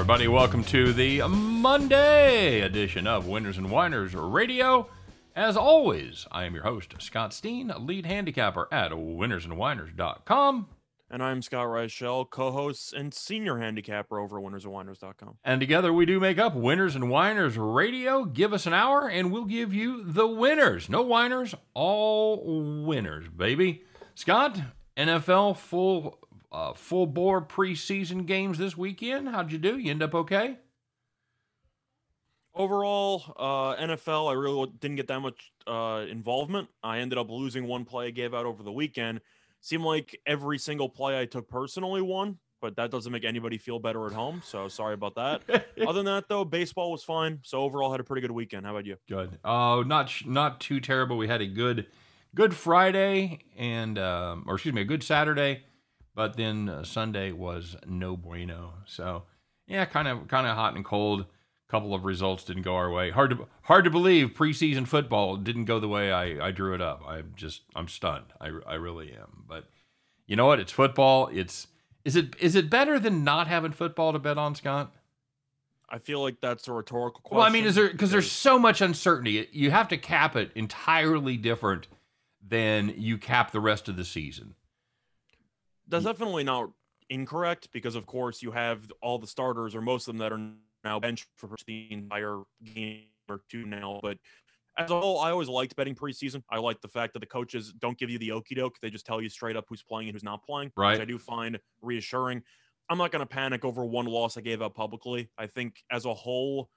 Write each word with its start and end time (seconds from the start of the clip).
everybody. 0.00 0.28
Welcome 0.28 0.64
to 0.64 0.94
the 0.94 1.20
Monday 1.28 2.62
edition 2.62 3.06
of 3.06 3.26
Winners 3.26 3.58
and 3.58 3.70
Whiners 3.70 4.14
Radio. 4.14 4.88
As 5.36 5.58
always, 5.58 6.26
I 6.32 6.44
am 6.44 6.54
your 6.54 6.62
host, 6.62 6.94
Scott 7.00 7.34
Steen, 7.34 7.70
lead 7.78 8.06
handicapper 8.06 8.66
at 8.72 8.92
winnersandwiners.com. 8.92 10.68
And 11.10 11.22
I'm 11.22 11.42
Scott 11.42 11.66
Reichel, 11.66 12.30
co 12.30 12.50
host 12.50 12.94
and 12.94 13.12
senior 13.12 13.58
handicapper 13.58 14.18
over 14.18 14.38
at 14.38 14.44
winnersandwiners.com. 14.44 15.36
And 15.44 15.60
together 15.60 15.92
we 15.92 16.06
do 16.06 16.18
make 16.18 16.38
up 16.38 16.54
Winners 16.54 16.94
and 16.94 17.10
Whiners 17.10 17.58
Radio. 17.58 18.24
Give 18.24 18.54
us 18.54 18.64
an 18.64 18.72
hour 18.72 19.06
and 19.06 19.30
we'll 19.30 19.44
give 19.44 19.74
you 19.74 20.02
the 20.02 20.26
winners. 20.26 20.88
No 20.88 21.02
whiners, 21.02 21.54
all 21.74 22.84
winners, 22.86 23.28
baby. 23.28 23.82
Scott, 24.14 24.58
NFL 24.96 25.58
full 25.58 26.20
uh, 26.52 26.72
full 26.74 27.06
bore 27.06 27.42
preseason 27.42 28.26
games 28.26 28.58
this 28.58 28.76
weekend. 28.76 29.28
How'd 29.28 29.52
you 29.52 29.58
do? 29.58 29.78
You 29.78 29.90
end 29.90 30.02
up 30.02 30.14
okay? 30.14 30.58
Overall, 32.54 33.22
uh, 33.38 33.80
NFL, 33.80 34.28
I 34.28 34.34
really 34.34 34.72
didn't 34.80 34.96
get 34.96 35.06
that 35.06 35.20
much 35.20 35.52
uh, 35.68 36.04
involvement. 36.08 36.68
I 36.82 36.98
ended 36.98 37.16
up 37.18 37.30
losing 37.30 37.66
one 37.66 37.84
play 37.84 38.08
I 38.08 38.10
gave 38.10 38.34
out 38.34 38.44
over 38.44 38.62
the 38.62 38.72
weekend. 38.72 39.20
Seemed 39.60 39.84
like 39.84 40.18
every 40.26 40.58
single 40.58 40.88
play 40.88 41.20
I 41.20 41.26
took 41.26 41.48
personally 41.48 42.02
won, 42.02 42.38
but 42.60 42.74
that 42.76 42.90
doesn't 42.90 43.12
make 43.12 43.24
anybody 43.24 43.56
feel 43.56 43.78
better 43.78 44.04
at 44.06 44.12
home. 44.12 44.42
So 44.44 44.66
sorry 44.66 44.94
about 44.94 45.14
that. 45.14 45.42
Other 45.86 46.02
than 46.02 46.06
that, 46.06 46.28
though, 46.28 46.44
baseball 46.44 46.90
was 46.90 47.04
fine. 47.04 47.38
So 47.44 47.60
overall, 47.60 47.92
had 47.92 48.00
a 48.00 48.04
pretty 48.04 48.22
good 48.22 48.32
weekend. 48.32 48.66
How 48.66 48.72
about 48.72 48.86
you? 48.86 48.96
Good. 49.08 49.38
Oh, 49.44 49.82
not 49.86 50.12
not 50.26 50.60
too 50.60 50.80
terrible. 50.80 51.18
We 51.18 51.28
had 51.28 51.42
a 51.42 51.46
good 51.46 51.86
good 52.34 52.54
Friday 52.54 53.40
and 53.56 53.98
um, 53.98 54.44
or 54.48 54.54
excuse 54.54 54.74
me, 54.74 54.80
a 54.80 54.86
good 54.86 55.04
Saturday 55.04 55.62
but 56.14 56.36
then 56.36 56.68
uh, 56.68 56.84
Sunday 56.84 57.32
was 57.32 57.76
no 57.86 58.16
bueno. 58.16 58.74
So 58.86 59.24
yeah, 59.66 59.84
kind 59.84 60.08
of 60.08 60.28
kind 60.28 60.46
of 60.46 60.56
hot 60.56 60.74
and 60.74 60.84
cold. 60.84 61.22
A 61.22 61.70
couple 61.70 61.94
of 61.94 62.04
results 62.04 62.44
didn't 62.44 62.62
go 62.62 62.74
our 62.74 62.90
way. 62.90 63.10
Hard 63.10 63.30
to 63.30 63.46
hard 63.62 63.84
to 63.84 63.90
believe 63.90 64.34
preseason 64.34 64.86
football 64.86 65.36
didn't 65.36 65.66
go 65.66 65.78
the 65.78 65.88
way 65.88 66.12
I, 66.12 66.48
I 66.48 66.50
drew 66.50 66.74
it 66.74 66.80
up. 66.80 67.02
I'm 67.06 67.32
just 67.36 67.62
I'm 67.74 67.88
stunned. 67.88 68.32
I, 68.40 68.50
I 68.66 68.74
really 68.74 69.12
am. 69.12 69.44
But 69.46 69.66
you 70.26 70.36
know 70.36 70.46
what? 70.46 70.60
It's 70.60 70.72
football. 70.72 71.28
It's 71.32 71.68
is 72.04 72.16
it 72.16 72.34
is 72.40 72.54
it 72.54 72.70
better 72.70 72.98
than 72.98 73.24
not 73.24 73.46
having 73.46 73.72
football 73.72 74.12
to 74.12 74.18
bet 74.18 74.38
on, 74.38 74.54
Scott? 74.54 74.92
I 75.88 75.98
feel 75.98 76.22
like 76.22 76.40
that's 76.40 76.68
a 76.68 76.72
rhetorical 76.72 77.20
question. 77.20 77.38
Well, 77.38 77.46
I 77.46 77.50
mean, 77.50 77.64
is 77.64 77.74
there 77.74 77.90
because 77.90 78.10
there's 78.10 78.30
so 78.30 78.58
much 78.58 78.80
uncertainty. 78.80 79.48
You 79.52 79.70
have 79.70 79.88
to 79.88 79.96
cap 79.96 80.36
it 80.36 80.50
entirely 80.54 81.36
different 81.36 81.88
than 82.46 82.94
you 82.96 83.18
cap 83.18 83.52
the 83.52 83.60
rest 83.60 83.88
of 83.88 83.96
the 83.96 84.04
season 84.04 84.54
that's 85.90 86.04
mm. 86.04 86.08
definitely 86.08 86.44
not 86.44 86.70
incorrect 87.08 87.68
because 87.72 87.96
of 87.96 88.06
course 88.06 88.40
you 88.40 88.52
have 88.52 88.90
all 89.02 89.18
the 89.18 89.26
starters 89.26 89.74
or 89.74 89.80
most 89.80 90.08
of 90.08 90.14
them 90.14 90.18
that 90.18 90.32
are 90.32 90.40
now 90.84 91.00
benched 91.00 91.26
for 91.36 91.50
the 91.66 91.88
entire 91.90 92.42
game 92.74 93.04
or 93.28 93.40
two 93.50 93.66
now. 93.66 94.00
But 94.02 94.18
as 94.78 94.90
a 94.90 95.00
whole, 95.00 95.18
I 95.18 95.30
always 95.30 95.48
liked 95.48 95.76
betting 95.76 95.94
preseason. 95.94 96.42
I 96.50 96.58
like 96.58 96.80
the 96.80 96.88
fact 96.88 97.12
that 97.12 97.20
the 97.20 97.26
coaches 97.26 97.72
don't 97.78 97.98
give 97.98 98.08
you 98.08 98.18
the 98.18 98.32
okey 98.32 98.54
doke; 98.54 98.78
they 98.80 98.90
just 98.90 99.04
tell 99.04 99.20
you 99.20 99.28
straight 99.28 99.56
up 99.56 99.66
who's 99.68 99.82
playing 99.82 100.08
and 100.08 100.14
who's 100.14 100.24
not 100.24 100.44
playing, 100.44 100.72
right. 100.76 100.92
which 100.92 101.00
I 101.00 101.04
do 101.04 101.18
find 101.18 101.58
reassuring. 101.82 102.42
I'm 102.88 102.98
not 102.98 103.12
going 103.12 103.20
to 103.20 103.26
panic 103.26 103.64
over 103.64 103.84
one 103.84 104.06
loss 104.06 104.36
I 104.36 104.40
gave 104.40 104.62
out 104.62 104.74
publicly. 104.74 105.30
I 105.38 105.46
think 105.46 105.82
as 105.90 106.06
a 106.06 106.14
whole, 106.14 106.70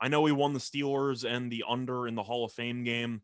I 0.00 0.08
know 0.08 0.20
we 0.20 0.32
won 0.32 0.52
the 0.52 0.60
Steelers 0.60 1.28
and 1.28 1.50
the 1.50 1.64
under 1.68 2.06
in 2.06 2.14
the 2.14 2.22
Hall 2.22 2.44
of 2.44 2.52
Fame 2.52 2.84
game. 2.84 3.22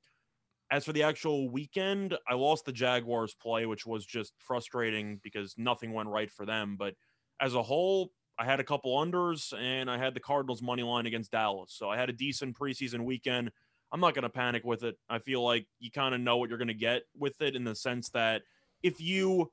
As 0.72 0.86
for 0.86 0.94
the 0.94 1.02
actual 1.02 1.50
weekend, 1.50 2.16
I 2.26 2.32
lost 2.32 2.64
the 2.64 2.72
Jaguars 2.72 3.34
play, 3.34 3.66
which 3.66 3.84
was 3.84 4.06
just 4.06 4.32
frustrating 4.38 5.20
because 5.22 5.54
nothing 5.58 5.92
went 5.92 6.08
right 6.08 6.30
for 6.30 6.46
them. 6.46 6.76
But 6.78 6.94
as 7.42 7.54
a 7.54 7.62
whole, 7.62 8.10
I 8.38 8.46
had 8.46 8.58
a 8.58 8.64
couple 8.64 8.96
unders 8.96 9.52
and 9.52 9.90
I 9.90 9.98
had 9.98 10.14
the 10.14 10.20
Cardinals 10.20 10.62
money 10.62 10.82
line 10.82 11.04
against 11.04 11.30
Dallas. 11.30 11.74
So 11.76 11.90
I 11.90 11.98
had 11.98 12.08
a 12.08 12.14
decent 12.14 12.58
preseason 12.58 13.04
weekend. 13.04 13.50
I'm 13.92 14.00
not 14.00 14.14
going 14.14 14.22
to 14.22 14.30
panic 14.30 14.64
with 14.64 14.82
it. 14.82 14.96
I 15.10 15.18
feel 15.18 15.44
like 15.44 15.66
you 15.78 15.90
kind 15.90 16.14
of 16.14 16.22
know 16.22 16.38
what 16.38 16.48
you're 16.48 16.56
going 16.56 16.68
to 16.68 16.74
get 16.74 17.02
with 17.18 17.42
it 17.42 17.54
in 17.54 17.64
the 17.64 17.74
sense 17.74 18.08
that 18.10 18.40
if 18.82 18.98
you 18.98 19.52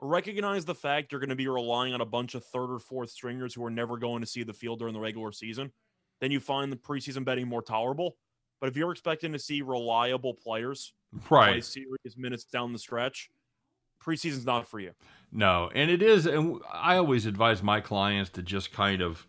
recognize 0.00 0.64
the 0.64 0.74
fact 0.74 1.12
you're 1.12 1.20
going 1.20 1.30
to 1.30 1.36
be 1.36 1.46
relying 1.46 1.94
on 1.94 2.00
a 2.00 2.06
bunch 2.06 2.34
of 2.34 2.44
third 2.44 2.72
or 2.72 2.80
fourth 2.80 3.10
stringers 3.10 3.54
who 3.54 3.64
are 3.64 3.70
never 3.70 3.96
going 3.96 4.20
to 4.20 4.26
see 4.26 4.42
the 4.42 4.52
field 4.52 4.80
during 4.80 4.94
the 4.94 5.00
regular 5.00 5.30
season, 5.30 5.70
then 6.20 6.32
you 6.32 6.40
find 6.40 6.72
the 6.72 6.76
preseason 6.76 7.24
betting 7.24 7.46
more 7.46 7.62
tolerable. 7.62 8.16
But 8.60 8.68
if 8.68 8.76
you're 8.76 8.92
expecting 8.92 9.32
to 9.32 9.38
see 9.38 9.62
reliable 9.62 10.34
players 10.34 10.92
right. 11.30 11.52
play 11.52 11.60
serious 11.60 12.16
minutes 12.16 12.44
down 12.44 12.72
the 12.72 12.78
stretch, 12.78 13.30
preseason's 14.02 14.46
not 14.46 14.66
for 14.66 14.80
you. 14.80 14.92
No, 15.32 15.70
and 15.74 15.90
it 15.90 16.02
is, 16.02 16.26
and 16.26 16.60
I 16.72 16.96
always 16.96 17.26
advise 17.26 17.62
my 17.62 17.80
clients 17.80 18.30
to 18.30 18.42
just 18.42 18.72
kind 18.72 19.02
of 19.02 19.26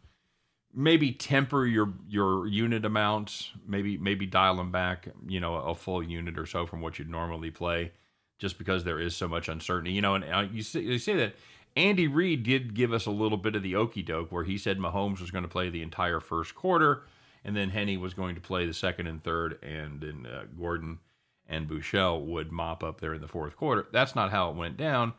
maybe 0.74 1.12
temper 1.12 1.66
your 1.66 1.94
your 2.08 2.48
unit 2.48 2.86
amounts, 2.86 3.52
maybe 3.66 3.98
maybe 3.98 4.26
dial 4.26 4.56
them 4.56 4.72
back, 4.72 5.08
you 5.28 5.40
know, 5.40 5.56
a 5.56 5.76
full 5.76 6.04
unit 6.04 6.38
or 6.38 6.46
so 6.46 6.66
from 6.66 6.82
what 6.82 7.00
you'd 7.00 7.10
normally 7.10 7.52
play, 7.52 7.92
just 8.40 8.58
because 8.58 8.84
there 8.84 9.00
is 9.00 9.16
so 9.16 9.28
much 9.28 9.50
uncertainty, 9.50 9.92
you 9.92 10.02
know. 10.02 10.16
And 10.16 10.24
uh, 10.24 10.48
you 10.52 10.62
say, 10.62 10.82
you 10.82 11.00
say 11.00 11.16
that 11.16 11.36
Andy 11.76 12.08
Reid 12.08 12.44
did 12.44 12.74
give 12.74 12.94
us 12.94 13.06
a 13.06 13.12
little 13.12 13.38
bit 13.38 13.56
of 13.56 13.64
the 13.64 13.76
okey 13.76 14.04
doke 14.04 14.32
where 14.32 14.44
he 14.44 14.58
said 14.58 14.78
Mahomes 14.78 15.20
was 15.20 15.32
going 15.32 15.44
to 15.44 15.50
play 15.50 15.70
the 15.70 15.82
entire 15.82 16.20
first 16.20 16.56
quarter 16.56 17.04
and 17.44 17.56
then 17.56 17.70
Henne 17.70 18.00
was 18.00 18.14
going 18.14 18.36
to 18.36 18.42
play 18.42 18.66
the 18.66 18.74
second 18.74 19.08
and 19.08 19.24
third, 19.24 19.58
and 19.64 20.02
then 20.02 20.26
uh, 20.26 20.44
Gordon 20.58 21.00
and 21.48 21.68
Buechele 21.68 22.26
would 22.26 22.52
mop 22.52 22.84
up 22.84 23.00
there 23.00 23.14
in 23.14 23.22
the 23.22 23.28
fourth 23.28 23.56
quarter. 23.56 23.88
That's 23.92 24.16
not 24.16 24.32
how 24.32 24.50
it 24.50 24.56
went 24.56 24.78
down, 24.78 25.14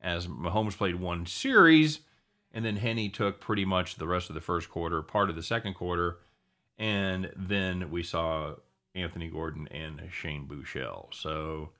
as 0.00 0.26
Mahomes 0.26 0.76
played 0.76 0.96
one 0.96 1.26
series, 1.26 2.00
and 2.52 2.64
then 2.64 2.76
Henne 2.76 3.10
took 3.10 3.40
pretty 3.40 3.64
much 3.64 3.96
the 3.96 4.06
rest 4.06 4.28
of 4.28 4.34
the 4.34 4.40
first 4.40 4.68
quarter, 4.68 5.02
part 5.02 5.30
of 5.30 5.36
the 5.36 5.42
second 5.42 5.74
quarter, 5.74 6.18
and 6.78 7.32
then 7.36 7.90
we 7.90 8.02
saw 8.02 8.54
Anthony 8.94 9.28
Gordon 9.28 9.68
and 9.68 10.02
Shane 10.12 10.46
Buechele. 10.46 11.08
So. 11.12 11.70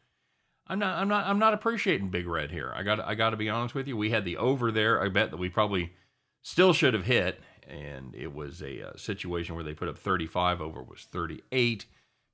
I'm 0.67 0.79
not 0.79 0.99
I'm 1.01 1.09
not 1.09 1.27
I'm 1.27 1.41
not 1.41 1.53
appreciating 1.53 2.11
Big 2.11 2.29
Red 2.29 2.53
here. 2.53 2.73
I 2.77 2.85
got 2.85 3.01
I 3.01 3.17
got 3.17 3.31
to 3.31 3.37
be 3.37 3.51
honest 3.51 3.75
with 3.75 3.89
you. 3.89 3.97
We 3.97 4.11
had 4.11 4.25
the 4.25 4.37
over 4.37 4.71
there. 4.71 5.03
I 5.03 5.09
bet 5.09 5.33
that 5.33 5.37
we 5.37 5.49
probably 5.49 5.95
still 6.43 6.73
should 6.73 6.95
have 6.95 7.07
hit 7.07 7.41
and 7.69 8.15
it 8.15 8.35
was 8.35 8.63
a, 8.63 8.81
a, 8.81 8.89
uh, 8.89 8.97
situation 8.97 9.55
where 9.55 9.65
they 9.65 9.75
put 9.75 9.89
up 9.89 9.99
35 9.99 10.61
over 10.61 10.83
was 10.83 11.07
38 11.11 11.87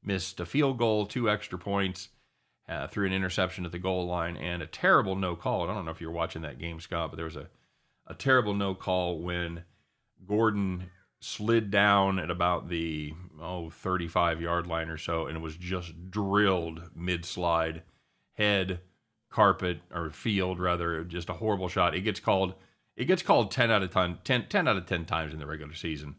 missed 0.02 0.40
a 0.40 0.46
field 0.46 0.78
goal 0.78 1.06
two 1.06 1.28
extra 1.28 1.58
points 1.58 2.08
uh, 2.68 2.86
threw 2.86 3.06
an 3.06 3.12
interception 3.12 3.64
at 3.64 3.72
the 3.72 3.78
goal 3.78 4.06
line 4.06 4.36
and 4.36 4.60
a 4.60 4.66
terrible 4.66 5.14
no 5.14 5.36
call. 5.36 5.62
I 5.62 5.72
don't 5.72 5.84
know 5.84 5.90
if 5.92 6.00
you're 6.00 6.10
watching 6.10 6.42
that 6.42 6.58
game 6.58 6.80
scott 6.80 7.10
but 7.10 7.16
there 7.16 7.24
was 7.24 7.36
a, 7.36 7.48
a 8.06 8.14
terrible 8.14 8.54
no 8.54 8.74
call 8.74 9.18
when 9.20 9.64
gordon 10.26 10.90
slid 11.20 11.70
down 11.70 12.18
at 12.18 12.30
about 12.30 12.68
the 12.68 13.12
oh 13.40 13.70
35 13.70 14.40
yard 14.40 14.66
line 14.66 14.88
or 14.88 14.98
so 14.98 15.26
and 15.26 15.36
it 15.36 15.40
was 15.40 15.56
just 15.56 16.10
drilled 16.10 16.82
mid 16.94 17.24
slide 17.24 17.82
head 18.34 18.80
carpet 19.36 19.80
or 19.92 20.10
field 20.10 20.58
rather 20.58 21.04
just 21.04 21.28
a 21.28 21.34
horrible 21.34 21.68
shot. 21.68 21.94
It 21.94 22.00
gets 22.00 22.20
called 22.20 22.54
it 22.96 23.04
gets 23.04 23.22
called 23.22 23.50
10 23.50 23.70
out 23.70 23.82
of 23.82 23.92
10, 23.92 24.18
10, 24.24 24.46
10 24.48 24.68
out 24.68 24.76
of 24.76 24.86
10 24.86 25.04
times 25.04 25.32
in 25.32 25.38
the 25.38 25.46
regular 25.46 25.74
season. 25.74 26.16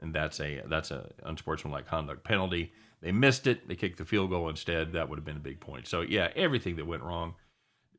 And 0.00 0.14
that's 0.14 0.40
a 0.40 0.62
that's 0.66 0.90
a 0.90 1.10
unsportsmanlike 1.24 1.86
conduct 1.86 2.24
penalty. 2.24 2.72
They 3.00 3.12
missed 3.12 3.46
it. 3.46 3.68
They 3.68 3.76
kicked 3.76 3.98
the 3.98 4.04
field 4.04 4.30
goal 4.30 4.48
instead. 4.48 4.92
That 4.92 5.08
would 5.08 5.18
have 5.18 5.24
been 5.24 5.36
a 5.36 5.40
big 5.40 5.60
point. 5.60 5.86
So 5.86 6.00
yeah, 6.00 6.30
everything 6.34 6.76
that 6.76 6.86
went 6.86 7.02
wrong 7.02 7.34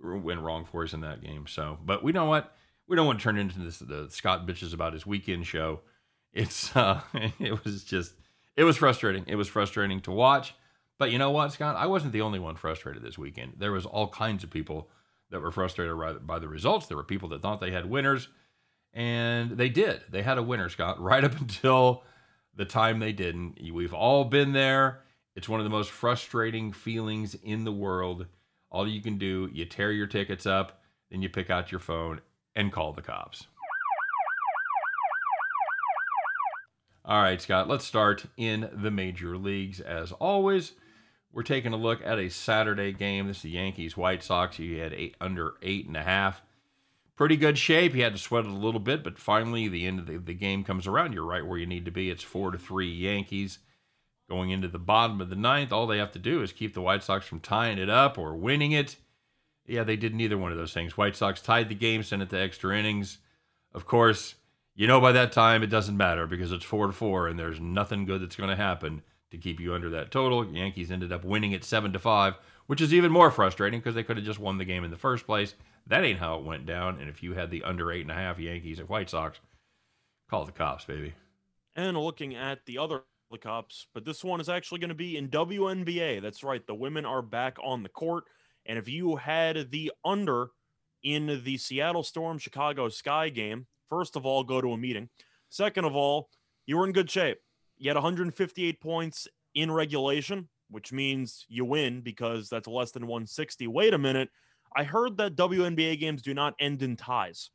went 0.02 0.42
wrong 0.42 0.66
for 0.66 0.84
us 0.84 0.94
in 0.94 1.02
that 1.02 1.22
game. 1.22 1.48
So, 1.48 1.78
but 1.86 2.04
we 2.04 2.12
know 2.12 2.26
what 2.26 2.54
we 2.88 2.96
don't 2.96 3.06
want 3.06 3.20
to 3.20 3.24
turn 3.24 3.38
into 3.38 3.60
this 3.60 3.80
the 3.80 4.08
Scott 4.10 4.46
bitches 4.46 4.74
about 4.74 4.94
his 4.94 5.06
weekend 5.06 5.48
show. 5.48 5.82
It's 6.34 6.76
uh, 6.76 7.02
it 7.40 7.64
was 7.64 7.84
just 7.84 8.14
it 8.56 8.64
was 8.64 8.78
frustrating. 8.78 9.26
It 9.28 9.36
was 9.36 9.48
frustrating 9.48 10.02
to 10.02 10.12
watch. 10.12 10.56
But 11.00 11.12
you 11.12 11.18
know 11.18 11.32
what, 11.32 11.52
Scott? 11.52 11.76
I 11.76 11.88
wasn't 11.88 12.14
the 12.14 12.22
only 12.22 12.40
one 12.40 12.56
frustrated 12.56 13.02
this 13.02 13.18
weekend. 13.18 13.54
There 13.58 13.72
was 13.72 13.86
all 13.86 14.10
kinds 14.10 14.44
of 14.44 14.50
people 14.52 14.90
that 15.30 15.42
were 15.42 15.52
frustrated 15.52 15.96
by 16.26 16.40
the 16.40 16.48
results. 16.48 16.88
There 16.88 16.98
were 16.98 17.04
people 17.04 17.30
that 17.30 17.42
thought 17.42 17.60
they 17.60 17.72
had 17.72 17.90
winners, 17.90 18.28
and 18.94 19.52
they 19.52 19.70
did. 19.70 20.02
They 20.10 20.22
had 20.22 20.38
a 20.38 20.44
winner, 20.44 20.70
Scott, 20.70 21.02
right 21.02 21.24
up 21.24 21.40
until 21.40 22.04
the 22.56 22.66
time 22.66 23.00
they 23.00 23.14
didn't. 23.14 23.60
We've 23.74 23.94
all 23.94 24.26
been 24.26 24.54
there. 24.54 25.02
It's 25.36 25.50
one 25.50 25.60
of 25.60 25.64
the 25.64 25.72
most 25.72 25.90
frustrating 25.90 26.72
feelings 26.72 27.36
in 27.36 27.64
the 27.64 27.72
world. 27.72 28.28
All 28.70 28.88
you 28.88 29.02
can 29.02 29.18
do, 29.18 29.50
you 29.52 29.66
tear 29.66 29.92
your 29.92 30.08
tickets 30.08 30.46
up, 30.46 30.82
then 31.10 31.22
you 31.22 31.30
pick 31.30 31.50
out 31.50 31.72
your 31.72 31.80
phone 31.80 32.22
and 32.56 32.72
call 32.72 32.94
the 32.94 33.02
cops. 33.02 33.48
All 37.06 37.22
right, 37.22 37.42
Scott, 37.42 37.68
let's 37.68 37.84
start 37.84 38.28
in 38.38 38.70
the 38.72 38.90
major 38.92 39.38
leagues 39.38 39.82
as 39.82 40.14
always. 40.14 40.74
We're 41.34 41.42
taking 41.42 41.74
a 41.74 41.78
look 41.78 42.00
at 42.06 42.20
a 42.20 42.30
Saturday 42.30 42.94
game. 42.94 43.28
This 43.28 43.38
is 43.38 43.44
the 43.44 43.50
Yankees 43.50 43.98
White 43.98 44.24
Sox. 44.24 44.60
You 44.60 44.80
had 44.80 44.94
eight 44.94 45.16
under 45.20 45.56
eight 45.64 45.88
and 45.88 45.98
a 45.98 46.04
half. 46.04 46.44
Pretty 47.16 47.38
good 47.38 47.58
shape. 47.58 47.94
He 47.94 48.02
had 48.02 48.14
to 48.14 48.20
sweat 48.20 48.46
it 48.46 48.52
a 48.52 48.56
little 48.56 48.80
bit, 48.80 49.04
but 49.04 49.18
finally 49.18 49.68
the 49.68 49.88
end 49.88 50.00
of 50.00 50.06
the, 50.06 50.18
the 50.18 50.36
game 50.36 50.64
comes 50.64 50.86
around. 50.86 51.14
You're 51.14 51.26
right 51.26 51.46
where 51.46 51.58
you 51.58 51.66
need 51.66 51.86
to 51.86 51.92
be. 51.92 52.12
It's 52.12 52.24
four 52.24 52.52
to 52.52 52.58
three 52.60 52.92
Yankees. 52.92 53.60
Going 54.30 54.52
into 54.52 54.68
the 54.68 54.80
bottom 54.80 55.22
of 55.22 55.30
the 55.30 55.36
ninth, 55.36 55.74
all 55.74 55.88
they 55.88 55.98
have 55.98 56.12
to 56.14 56.20
do 56.20 56.42
is 56.44 56.54
keep 56.54 56.76
the 56.76 56.82
White 56.82 57.04
Sox 57.04 57.26
from 57.26 57.40
tying 57.40 57.80
it 57.80 57.90
up 57.90 58.18
or 58.18 58.36
winning 58.36 58.72
it. 58.72 58.96
Yeah, 59.66 59.84
they 59.84 59.96
did 59.96 60.14
neither 60.14 60.38
one 60.38 60.52
of 60.52 60.58
those 60.58 60.74
things. 60.74 60.98
White 60.98 61.16
Sox 61.16 61.42
tied 61.42 61.68
the 61.68 61.76
game, 61.76 62.04
sent 62.04 62.22
it 62.22 62.30
to 62.30 62.40
extra 62.40 62.78
innings. 62.78 63.18
Of 63.74 63.86
course, 63.86 64.36
you 64.76 64.88
know 64.88 65.02
by 65.02 65.12
that 65.12 65.32
time 65.32 65.64
it 65.64 65.68
doesn't 65.68 65.98
matter 65.98 66.28
because 66.28 66.52
it's 66.52 66.66
four 66.66 66.88
to 66.88 66.94
four 66.94 67.28
and 67.28 67.40
there's 67.40 67.60
nothing 67.60 68.06
good 68.06 68.22
that's 68.22 68.36
going 68.36 68.50
to 68.50 68.56
happen 68.56 69.02
to 69.34 69.38
keep 69.38 69.60
you 69.60 69.74
under 69.74 69.90
that 69.90 70.12
total. 70.12 70.46
Yankees 70.46 70.92
ended 70.92 71.12
up 71.12 71.26
winning 71.26 71.52
it 71.52 71.64
seven 71.64 71.92
to 71.92 72.00
five, 72.00 72.36
which 72.68 72.80
is 72.80 72.94
even 72.94 73.12
more 73.12 73.32
frustrating 73.32 73.80
because 73.80 73.96
they 73.96 74.04
could 74.04 74.16
have 74.16 74.26
just 74.26 74.40
won 74.40 74.58
the 74.58 74.66
game 74.66 74.84
in 74.84 74.92
the 74.92 74.98
first 74.98 75.26
place. 75.26 75.56
That 75.88 76.06
ain't 76.06 76.20
how 76.20 76.38
it 76.38 76.46
went 76.46 76.66
down. 76.66 77.00
And 77.00 77.10
if 77.10 77.22
you 77.22 77.34
had 77.34 77.52
the 77.52 77.64
under 77.64 77.92
eight 77.92 78.04
and 78.04 78.12
a 78.12 78.16
half 78.16 78.40
Yankees 78.40 78.80
and 78.80 78.88
White 78.88 79.10
Sox, 79.10 79.40
call 80.30 80.46
the 80.46 80.52
cops, 80.52 80.86
baby. 80.86 81.14
And 81.76 81.98
looking 81.98 82.36
at 82.36 82.66
the 82.66 82.78
other 82.78 83.02
the 83.32 83.40
cops, 83.40 83.88
but 83.96 84.06
this 84.06 84.24
one 84.24 84.40
is 84.40 84.48
actually 84.48 84.80
going 84.80 84.90
to 84.90 84.96
be 84.96 85.18
in 85.18 85.28
WNBA. 85.28 86.22
That's 86.22 86.44
right. 86.44 86.66
The 86.66 86.76
women 86.76 87.04
are 87.04 87.24
back 87.24 87.58
on 87.64 87.82
the 87.82 87.90
court. 87.90 88.26
And 88.68 88.78
if 88.78 88.88
you 88.88 89.16
had 89.16 89.72
the 89.72 89.92
under 90.06 90.50
in 91.02 91.42
the 91.44 91.58
Seattle 91.58 92.04
Storm 92.04 92.38
Chicago 92.38 92.90
Sky 92.90 93.30
game, 93.30 93.66
first 93.90 94.16
of 94.16 94.26
all, 94.26 94.44
go 94.44 94.62
to 94.62 94.74
a 94.74 94.78
meeting. 94.78 95.10
Second 95.50 95.86
of 95.86 95.96
all, 95.96 96.30
you 96.68 96.78
were 96.78 96.86
in 96.86 96.94
good 96.94 97.10
shape. 97.10 97.40
You 97.78 97.90
had 97.90 97.96
158 97.98 98.80
points 98.80 99.28
in 99.56 99.72
regulation, 99.72 100.50
which 100.70 100.92
means 100.92 101.46
you 101.48 101.66
win 101.66 102.02
because 102.02 102.50
that's 102.50 102.68
less 102.68 102.92
than 102.92 103.04
160. 103.04 103.68
Wait 103.68 103.94
a 103.94 103.98
minute. 103.98 104.30
I 104.76 104.84
heard 104.84 105.18
that 105.18 105.36
WNBA 105.36 106.00
games 106.00 106.22
do 106.22 106.34
not 106.34 106.56
end 106.60 106.82
in 106.82 106.96
ties. 106.96 107.50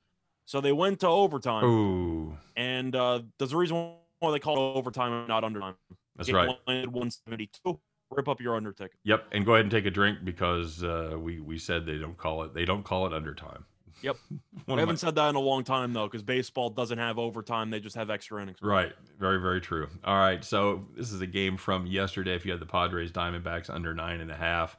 So 0.45 0.61
they 0.61 0.73
went 0.73 1.01
to 1.01 1.09
overtime. 1.09 1.65
Ooh. 1.65 2.37
And 2.57 2.95
uh, 2.95 3.23
there's 3.39 3.53
a 3.53 3.57
reason 3.57 3.93
why 4.21 4.31
they 4.31 4.39
call 4.39 4.57
it 4.57 4.79
overtime 4.79 5.13
and 5.13 5.29
not 5.29 5.45
undertime. 5.45 5.75
That's 6.17 6.33
right. 6.33 6.49
172. 6.65 7.81
Rip 8.11 8.29
up 8.29 8.41
your 8.41 8.57
under 8.57 8.73
ticket. 8.73 8.99
Yep, 9.05 9.27
and 9.33 9.45
go 9.45 9.53
ahead 9.53 9.67
and 9.67 9.71
take 9.71 9.85
a 9.85 9.91
drink 9.91 10.21
because 10.25 10.83
uh, 10.83 11.17
we 11.19 11.41
we 11.41 11.59
said 11.59 11.85
they 11.85 11.99
don't 11.99 12.17
call 12.17 12.43
it 12.43 12.55
they 12.55 12.65
don't 12.65 12.83
call 12.83 13.07
it 13.07 13.13
undertime. 13.13 13.67
Yep. 14.03 14.17
I 14.69 14.79
haven't 14.79 14.99
said 14.99 15.15
that 15.15 15.29
in 15.31 15.35
a 15.35 15.41
long 15.41 15.65
time 15.65 15.93
though, 15.93 16.07
because 16.07 16.23
baseball 16.23 16.71
doesn't 16.71 16.99
have 16.99 17.19
overtime; 17.19 17.71
they 17.71 17.81
just 17.81 17.97
have 17.97 18.11
extra 18.11 18.43
innings. 18.43 18.59
Right. 18.63 18.93
Very 19.19 19.41
very 19.41 19.61
true. 19.61 19.89
All 20.05 20.17
right. 20.17 20.45
So 20.45 20.87
this 20.97 21.13
is 21.13 21.21
a 21.21 21.27
game 21.27 21.57
from 21.57 21.87
yesterday. 21.87 22.35
If 22.35 22.45
you 22.45 22.53
had 22.53 22.61
the 22.61 22.67
Padres 22.67 23.13
Diamondbacks 23.13 23.71
under 23.71 23.95
nine 23.95 24.21
and 24.21 24.31
a 24.31 24.37
half, 24.37 24.77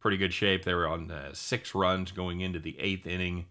pretty 0.00 0.16
good 0.16 0.32
shape. 0.32 0.64
They 0.64 0.74
were 0.74 0.86
on 0.86 1.10
uh, 1.10 1.32
six 1.32 1.74
runs 1.74 2.12
going 2.12 2.40
into 2.40 2.58
the 2.58 2.78
eighth 2.78 3.06
inning. 3.06 3.46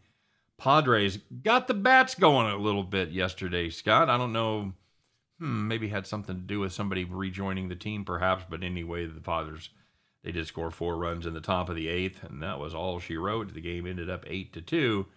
Padres 0.57 1.17
got 1.41 1.67
the 1.67 1.73
bats 1.73 2.15
going 2.15 2.47
a 2.47 2.57
little 2.57 2.83
bit 2.83 3.09
yesterday, 3.09 3.69
Scott. 3.69 4.09
I 4.09 4.17
don't 4.17 4.33
know 4.33 4.73
hmm, 5.39 5.67
maybe 5.67 5.89
had 5.89 6.07
something 6.07 6.35
to 6.35 6.41
do 6.41 6.59
with 6.61 6.71
somebody 6.71 7.03
rejoining 7.03 7.69
the 7.69 7.75
team, 7.75 8.05
perhaps. 8.05 8.45
But 8.49 8.63
anyway, 8.63 9.05
the 9.05 9.19
Padres 9.19 9.69
they 10.23 10.31
did 10.31 10.47
score 10.47 10.71
four 10.71 10.97
runs 10.97 11.25
in 11.25 11.33
the 11.33 11.41
top 11.41 11.69
of 11.69 11.75
the 11.75 11.87
eighth, 11.87 12.23
and 12.23 12.41
that 12.41 12.59
was 12.59 12.73
all 12.73 12.99
she 12.99 13.17
wrote. 13.17 13.53
The 13.53 13.61
game 13.61 13.85
ended 13.85 14.09
up 14.09 14.23
eight 14.27 14.53
to 14.53 14.61
two. 14.61 15.07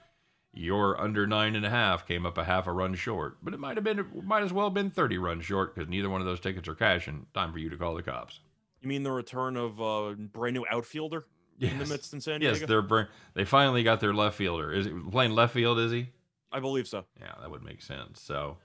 Your 0.52 1.00
under 1.00 1.26
nine 1.26 1.54
and 1.54 1.66
a 1.66 1.70
half 1.70 2.08
came 2.08 2.24
up 2.24 2.38
a 2.38 2.44
half 2.44 2.66
a 2.66 2.72
run 2.72 2.94
short, 2.94 3.36
but 3.42 3.52
it 3.52 3.60
might 3.60 3.76
have 3.76 3.84
been, 3.84 4.06
might 4.24 4.42
as 4.42 4.52
well 4.52 4.66
have 4.66 4.74
been 4.74 4.90
thirty 4.90 5.18
runs 5.18 5.44
short 5.44 5.74
because 5.74 5.88
neither 5.88 6.08
one 6.08 6.20
of 6.20 6.26
those 6.26 6.40
tickets 6.40 6.66
are 6.66 6.74
cashing. 6.74 7.26
Time 7.34 7.52
for 7.52 7.58
you 7.58 7.68
to 7.68 7.76
call 7.76 7.94
the 7.94 8.02
cops. 8.02 8.40
You 8.80 8.88
mean 8.88 9.02
the 9.02 9.12
return 9.12 9.56
of 9.56 9.80
a 9.80 10.14
brand 10.14 10.54
new 10.54 10.64
outfielder 10.70 11.26
yes. 11.58 11.72
in 11.72 11.78
the 11.78 11.86
midst 11.86 12.14
in 12.14 12.20
San 12.20 12.40
Diego? 12.40 12.56
Yes, 12.58 12.68
they're 12.68 13.08
they 13.34 13.44
finally 13.44 13.82
got 13.82 14.00
their 14.00 14.14
left 14.14 14.36
fielder. 14.36 14.72
Is 14.72 14.86
he 14.86 14.92
playing 15.10 15.32
left 15.32 15.54
field? 15.54 15.78
Is 15.78 15.92
he? 15.92 16.08
I 16.52 16.60
believe 16.60 16.88
so. 16.88 17.04
Yeah, 17.20 17.32
that 17.40 17.50
would 17.50 17.62
make 17.62 17.82
sense. 17.82 18.20
So 18.20 18.56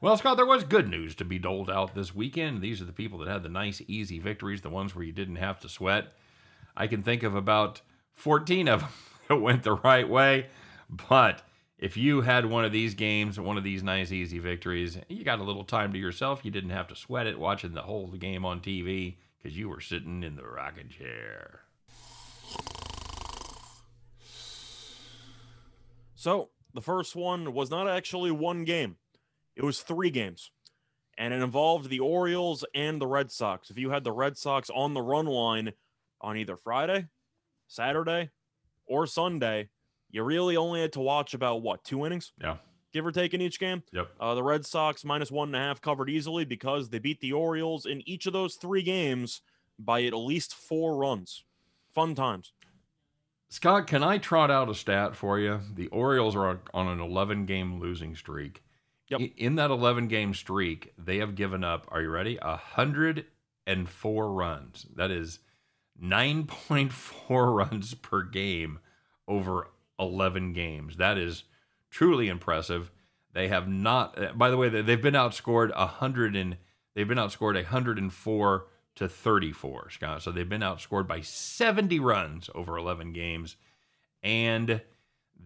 well, 0.00 0.16
Scott, 0.16 0.38
there 0.38 0.46
was 0.46 0.64
good 0.64 0.88
news 0.88 1.14
to 1.16 1.24
be 1.26 1.38
doled 1.38 1.70
out 1.70 1.94
this 1.94 2.14
weekend. 2.14 2.62
These 2.62 2.80
are 2.80 2.86
the 2.86 2.92
people 2.92 3.18
that 3.18 3.28
had 3.28 3.42
the 3.42 3.50
nice, 3.50 3.82
easy 3.86 4.18
victories, 4.18 4.62
the 4.62 4.70
ones 4.70 4.94
where 4.94 5.04
you 5.04 5.12
didn't 5.12 5.36
have 5.36 5.60
to 5.60 5.68
sweat. 5.68 6.14
I 6.74 6.86
can 6.86 7.02
think 7.02 7.22
of 7.22 7.34
about 7.34 7.82
14 8.14 8.68
of 8.68 8.80
them 8.80 8.90
that 9.28 9.36
went 9.36 9.62
the 9.62 9.74
right 9.74 10.08
way. 10.08 10.46
But 10.88 11.42
if 11.78 11.98
you 11.98 12.22
had 12.22 12.46
one 12.46 12.64
of 12.64 12.72
these 12.72 12.94
games, 12.94 13.38
one 13.38 13.58
of 13.58 13.64
these 13.64 13.82
nice, 13.82 14.10
easy 14.10 14.38
victories, 14.38 14.96
you 15.08 15.22
got 15.22 15.38
a 15.38 15.44
little 15.44 15.64
time 15.64 15.92
to 15.92 15.98
yourself. 15.98 16.44
You 16.44 16.50
didn't 16.50 16.70
have 16.70 16.88
to 16.88 16.96
sweat 16.96 17.26
it 17.26 17.38
watching 17.38 17.74
the 17.74 17.82
whole 17.82 18.06
game 18.08 18.46
on 18.46 18.60
TV 18.60 19.16
because 19.36 19.56
you 19.58 19.68
were 19.68 19.80
sitting 19.80 20.22
in 20.22 20.36
the 20.36 20.44
rocking 20.44 20.88
chair. 20.88 21.60
So, 26.14 26.50
the 26.74 26.82
first 26.82 27.16
one 27.16 27.52
was 27.52 27.70
not 27.70 27.88
actually 27.88 28.30
one 28.30 28.64
game. 28.64 28.96
It 29.56 29.64
was 29.64 29.80
three 29.80 30.10
games, 30.10 30.50
and 31.18 31.34
it 31.34 31.42
involved 31.42 31.88
the 31.88 32.00
Orioles 32.00 32.64
and 32.74 33.00
the 33.00 33.06
Red 33.06 33.30
Sox. 33.30 33.70
If 33.70 33.78
you 33.78 33.90
had 33.90 34.04
the 34.04 34.12
Red 34.12 34.36
Sox 34.36 34.70
on 34.70 34.94
the 34.94 35.02
run 35.02 35.26
line 35.26 35.72
on 36.20 36.36
either 36.36 36.56
Friday, 36.56 37.06
Saturday, 37.68 38.30
or 38.86 39.06
Sunday, 39.06 39.68
you 40.10 40.22
really 40.22 40.56
only 40.56 40.80
had 40.80 40.92
to 40.94 41.00
watch 41.00 41.34
about 41.34 41.62
what 41.62 41.84
two 41.84 42.06
innings? 42.06 42.32
Yeah, 42.40 42.56
give 42.92 43.06
or 43.06 43.12
take 43.12 43.34
in 43.34 43.40
each 43.40 43.60
game. 43.60 43.82
Yep. 43.92 44.10
Uh, 44.18 44.34
the 44.34 44.42
Red 44.42 44.66
Sox 44.66 45.04
minus 45.04 45.30
one 45.30 45.48
and 45.48 45.56
a 45.56 45.60
half 45.60 45.80
covered 45.80 46.10
easily 46.10 46.44
because 46.44 46.88
they 46.88 46.98
beat 46.98 47.20
the 47.20 47.32
Orioles 47.32 47.86
in 47.86 48.06
each 48.08 48.26
of 48.26 48.32
those 48.32 48.54
three 48.54 48.82
games 48.82 49.42
by 49.78 50.04
at 50.04 50.14
least 50.14 50.54
four 50.54 50.96
runs. 50.96 51.44
Fun 51.92 52.14
times. 52.14 52.52
Scott, 53.48 53.88
can 53.88 54.04
I 54.04 54.18
trot 54.18 54.50
out 54.50 54.68
a 54.68 54.74
stat 54.74 55.16
for 55.16 55.38
you? 55.38 55.60
The 55.74 55.88
Orioles 55.88 56.36
are 56.36 56.60
on 56.72 56.86
an 56.86 57.00
11 57.00 57.46
game 57.46 57.80
losing 57.80 58.14
streak. 58.14 58.62
Yep. 59.10 59.20
In 59.36 59.56
that 59.56 59.70
11 59.70 60.06
game 60.08 60.32
streak, 60.34 60.92
they 60.96 61.18
have 61.18 61.34
given 61.34 61.64
up, 61.64 61.86
are 61.90 62.00
you 62.00 62.10
ready? 62.10 62.38
104 62.40 64.32
runs. 64.32 64.86
That 64.94 65.10
is 65.10 65.40
9.4 66.02 67.54
runs 67.70 67.94
per 67.94 68.22
game 68.22 68.78
over 69.26 69.68
11 69.98 70.52
games. 70.52 70.96
That 70.96 71.18
is 71.18 71.42
truly 71.90 72.28
impressive. 72.28 72.92
They 73.32 73.48
have 73.48 73.68
not, 73.68 74.38
by 74.38 74.50
the 74.50 74.56
way, 74.56 74.68
they've 74.68 75.02
been 75.02 75.14
outscored 75.14 75.76
100 75.76 76.36
and 76.36 76.56
they've 76.94 77.06
been 77.06 77.18
outscored 77.18 77.54
104 77.54 78.66
to 78.96 79.08
34, 79.08 79.90
Scott. 79.90 80.22
So 80.22 80.30
they've 80.30 80.48
been 80.48 80.60
outscored 80.60 81.06
by 81.08 81.20
70 81.20 81.98
runs 81.98 82.48
over 82.54 82.76
11 82.76 83.12
games. 83.12 83.56
And 84.22 84.82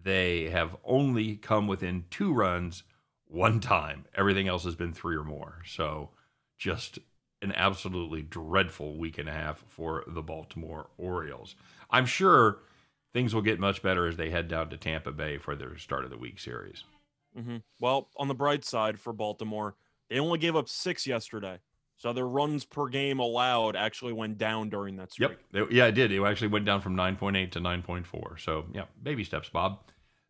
they 0.03 0.49
have 0.49 0.75
only 0.83 1.35
come 1.35 1.67
within 1.67 2.05
two 2.09 2.33
runs 2.33 2.83
one 3.27 3.59
time. 3.59 4.05
Everything 4.15 4.47
else 4.47 4.63
has 4.63 4.75
been 4.75 4.93
three 4.93 5.15
or 5.15 5.23
more. 5.23 5.61
So 5.65 6.11
just 6.57 6.99
an 7.41 7.51
absolutely 7.53 8.21
dreadful 8.21 8.97
week 8.97 9.17
and 9.17 9.29
a 9.29 9.33
half 9.33 9.63
for 9.67 10.03
the 10.07 10.21
Baltimore 10.21 10.87
Orioles. 10.97 11.55
I'm 11.89 12.05
sure 12.05 12.59
things 13.13 13.33
will 13.33 13.41
get 13.41 13.59
much 13.59 13.81
better 13.81 14.07
as 14.07 14.17
they 14.17 14.29
head 14.29 14.47
down 14.47 14.69
to 14.69 14.77
Tampa 14.77 15.11
Bay 15.11 15.37
for 15.37 15.55
their 15.55 15.77
start 15.77 16.05
of 16.05 16.11
the 16.11 16.17
week 16.17 16.39
series. 16.39 16.83
Mm-hmm. 17.37 17.57
Well, 17.79 18.09
on 18.17 18.27
the 18.27 18.33
bright 18.33 18.63
side 18.63 18.99
for 18.99 19.13
Baltimore, 19.13 19.75
they 20.09 20.19
only 20.19 20.39
gave 20.39 20.55
up 20.55 20.69
six 20.69 21.05
yesterday. 21.05 21.59
So 21.97 22.11
their 22.11 22.27
runs 22.27 22.65
per 22.65 22.87
game 22.87 23.19
allowed 23.19 23.75
actually 23.75 24.13
went 24.13 24.37
down 24.37 24.69
during 24.69 24.97
that 24.97 25.13
streak. 25.13 25.37
Yep. 25.53 25.67
Yeah, 25.71 25.85
it 25.85 25.93
did. 25.93 26.11
It 26.11 26.21
actually 26.23 26.49
went 26.49 26.65
down 26.65 26.81
from 26.81 26.95
9.8 26.95 27.51
to 27.51 27.59
9.4. 27.59 28.39
So, 28.39 28.65
yeah, 28.73 28.83
baby 29.01 29.23
steps, 29.23 29.49
Bob. 29.49 29.79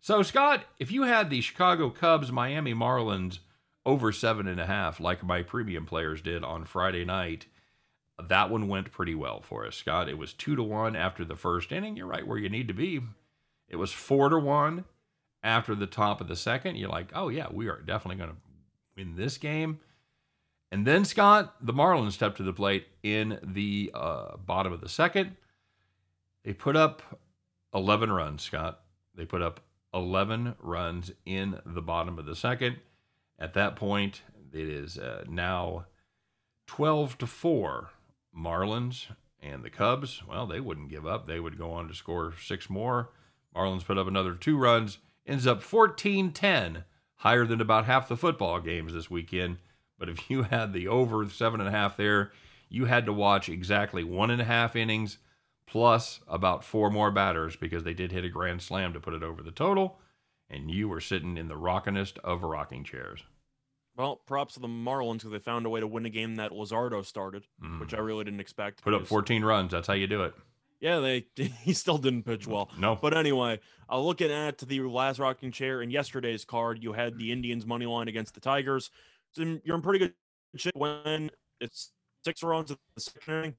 So, 0.05 0.21
Scott, 0.21 0.65
if 0.77 0.91
you 0.91 1.01
had 1.01 1.31
the 1.31 1.41
Chicago 1.41 1.89
Cubs, 1.89 2.31
Miami 2.31 2.75
Marlins 2.75 3.39
over 3.87 4.11
seven 4.11 4.47
and 4.47 4.59
a 4.59 4.67
half, 4.67 4.99
like 4.99 5.23
my 5.23 5.41
premium 5.41 5.87
players 5.87 6.21
did 6.21 6.43
on 6.43 6.65
Friday 6.65 7.03
night, 7.03 7.47
that 8.23 8.51
one 8.51 8.67
went 8.67 8.91
pretty 8.91 9.15
well 9.15 9.41
for 9.41 9.65
us, 9.65 9.75
Scott. 9.75 10.07
It 10.07 10.19
was 10.19 10.31
two 10.31 10.55
to 10.55 10.61
one 10.61 10.95
after 10.95 11.25
the 11.25 11.35
first 11.35 11.71
inning. 11.71 11.97
You're 11.97 12.05
right 12.05 12.27
where 12.27 12.37
you 12.37 12.49
need 12.49 12.67
to 12.67 12.73
be. 12.75 13.01
It 13.67 13.77
was 13.77 13.91
four 13.91 14.29
to 14.29 14.37
one 14.37 14.85
after 15.41 15.73
the 15.73 15.87
top 15.87 16.21
of 16.21 16.27
the 16.27 16.35
second. 16.35 16.75
You're 16.75 16.87
like, 16.87 17.09
oh, 17.15 17.29
yeah, 17.29 17.47
we 17.51 17.67
are 17.67 17.81
definitely 17.81 18.17
going 18.17 18.29
to 18.29 18.37
win 18.95 19.15
this 19.15 19.39
game. 19.39 19.79
And 20.71 20.85
then, 20.85 21.03
Scott, 21.03 21.55
the 21.59 21.73
Marlins 21.73 22.11
stepped 22.11 22.37
to 22.37 22.43
the 22.43 22.53
plate 22.53 22.85
in 23.01 23.39
the 23.41 23.89
uh, 23.95 24.37
bottom 24.37 24.71
of 24.71 24.81
the 24.81 24.87
second. 24.87 25.35
They 26.43 26.53
put 26.53 26.75
up 26.75 27.01
11 27.73 28.11
runs, 28.11 28.43
Scott. 28.43 28.81
They 29.15 29.25
put 29.25 29.41
up 29.41 29.61
11 29.95 30.55
runs 30.59 31.11
in 31.25 31.59
the 31.65 31.81
bottom 31.81 32.19
of 32.19 32.25
the 32.25 32.35
second. 32.35 32.77
At 33.39 33.53
that 33.53 33.75
point, 33.77 34.21
it 34.53 34.67
is 34.67 34.97
uh, 34.97 35.23
now 35.27 35.85
12 36.67 37.17
to 37.19 37.27
4. 37.27 37.89
Marlins 38.37 39.07
and 39.41 39.63
the 39.63 39.69
Cubs, 39.69 40.21
well, 40.27 40.45
they 40.45 40.59
wouldn't 40.59 40.89
give 40.89 41.07
up. 41.07 41.25
They 41.25 41.39
would 41.39 41.57
go 41.57 41.71
on 41.71 41.87
to 41.87 41.93
score 41.93 42.33
six 42.43 42.69
more. 42.69 43.11
Marlins 43.55 43.85
put 43.85 43.97
up 43.97 44.07
another 44.07 44.33
two 44.33 44.57
runs, 44.57 44.97
ends 45.25 45.47
up 45.47 45.61
14 45.61 46.33
10, 46.33 46.83
higher 47.15 47.45
than 47.45 47.61
about 47.61 47.85
half 47.85 48.09
the 48.09 48.17
football 48.17 48.59
games 48.59 48.93
this 48.93 49.09
weekend. 49.09 49.57
But 49.97 50.09
if 50.09 50.29
you 50.29 50.43
had 50.43 50.73
the 50.73 50.89
over 50.89 51.27
seven 51.29 51.61
and 51.61 51.69
a 51.69 51.71
half 51.71 51.95
there, 51.95 52.33
you 52.67 52.85
had 52.85 53.05
to 53.05 53.13
watch 53.13 53.47
exactly 53.47 54.03
one 54.03 54.29
and 54.29 54.41
a 54.41 54.45
half 54.45 54.75
innings 54.75 55.17
plus 55.67 56.19
about 56.27 56.63
four 56.63 56.89
more 56.89 57.11
batters 57.11 57.55
because 57.55 57.83
they 57.83 57.93
did 57.93 58.11
hit 58.11 58.25
a 58.25 58.29
grand 58.29 58.61
slam 58.61 58.93
to 58.93 58.99
put 58.99 59.13
it 59.13 59.23
over 59.23 59.41
the 59.41 59.51
total, 59.51 59.99
and 60.49 60.71
you 60.71 60.87
were 60.87 61.01
sitting 61.01 61.37
in 61.37 61.47
the 61.47 61.55
rockinest 61.55 62.17
of 62.19 62.43
rocking 62.43 62.83
chairs. 62.83 63.23
Well, 63.97 64.17
props 64.25 64.55
to 64.55 64.59
the 64.59 64.67
Marlins 64.67 65.19
because 65.19 65.31
they 65.31 65.39
found 65.39 65.65
a 65.65 65.69
way 65.69 65.79
to 65.79 65.87
win 65.87 66.05
a 66.05 66.09
game 66.09 66.35
that 66.35 66.51
Luzardo 66.51 67.05
started, 67.05 67.47
mm. 67.63 67.79
which 67.79 67.93
I 67.93 67.99
really 67.99 68.25
didn't 68.25 68.41
expect. 68.41 68.83
Put 68.83 68.93
up 68.93 69.07
14 69.07 69.43
runs. 69.43 69.71
That's 69.71 69.87
how 69.87 69.93
you 69.93 70.07
do 70.07 70.23
it. 70.23 70.33
Yeah, 70.81 70.99
they 70.99 71.25
he 71.35 71.73
still 71.73 71.97
didn't 71.97 72.23
pitch 72.23 72.45
well. 72.45 72.69
No, 72.77 72.95
But 72.95 73.15
anyway, 73.15 73.59
uh, 73.89 73.99
looking 73.99 74.31
at 74.31 74.57
the 74.57 74.81
last 74.81 75.19
rocking 75.19 75.51
chair 75.51 75.81
in 75.81 75.89
yesterday's 75.89 76.43
card, 76.43 76.83
you 76.83 76.93
had 76.93 77.17
the 77.17 77.31
Indians 77.31 77.65
money 77.65 77.85
line 77.85 78.07
against 78.07 78.33
the 78.33 78.41
Tigers. 78.41 78.91
So 79.31 79.59
you're 79.63 79.75
in 79.75 79.81
pretty 79.81 79.99
good 79.99 80.13
shape 80.55 80.75
when 80.75 81.31
it's 81.61 81.91
six 82.23 82.43
runs 82.43 82.71
in 82.71 82.77
the 82.95 83.01
second 83.01 83.33
inning, 83.33 83.55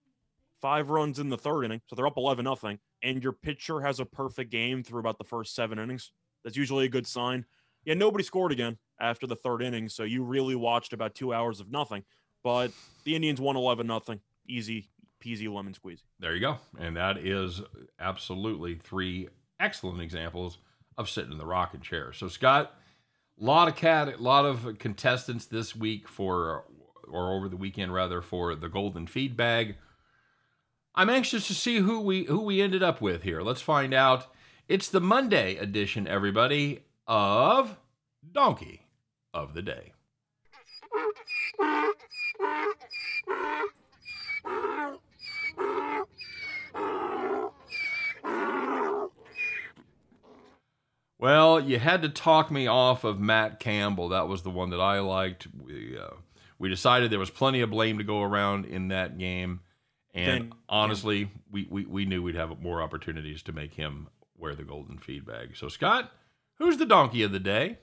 five 0.60 0.90
runs 0.90 1.18
in 1.18 1.28
the 1.28 1.38
third 1.38 1.64
inning, 1.64 1.80
so 1.86 1.96
they're 1.96 2.06
up 2.06 2.16
eleven 2.16 2.44
nothing, 2.44 2.78
and 3.02 3.22
your 3.22 3.32
pitcher 3.32 3.80
has 3.80 4.00
a 4.00 4.04
perfect 4.04 4.50
game 4.50 4.82
through 4.82 5.00
about 5.00 5.18
the 5.18 5.24
first 5.24 5.54
seven 5.54 5.78
innings. 5.78 6.12
That's 6.44 6.56
usually 6.56 6.86
a 6.86 6.88
good 6.90 7.06
sign. 7.06 7.44
Yeah, 7.84 7.94
nobody 7.94 8.24
scored 8.24 8.52
again 8.52 8.78
after 9.00 9.26
the 9.26 9.36
third 9.36 9.62
inning, 9.62 9.88
so 9.88 10.02
you 10.02 10.22
really 10.22 10.54
watched 10.54 10.92
about 10.92 11.14
two 11.14 11.32
hours 11.32 11.60
of 11.60 11.70
nothing. 11.70 12.04
But 12.42 12.70
the 13.04 13.14
Indians 13.14 13.40
won 13.40 13.56
eleven 13.56 13.86
nothing, 13.86 14.20
easy 14.46 14.88
peasy 15.24 15.52
lemon 15.52 15.72
squeezy. 15.72 16.02
there 16.20 16.34
you 16.34 16.40
go. 16.40 16.58
And 16.78 16.96
that 16.96 17.18
is 17.18 17.62
absolutely 17.98 18.74
three 18.76 19.28
excellent 19.58 20.00
examples 20.00 20.58
of 20.98 21.08
sitting 21.08 21.32
in 21.32 21.38
the 21.38 21.46
rocking 21.46 21.80
chair. 21.80 22.12
So 22.12 22.28
Scott, 22.28 22.74
a 23.40 23.44
lot 23.44 23.66
of 23.66 23.76
cat, 23.76 24.08
a 24.08 24.22
lot 24.22 24.44
of 24.44 24.78
contestants 24.78 25.46
this 25.46 25.74
week 25.74 26.06
for, 26.06 26.64
or 27.08 27.32
over 27.32 27.48
the 27.48 27.56
weekend 27.56 27.92
rather, 27.92 28.20
for 28.20 28.54
the 28.54 28.68
golden 28.68 29.06
feed 29.06 29.36
bag. 29.36 29.76
I'm 30.98 31.10
anxious 31.10 31.46
to 31.48 31.54
see 31.54 31.80
who 31.80 32.00
we 32.00 32.24
who 32.24 32.40
we 32.40 32.62
ended 32.62 32.82
up 32.82 33.02
with 33.02 33.22
here. 33.22 33.42
Let's 33.42 33.60
find 33.60 33.92
out. 33.92 34.32
It's 34.66 34.88
the 34.88 35.00
Monday 35.00 35.56
edition, 35.56 36.08
everybody, 36.08 36.84
of 37.06 37.76
Donkey 38.32 38.86
of 39.34 39.52
the 39.52 39.62
Day. 39.62 39.92
Well, 51.18 51.60
you 51.60 51.78
had 51.78 52.02
to 52.02 52.08
talk 52.08 52.50
me 52.50 52.66
off 52.66 53.04
of 53.04 53.20
Matt 53.20 53.60
Campbell. 53.60 54.08
That 54.08 54.28
was 54.28 54.42
the 54.42 54.50
one 54.50 54.70
that 54.70 54.80
I 54.80 55.00
liked. 55.00 55.46
We 55.62 55.98
uh, 55.98 56.14
we 56.58 56.70
decided 56.70 57.10
there 57.10 57.18
was 57.18 57.30
plenty 57.30 57.60
of 57.60 57.70
blame 57.70 57.98
to 57.98 58.04
go 58.04 58.22
around 58.22 58.64
in 58.64 58.88
that 58.88 59.18
game, 59.18 59.60
and 60.16 60.28
Then- 60.28 60.52
honestly, 60.68 61.30
we, 61.50 61.66
we 61.70 61.84
we 61.84 62.04
knew 62.06 62.22
we'd 62.22 62.34
have 62.34 62.60
more 62.60 62.82
opportunities 62.82 63.42
to 63.44 63.52
make 63.52 63.74
him 63.74 64.08
wear 64.36 64.54
the 64.54 64.64
golden 64.64 64.98
feed 64.98 65.26
bag. 65.26 65.56
So, 65.56 65.68
Scott, 65.68 66.10
who's 66.58 66.78
the 66.78 66.86
donkey 66.86 67.22
of 67.22 67.32
the 67.32 67.38
day? 67.38 67.78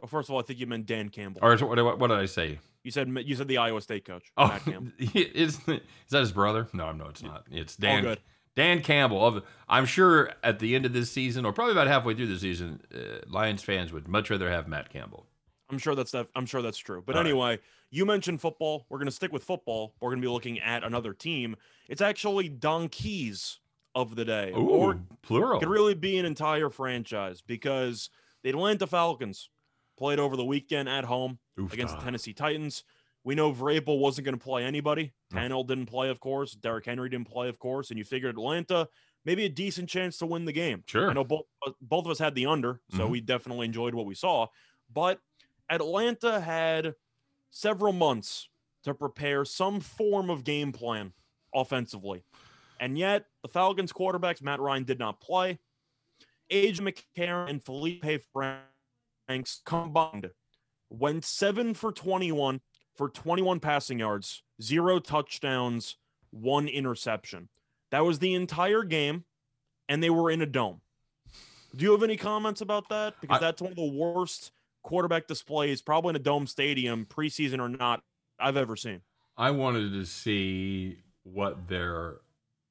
Well, 0.00 0.08
first 0.08 0.28
of 0.28 0.34
all, 0.34 0.40
I 0.40 0.42
think 0.42 0.58
you 0.58 0.66
meant 0.66 0.86
Dan 0.86 1.08
Campbell. 1.08 1.40
Or 1.42 1.56
what, 1.56 1.98
what, 1.98 2.08
did 2.08 2.18
I 2.18 2.26
say? 2.26 2.58
You 2.82 2.90
said 2.90 3.08
you 3.24 3.36
said 3.36 3.48
the 3.48 3.58
Iowa 3.58 3.80
State 3.80 4.04
coach, 4.04 4.32
Oh, 4.36 4.48
Matt 4.48 4.64
Campbell. 4.64 4.92
is, 4.98 5.60
is 5.68 5.80
that 6.10 6.20
his 6.20 6.32
brother? 6.32 6.68
No, 6.72 6.92
no, 6.92 7.06
it's 7.06 7.22
not. 7.22 7.46
It's 7.50 7.76
Dan. 7.76 8.02
good. 8.02 8.20
Dan 8.56 8.82
Campbell. 8.82 9.24
Of, 9.24 9.42
I'm 9.68 9.86
sure 9.86 10.32
at 10.42 10.58
the 10.58 10.74
end 10.74 10.86
of 10.86 10.92
this 10.92 11.10
season, 11.10 11.44
or 11.44 11.52
probably 11.52 11.72
about 11.72 11.86
halfway 11.86 12.14
through 12.14 12.28
the 12.28 12.38
season, 12.38 12.80
uh, 12.94 13.18
Lions 13.28 13.62
fans 13.62 13.92
would 13.92 14.06
much 14.08 14.30
rather 14.30 14.50
have 14.50 14.68
Matt 14.68 14.90
Campbell. 14.90 15.26
I'm 15.70 15.78
sure 15.78 15.94
that's 15.94 16.14
I'm 16.34 16.46
sure 16.46 16.62
that's 16.62 16.78
true. 16.78 17.02
But 17.04 17.16
All 17.16 17.22
right. 17.22 17.60
You 17.94 18.04
mentioned 18.04 18.40
football. 18.40 18.86
We're 18.88 18.98
going 18.98 19.06
to 19.06 19.12
stick 19.14 19.32
with 19.32 19.44
football. 19.44 19.94
We're 20.00 20.10
going 20.10 20.20
to 20.20 20.26
be 20.26 20.32
looking 20.32 20.58
at 20.60 20.82
another 20.82 21.12
team. 21.14 21.54
It's 21.88 22.00
actually 22.00 22.48
donkeys 22.48 23.60
of 23.94 24.16
the 24.16 24.24
day, 24.24 24.50
Ooh, 24.56 24.68
or 24.68 25.00
plural. 25.22 25.60
could 25.60 25.68
really 25.68 25.94
be 25.94 26.18
an 26.18 26.26
entire 26.26 26.70
franchise 26.70 27.40
because 27.40 28.10
the 28.42 28.50
Atlanta 28.50 28.86
Falcons 28.88 29.48
played 29.96 30.18
over 30.18 30.36
the 30.36 30.44
weekend 30.44 30.88
at 30.88 31.04
home 31.04 31.38
Oof, 31.60 31.72
against 31.72 31.96
the. 31.96 32.02
Tennessee 32.04 32.32
Titans. 32.32 32.82
We 33.22 33.36
know 33.36 33.52
Vrabel 33.52 34.00
wasn't 34.00 34.24
going 34.24 34.36
to 34.36 34.42
play 34.44 34.64
anybody. 34.64 35.12
Tannehill 35.32 35.66
didn't 35.68 35.86
play, 35.86 36.10
of 36.10 36.18
course. 36.18 36.52
Derrick 36.52 36.84
Henry 36.86 37.08
didn't 37.08 37.28
play, 37.28 37.48
of 37.48 37.58
course. 37.60 37.90
And 37.90 37.98
you 37.98 38.04
figured 38.04 38.34
Atlanta 38.34 38.88
maybe 39.24 39.44
a 39.44 39.48
decent 39.48 39.88
chance 39.88 40.18
to 40.18 40.26
win 40.26 40.44
the 40.44 40.52
game. 40.52 40.82
Sure. 40.86 41.08
I 41.08 41.12
know 41.12 41.24
both 41.24 41.44
both 41.80 42.04
of 42.06 42.10
us 42.10 42.18
had 42.18 42.34
the 42.34 42.46
under, 42.46 42.80
so 42.90 43.06
Mhm. 43.06 43.10
we 43.10 43.20
definitely 43.20 43.66
enjoyed 43.66 43.94
what 43.94 44.04
we 44.04 44.14
saw. 44.16 44.48
But 44.92 45.20
Atlanta 45.70 46.40
had 46.40 46.94
several 47.54 47.92
months 47.92 48.48
to 48.82 48.92
prepare 48.92 49.44
some 49.44 49.80
form 49.80 50.28
of 50.28 50.44
game 50.44 50.72
plan 50.72 51.12
offensively. 51.54 52.24
And 52.80 52.98
yet, 52.98 53.26
the 53.42 53.48
Falcons 53.48 53.92
quarterbacks, 53.92 54.42
Matt 54.42 54.60
Ryan, 54.60 54.82
did 54.84 54.98
not 54.98 55.20
play. 55.20 55.58
AJ 56.50 56.80
McCarron 56.80 57.48
and 57.48 57.64
Felipe 57.64 58.04
Franks 58.32 59.62
combined 59.64 60.30
went 60.90 61.24
seven 61.24 61.72
for 61.72 61.92
21 61.92 62.60
for 62.96 63.08
21 63.08 63.60
passing 63.60 64.00
yards, 64.00 64.42
zero 64.60 64.98
touchdowns, 64.98 65.96
one 66.30 66.68
interception. 66.68 67.48
That 67.90 68.04
was 68.04 68.18
the 68.18 68.34
entire 68.34 68.82
game, 68.82 69.24
and 69.88 70.02
they 70.02 70.10
were 70.10 70.30
in 70.30 70.42
a 70.42 70.46
dome. 70.46 70.80
Do 71.74 71.84
you 71.84 71.92
have 71.92 72.02
any 72.02 72.16
comments 72.16 72.60
about 72.60 72.88
that? 72.90 73.14
Because 73.20 73.36
I- 73.36 73.40
that's 73.40 73.62
one 73.62 73.70
of 73.70 73.76
the 73.76 73.84
worst 73.84 74.52
quarterback 74.84 75.26
displays, 75.26 75.82
probably 75.82 76.10
in 76.10 76.16
a 76.16 76.20
dome 76.20 76.46
stadium, 76.46 77.04
preseason 77.06 77.58
or 77.58 77.68
not, 77.68 78.04
I've 78.38 78.56
ever 78.56 78.76
seen. 78.76 79.00
I 79.36 79.50
wanted 79.50 79.92
to 79.92 80.04
see 80.06 80.98
what 81.24 81.66
their 81.66 82.18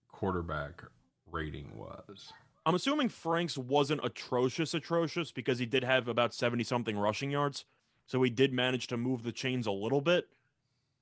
quarterback 0.08 0.84
rating 1.30 1.76
was. 1.76 2.32
I'm 2.66 2.76
assuming 2.76 3.10
Franks 3.10 3.58
wasn't 3.58 4.06
atrocious, 4.06 4.74
atrocious 4.74 5.34
because 5.34 5.60
he 5.60 5.66
did 5.66 5.84
have 5.84 6.08
about 6.08 6.34
70 6.34 6.64
something 6.64 6.98
rushing 6.98 7.32
yards. 7.32 7.66
So 8.06 8.22
he 8.24 8.30
did 8.30 8.54
manage 8.54 8.88
to 8.88 8.98
move 8.98 9.24
the 9.24 9.32
chains 9.34 9.68
a 9.68 9.72
little 9.72 10.00
bit. 10.00 10.28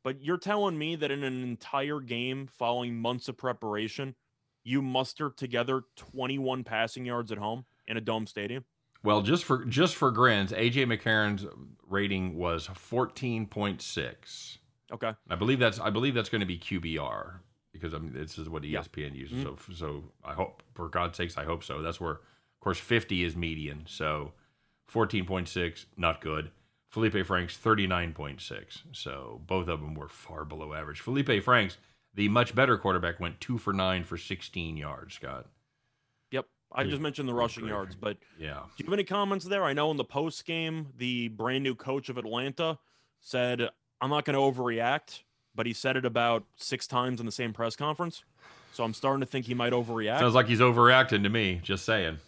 But 0.03 0.24
you're 0.24 0.38
telling 0.38 0.77
me 0.77 0.96
that 0.96 1.12
in 1.12 1.24
an 1.24 1.44
entire 1.44 2.00
game 2.00 2.48
following 2.48 2.96
months 2.96 3.27
of 3.27 3.38
preparation, 3.38 4.15
you 4.63 4.82
muster 4.82 5.30
together 5.30 5.84
21 5.96 6.63
passing 6.63 7.06
yards 7.06 7.32
at 7.32 7.38
home 7.38 7.65
in 7.88 7.98
a 7.98 8.01
dome 8.01 8.25
stadium? 8.25 8.65
Well, 9.03 9.22
just 9.22 9.46
for 9.46 9.65
just 9.65 9.96
for 9.96 10.12
grins, 10.12 10.51
AJ 10.51 10.86
McCarron's 10.86 11.46
rating 11.88 12.36
was 12.38 12.67
14.6. 12.67 14.58
Okay. 14.93 15.13
I 15.29 15.36
believe 15.36 15.60
that's 15.60 15.79
I 15.79 15.89
believe 15.89 16.13
that's 16.13 16.29
going 16.29 16.41
to 16.41 16.46
be 16.48 16.58
QBR 16.58 17.39
because 17.72 17.93
I 17.93 17.98
mean 18.00 18.13
this 18.13 18.38
is 18.38 18.50
what 18.50 18.63
Yeah. 18.63 18.81
ESPN 18.81 19.15
uses. 19.15 19.43
Mhm. 19.43 19.43
So 19.43 19.74
so 19.74 20.03
I 20.24 20.34
hope 20.34 20.63
for 20.74 20.89
God's 20.89 21.17
sakes 21.17 21.38
I 21.38 21.46
hope 21.46 21.63
so. 21.63 21.81
That's 21.81 22.00
where 22.00 22.12
of 22.13 22.60
course 22.60 22.79
50 22.79 23.24
is 23.24 23.36
median. 23.36 23.84
So 23.88 24.34
14.6 24.91 25.86
not 25.98 26.22
good. 26.22 26.51
Felipe 26.89 27.25
Franks 27.25 27.58
39.6. 27.58 28.84
So 28.91 29.41
both 29.48 29.67
of 29.70 29.79
them 29.79 29.96
were 29.96 30.10
far 30.10 30.43
below 30.43 30.74
average. 30.74 31.00
Felipe 31.00 31.41
Franks, 31.41 31.77
the 32.13 32.27
much 32.27 32.53
better 32.53 32.77
quarterback, 32.77 33.17
went 33.20 33.39
2 33.39 33.58
for 33.58 33.72
9 33.72 34.03
for 34.03 34.17
16 34.17 34.75
yards, 34.75 35.15
Scott. 35.15 35.48
I 36.74 36.84
just 36.86 37.01
mentioned 37.01 37.28
the 37.28 37.34
rushing 37.34 37.68
yards, 37.68 37.96
but 37.96 38.18
Yeah. 38.40 38.62
Do 38.78 38.84
you 38.84 38.86
have 38.86 38.94
any 38.94 39.04
comments 39.04 39.46
there? 39.46 39.63
I 39.63 39.74
know 39.74 39.92
in 39.92 39.98
the 39.98 40.04
post 40.06 40.46
game, 40.46 40.88
the 40.98 41.28
brand 41.30 41.63
new 41.63 41.75
coach 41.75 42.10
of 42.10 42.18
Atlanta 42.18 42.80
said, 43.20 43.70
I'm 44.00 44.10
not 44.10 44.25
going 44.25 44.36
to 44.36 44.40
overreact, 44.62 45.24
but 45.54 45.66
he 45.66 45.74
said 45.74 45.98
it 45.98 46.06
about 46.06 46.46
six 46.56 46.88
times 46.88 47.20
in 47.20 47.25
the 47.25 47.32
same 47.32 47.54
press 47.54 47.75
conference. 47.75 48.24
So 48.74 48.84
I'm 48.84 48.94
starting 48.94 49.20
to 49.20 49.25
think 49.25 49.46
he 49.46 49.54
might 49.54 49.74
overreact. 49.74 50.20
Sounds 50.20 50.34
like 50.34 50.48
he's 50.48 50.62
overreacting 50.62 51.24
to 51.24 51.30
me, 51.30 51.60
just 51.62 51.84
saying. 51.86 52.20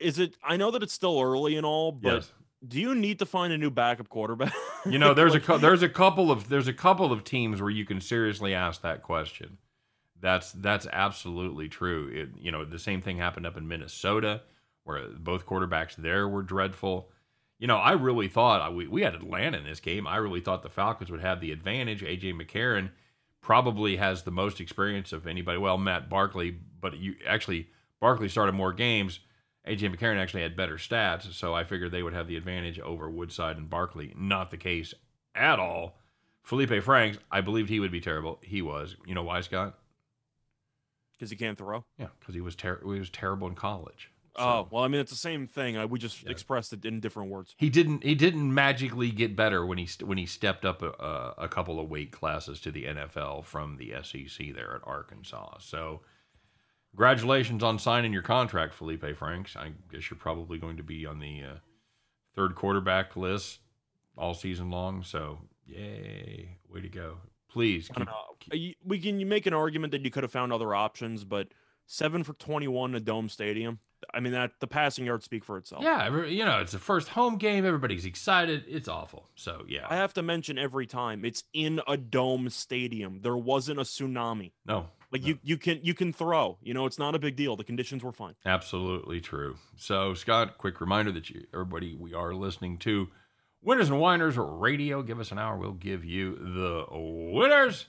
Is 0.00 0.18
it, 0.18 0.34
I 0.44 0.56
know 0.56 0.70
that 0.72 0.82
it's 0.82 0.92
still 0.92 1.20
early 1.20 1.56
and 1.56 1.64
all, 1.64 1.92
but 1.92 2.14
Yes. 2.14 2.32
do 2.66 2.80
you 2.80 2.94
need 2.94 3.20
to 3.20 3.26
find 3.26 3.52
a 3.52 3.58
new 3.58 3.70
backup 3.70 4.08
quarterback? 4.08 4.52
You 4.84 4.98
know, 4.98 5.14
there's 5.14 5.34
a 5.34 5.38
Like, 5.48 5.60
there's 5.60 5.82
a 5.82 5.88
couple 5.88 6.30
of 6.30 6.48
there's 6.48 6.68
a 6.68 6.72
couple 6.72 7.12
of 7.12 7.24
teams 7.24 7.62
where 7.62 7.70
you 7.70 7.84
can 7.84 8.00
seriously 8.00 8.52
ask 8.52 8.82
that 8.82 9.02
question. 9.02 9.58
That's 10.20 10.52
that's 10.52 10.86
absolutely 10.92 11.68
true. 11.68 12.10
It, 12.12 12.40
you 12.40 12.50
know, 12.50 12.64
the 12.64 12.78
same 12.78 13.02
thing 13.02 13.18
happened 13.18 13.46
up 13.46 13.56
in 13.56 13.68
Minnesota, 13.68 14.42
where 14.84 15.08
both 15.18 15.46
quarterbacks 15.46 15.96
there 15.96 16.28
were 16.28 16.42
dreadful. 16.42 17.10
You 17.58 17.66
know, 17.66 17.76
I 17.76 17.92
really 17.92 18.28
thought 18.28 18.74
we 18.74 18.86
we 18.86 19.02
had 19.02 19.14
Atlanta 19.14 19.58
in 19.58 19.64
this 19.64 19.80
game. 19.80 20.06
I 20.06 20.16
really 20.16 20.40
thought 20.40 20.62
the 20.62 20.68
Falcons 20.68 21.10
would 21.10 21.20
have 21.20 21.40
the 21.40 21.52
advantage. 21.52 22.02
AJ 22.02 22.40
McCarron 22.40 22.90
probably 23.40 23.96
has 23.96 24.22
the 24.22 24.30
most 24.30 24.60
experience 24.60 25.12
of 25.12 25.26
anybody. 25.26 25.58
Well, 25.58 25.78
Matt 25.78 26.08
Barkley, 26.08 26.56
but 26.80 26.96
you 26.96 27.16
actually 27.26 27.68
Barkley 28.00 28.28
started 28.28 28.52
more 28.52 28.72
games. 28.72 29.20
AJ 29.66 29.94
McCarron 29.94 30.18
actually 30.18 30.42
had 30.42 30.56
better 30.56 30.76
stats, 30.76 31.32
so 31.32 31.54
I 31.54 31.64
figured 31.64 31.90
they 31.90 32.02
would 32.02 32.14
have 32.14 32.28
the 32.28 32.36
advantage 32.36 32.78
over 32.78 33.10
Woodside 33.10 33.56
and 33.56 33.68
Barkley. 33.68 34.14
Not 34.16 34.50
the 34.50 34.56
case 34.56 34.94
at 35.34 35.58
all. 35.58 35.98
Felipe 36.42 36.82
Franks, 36.82 37.18
I 37.30 37.40
believed 37.40 37.68
he 37.68 37.80
would 37.80 37.90
be 37.90 38.00
terrible. 38.00 38.38
He 38.42 38.62
was. 38.62 38.94
You 39.04 39.14
know 39.14 39.24
why, 39.24 39.40
Scott? 39.40 39.76
Because 41.18 41.30
he 41.30 41.36
can't 41.36 41.56
throw. 41.56 41.84
Yeah, 41.98 42.08
because 42.20 42.34
he 42.34 42.40
was 42.40 42.54
ter- 42.54 42.80
he 42.80 42.98
was 42.98 43.10
terrible 43.10 43.48
in 43.48 43.54
college. 43.54 44.10
So- 44.36 44.42
Oh, 44.42 44.68
well, 44.70 44.84
I 44.84 44.88
mean, 44.88 45.00
it's 45.00 45.10
the 45.10 45.16
same 45.16 45.46
thing. 45.46 45.78
I, 45.78 45.86
we 45.86 45.98
just 45.98 46.22
Yeah. 46.24 46.30
expressed 46.30 46.74
it 46.74 46.84
in 46.84 47.00
different 47.00 47.30
words. 47.30 47.54
he 47.56 47.70
didn't 47.70 48.02
he 48.04 48.14
didn't 48.14 48.52
magically 48.52 49.10
get 49.10 49.34
better 49.34 49.64
when 49.64 49.78
he 49.78 49.86
st- 49.86 50.06
when 50.06 50.18
he 50.18 50.26
stepped 50.26 50.66
up 50.66 50.82
a, 50.82 50.90
a, 50.90 51.34
a 51.44 51.48
couple 51.48 51.80
of 51.80 51.88
weight 51.88 52.10
classes 52.12 52.60
to 52.60 52.70
the 52.70 52.84
NFL 52.84 53.44
from 53.46 53.78
the 53.78 53.94
SEC 54.02 54.54
there 54.54 54.74
at 54.74 54.82
Arkansas. 54.86 55.58
So, 55.60 56.02
congratulations 56.90 57.62
on 57.62 57.78
signing 57.78 58.12
your 58.12 58.20
contract, 58.22 58.74
Felipe 58.74 59.16
Franks. 59.16 59.56
I 59.56 59.72
guess 59.90 60.10
you're 60.10 60.18
probably 60.18 60.58
going 60.58 60.76
to 60.76 60.82
be 60.82 61.06
on 61.06 61.18
the 61.18 61.42
uh, 61.42 61.54
third 62.34 62.54
quarterback 62.54 63.16
list 63.16 63.60
all 64.18 64.34
season 64.34 64.70
long. 64.70 65.02
So, 65.02 65.38
yay, 65.64 66.58
way 66.68 66.82
to 66.82 66.88
go! 66.90 67.18
Please 67.56 67.88
I 67.90 67.94
keep, 68.00 68.06
don't 68.06 68.52
know. 68.52 68.72
We 68.84 68.98
can 68.98 69.18
you 69.18 69.24
make 69.24 69.46
an 69.46 69.54
argument 69.54 69.92
that 69.92 70.02
you 70.04 70.10
could 70.10 70.24
have 70.24 70.30
found 70.30 70.52
other 70.52 70.74
options, 70.74 71.24
but 71.24 71.48
seven 71.86 72.22
for 72.22 72.34
21 72.34 72.90
in 72.90 72.96
a 72.96 73.00
dome 73.00 73.30
stadium. 73.30 73.78
I 74.12 74.20
mean, 74.20 74.34
that 74.34 74.52
the 74.60 74.66
passing 74.66 75.06
yards 75.06 75.24
speak 75.24 75.42
for 75.42 75.56
itself. 75.56 75.82
Yeah, 75.82 76.26
you 76.26 76.44
know, 76.44 76.60
it's 76.60 76.72
the 76.72 76.78
first 76.78 77.08
home 77.08 77.38
game. 77.38 77.64
Everybody's 77.64 78.04
excited. 78.04 78.64
It's 78.68 78.88
awful. 78.88 79.30
So 79.36 79.64
yeah, 79.66 79.86
I 79.88 79.96
have 79.96 80.12
to 80.14 80.22
mention 80.22 80.58
every 80.58 80.86
time 80.86 81.24
it's 81.24 81.44
in 81.54 81.80
a 81.88 81.96
dome 81.96 82.50
stadium. 82.50 83.20
There 83.22 83.38
wasn't 83.38 83.78
a 83.80 83.84
tsunami. 83.84 84.52
no, 84.66 84.88
Like 85.10 85.22
No. 85.22 85.28
you, 85.28 85.38
you 85.42 85.56
can 85.56 85.80
you 85.82 85.94
can 85.94 86.12
throw. 86.12 86.58
You 86.62 86.74
know, 86.74 86.84
it's 86.84 86.98
not 86.98 87.14
a 87.14 87.18
big 87.18 87.36
deal. 87.36 87.56
The 87.56 87.64
conditions 87.64 88.04
were 88.04 88.12
fine. 88.12 88.34
Absolutely 88.44 89.22
true. 89.22 89.56
So, 89.78 90.12
Scott, 90.12 90.58
quick 90.58 90.78
reminder 90.82 91.10
that 91.12 91.30
you, 91.30 91.46
everybody, 91.54 91.94
we 91.94 92.12
are 92.12 92.34
listening 92.34 92.76
to 92.80 93.08
Winners 93.66 93.90
and 93.90 93.98
Whiners 93.98 94.36
Radio. 94.36 95.02
Give 95.02 95.18
us 95.18 95.32
an 95.32 95.40
hour. 95.40 95.56
We'll 95.56 95.72
give 95.72 96.04
you 96.04 96.36
the 96.36 96.84
winners. 96.88 97.86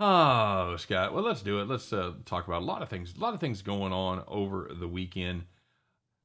Oh, 0.00 0.76
Scott. 0.78 1.12
Well, 1.12 1.22
let's 1.22 1.42
do 1.42 1.60
it. 1.60 1.68
Let's 1.68 1.92
uh, 1.92 2.14
talk 2.24 2.46
about 2.46 2.62
a 2.62 2.64
lot 2.64 2.80
of 2.80 2.88
things. 2.88 3.12
A 3.14 3.20
lot 3.20 3.34
of 3.34 3.40
things 3.40 3.60
going 3.60 3.92
on 3.92 4.24
over 4.26 4.70
the 4.72 4.88
weekend. 4.88 5.44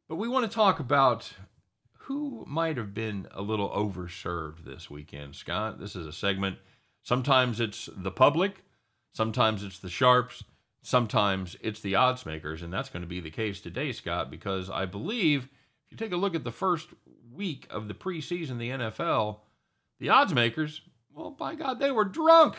But 0.08 0.16
we 0.16 0.30
want 0.30 0.50
to 0.50 0.56
talk 0.56 0.80
about 0.80 1.34
who 2.04 2.46
might 2.48 2.78
have 2.78 2.94
been 2.94 3.28
a 3.32 3.42
little 3.42 3.70
overserved 3.70 4.64
this 4.64 4.90
weekend, 4.90 5.36
Scott. 5.36 5.78
This 5.78 5.94
is 5.94 6.08
a 6.08 6.14
segment. 6.14 6.58
Sometimes 7.02 7.60
it's 7.60 7.90
the 7.94 8.12
public, 8.12 8.64
sometimes 9.14 9.62
it's 9.66 9.80
the 9.80 9.90
sharps, 9.90 10.46
sometimes 10.82 11.58
it's 11.60 11.82
the 11.82 11.96
odds 11.96 12.26
makers, 12.26 12.62
and 12.62 12.72
that's 12.72 12.90
going 12.90 13.04
to 13.04 13.08
be 13.08 13.20
the 13.20 13.30
case 13.30 13.60
today, 13.60 13.92
Scott, 13.92 14.32
because 14.32 14.70
I 14.70 14.86
believe 14.86 15.50
if 15.86 15.92
you 15.92 15.98
take 15.98 16.14
a 16.14 16.18
look 16.18 16.34
at 16.34 16.46
the 16.46 16.52
first 16.52 16.88
week 17.34 17.68
of 17.70 17.88
the 17.88 17.94
preseason, 17.94 18.58
the 18.58 18.70
NFL, 18.70 19.40
the 20.00 20.10
odds 20.10 20.34
makers, 20.34 20.82
well, 21.14 21.32
by 21.32 21.56
God, 21.56 21.80
they 21.80 21.92
were 21.92 22.06
drunk. 22.06 22.58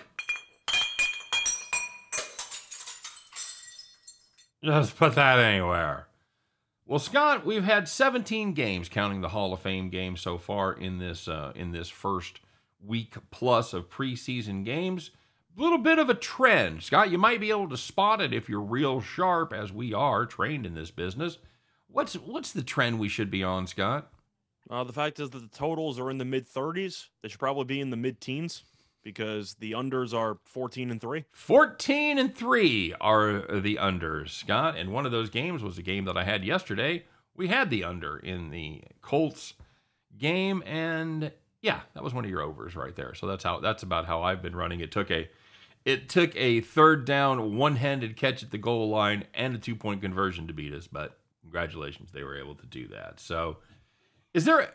Just 4.62 4.97
put 4.97 5.14
that 5.16 5.38
anywhere. 5.38 6.07
Well, 6.87 6.99
Scott, 6.99 7.45
we've 7.45 7.64
had 7.64 7.88
17 7.88 8.52
games, 8.52 8.88
counting 8.88 9.21
the 9.21 9.31
Hall 9.31 9.52
of 9.52 9.61
Fame 9.61 9.90
game 9.90 10.16
so 10.16 10.38
far 10.38 10.73
in 10.73 10.99
this 10.99 11.28
uh, 11.28 11.52
in 11.54 11.73
this 11.73 11.88
first 11.88 12.40
week 12.81 13.16
plus 13.31 13.73
of 13.73 13.90
preseason 13.90 14.64
games. 14.64 15.11
A 15.57 15.62
little 15.62 15.78
bit 15.78 15.99
of 15.99 16.11
a 16.11 16.14
trend, 16.14 16.83
Scott. 16.83 17.11
You 17.11 17.19
might 17.19 17.40
be 17.40 17.50
able 17.50 17.69
to 17.69 17.76
spot 17.76 18.21
it 18.21 18.33
if 18.33 18.49
you're 18.49 18.61
real 18.61 19.00
sharp, 19.00 19.52
as 19.52 19.73
we 19.73 19.95
are 19.95 20.26
trained 20.26 20.66
in 20.66 20.75
this 20.75 20.90
business. 20.90 21.38
What's 21.88 22.14
what's 22.14 22.52
the 22.52 22.62
trend 22.62 22.99
we 22.99 23.09
should 23.09 23.31
be 23.31 23.43
on, 23.43 23.66
Scott? 23.66 24.12
Uh, 24.71 24.85
the 24.85 24.92
fact 24.92 25.21
is 25.21 25.30
that 25.30 25.40
the 25.40 25.56
totals 25.56 25.99
are 25.99 26.11
in 26.11 26.18
the 26.18 26.25
mid 26.25 26.49
30s. 26.49 27.09
They 27.23 27.28
should 27.28 27.40
probably 27.40 27.64
be 27.64 27.80
in 27.80 27.90
the 27.90 27.97
mid 27.97 28.21
teens 28.21 28.64
because 29.02 29.54
the 29.56 29.73
unders 29.73 30.14
are 30.14 30.38
14 30.44 30.90
and 30.90 31.00
three. 31.00 31.25
14 31.33 32.18
and 32.18 32.35
3 32.35 32.94
are 33.00 33.61
the 33.61 33.76
unders, 33.76 34.30
Scott. 34.30 34.76
And 34.76 34.90
one 34.90 35.04
of 35.06 35.12
those 35.12 35.28
games 35.30 35.62
was 35.62 35.76
a 35.76 35.83
game 35.83 36.06
that 36.06 36.16
I 36.16 36.25
had 36.25 36.44
yesterday. 36.44 37.04
We 37.37 37.49
had 37.49 37.68
the 37.68 37.85
under 37.85 38.16
in 38.16 38.50
the 38.50 38.83
Colts 39.02 39.54
game 40.16 40.62
and 40.64 41.33
yeah, 41.61 41.80
that 41.94 42.04
was 42.04 42.12
one 42.12 42.25
of 42.25 42.30
your 42.30 42.42
overs 42.42 42.76
right 42.76 42.94
there. 42.94 43.14
So 43.14 43.26
that's 43.26 43.42
how 43.42 43.61
that's 43.61 43.83
about 43.83 44.06
how 44.06 44.23
I've 44.23 44.42
been 44.42 44.54
running. 44.54 44.80
It 44.80 44.92
took 44.92 45.11
a 45.11 45.28
it 45.85 46.09
took 46.09 46.35
a 46.37 46.61
third 46.61 47.04
down 47.04 47.56
one-handed 47.56 48.16
catch 48.16 48.42
at 48.42 48.50
the 48.50 48.59
goal 48.59 48.88
line 48.88 49.25
and 49.35 49.54
a 49.54 49.59
two-point 49.59 50.00
conversion 50.00 50.47
to 50.47 50.54
beat 50.54 50.73
us, 50.73 50.87
but 50.87 51.18
congratulations 51.42 52.11
they 52.12 52.23
were 52.23 52.38
able 52.38 52.54
to 52.54 52.66
do 52.66 52.88
that. 52.88 53.18
So 53.18 53.59
is 54.34 54.44
there 54.44 54.72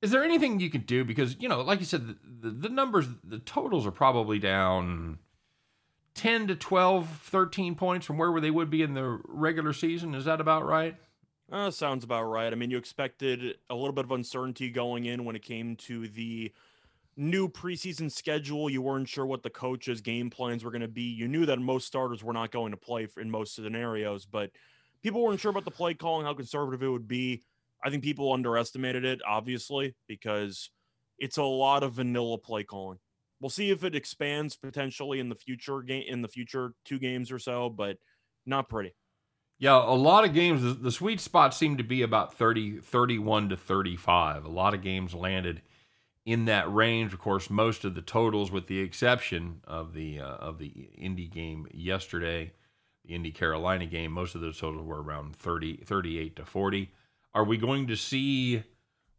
is 0.00 0.10
there 0.10 0.24
anything 0.24 0.58
you 0.60 0.70
can 0.70 0.82
do 0.82 1.04
because 1.04 1.36
you 1.40 1.48
know 1.48 1.60
like 1.60 1.80
you 1.80 1.86
said 1.86 2.06
the, 2.06 2.16
the, 2.48 2.50
the 2.50 2.68
numbers 2.68 3.06
the 3.22 3.38
totals 3.40 3.86
are 3.86 3.92
probably 3.92 4.38
down 4.38 5.18
10 6.14 6.46
to 6.48 6.54
12 6.56 7.08
13 7.24 7.74
points 7.74 8.06
from 8.06 8.18
where 8.18 8.40
they 8.40 8.50
would 8.50 8.70
be 8.70 8.82
in 8.82 8.94
the 8.94 9.20
regular 9.26 9.72
season 9.72 10.14
is 10.14 10.24
that 10.24 10.40
about 10.40 10.64
right 10.66 10.96
Uh, 11.50 11.70
sounds 11.70 12.02
about 12.04 12.24
right. 12.24 12.50
I 12.52 12.56
mean, 12.56 12.70
you 12.70 12.78
expected 12.78 13.58
a 13.68 13.74
little 13.74 13.92
bit 13.92 14.06
of 14.06 14.10
uncertainty 14.10 14.70
going 14.70 15.04
in 15.04 15.24
when 15.24 15.36
it 15.36 15.42
came 15.42 15.76
to 15.76 16.08
the 16.08 16.50
new 17.16 17.48
preseason 17.48 18.10
schedule. 18.10 18.70
You 18.70 18.80
weren't 18.80 19.08
sure 19.08 19.26
what 19.26 19.42
the 19.42 19.50
coaches' 19.50 20.00
game 20.00 20.30
plans 20.30 20.64
were 20.64 20.70
going 20.70 20.80
to 20.82 20.88
be. 20.88 21.02
You 21.02 21.28
knew 21.28 21.44
that 21.46 21.58
most 21.58 21.86
starters 21.86 22.24
were 22.24 22.32
not 22.32 22.52
going 22.52 22.70
to 22.70 22.78
play 22.78 23.06
in 23.18 23.30
most 23.30 23.54
scenarios, 23.54 24.24
but 24.24 24.50
people 25.02 25.22
weren't 25.22 25.40
sure 25.40 25.50
about 25.50 25.66
the 25.66 25.70
play 25.70 25.92
calling, 25.92 26.24
how 26.24 26.32
conservative 26.34 26.82
it 26.82 26.88
would 26.88 27.08
be. 27.08 27.42
I 27.84 27.90
think 27.90 28.02
people 28.04 28.32
underestimated 28.32 29.04
it, 29.04 29.20
obviously, 29.26 29.94
because 30.06 30.70
it's 31.18 31.36
a 31.36 31.42
lot 31.42 31.82
of 31.82 31.94
vanilla 31.94 32.38
play 32.38 32.64
calling. 32.64 32.98
We'll 33.40 33.50
see 33.50 33.70
if 33.70 33.82
it 33.82 33.94
expands 33.96 34.56
potentially 34.56 35.18
in 35.18 35.28
the 35.28 35.34
future 35.34 35.82
game 35.82 36.04
in 36.06 36.22
the 36.22 36.28
future 36.28 36.74
two 36.84 36.98
games 36.98 37.32
or 37.32 37.38
so, 37.40 37.68
but 37.70 37.98
not 38.46 38.68
pretty. 38.68 38.94
yeah 39.58 39.76
a 39.76 39.94
lot 39.94 40.24
of 40.24 40.34
games 40.34 40.80
the, 40.80 40.90
sweet 40.90 41.20
spot 41.20 41.54
seemed 41.54 41.78
to 41.78 41.84
be 41.84 42.02
about 42.02 42.34
30 42.34 42.78
31 42.78 43.48
to 43.50 43.56
35 43.56 44.44
a 44.44 44.48
lot 44.48 44.74
of 44.74 44.82
games 44.82 45.14
landed 45.14 45.62
in 46.24 46.44
that 46.46 46.72
range 46.72 47.12
of 47.12 47.18
course 47.18 47.48
most 47.50 47.84
of 47.84 47.94
the 47.94 48.02
totals 48.02 48.50
with 48.50 48.66
the 48.66 48.80
exception 48.80 49.60
of 49.64 49.94
the 49.94 50.20
uh, 50.20 50.24
of 50.24 50.58
the 50.58 50.90
indy 50.96 51.28
game 51.28 51.66
yesterday 51.72 52.52
the 53.04 53.14
indy 53.14 53.30
carolina 53.30 53.86
game 53.86 54.10
most 54.12 54.34
of 54.34 54.40
those 54.40 54.58
totals 54.58 54.84
were 54.84 55.02
around 55.02 55.36
30 55.36 55.78
38 55.84 56.36
to 56.36 56.44
40 56.44 56.90
are 57.34 57.44
we 57.44 57.56
going 57.56 57.86
to 57.86 57.96
see 57.96 58.62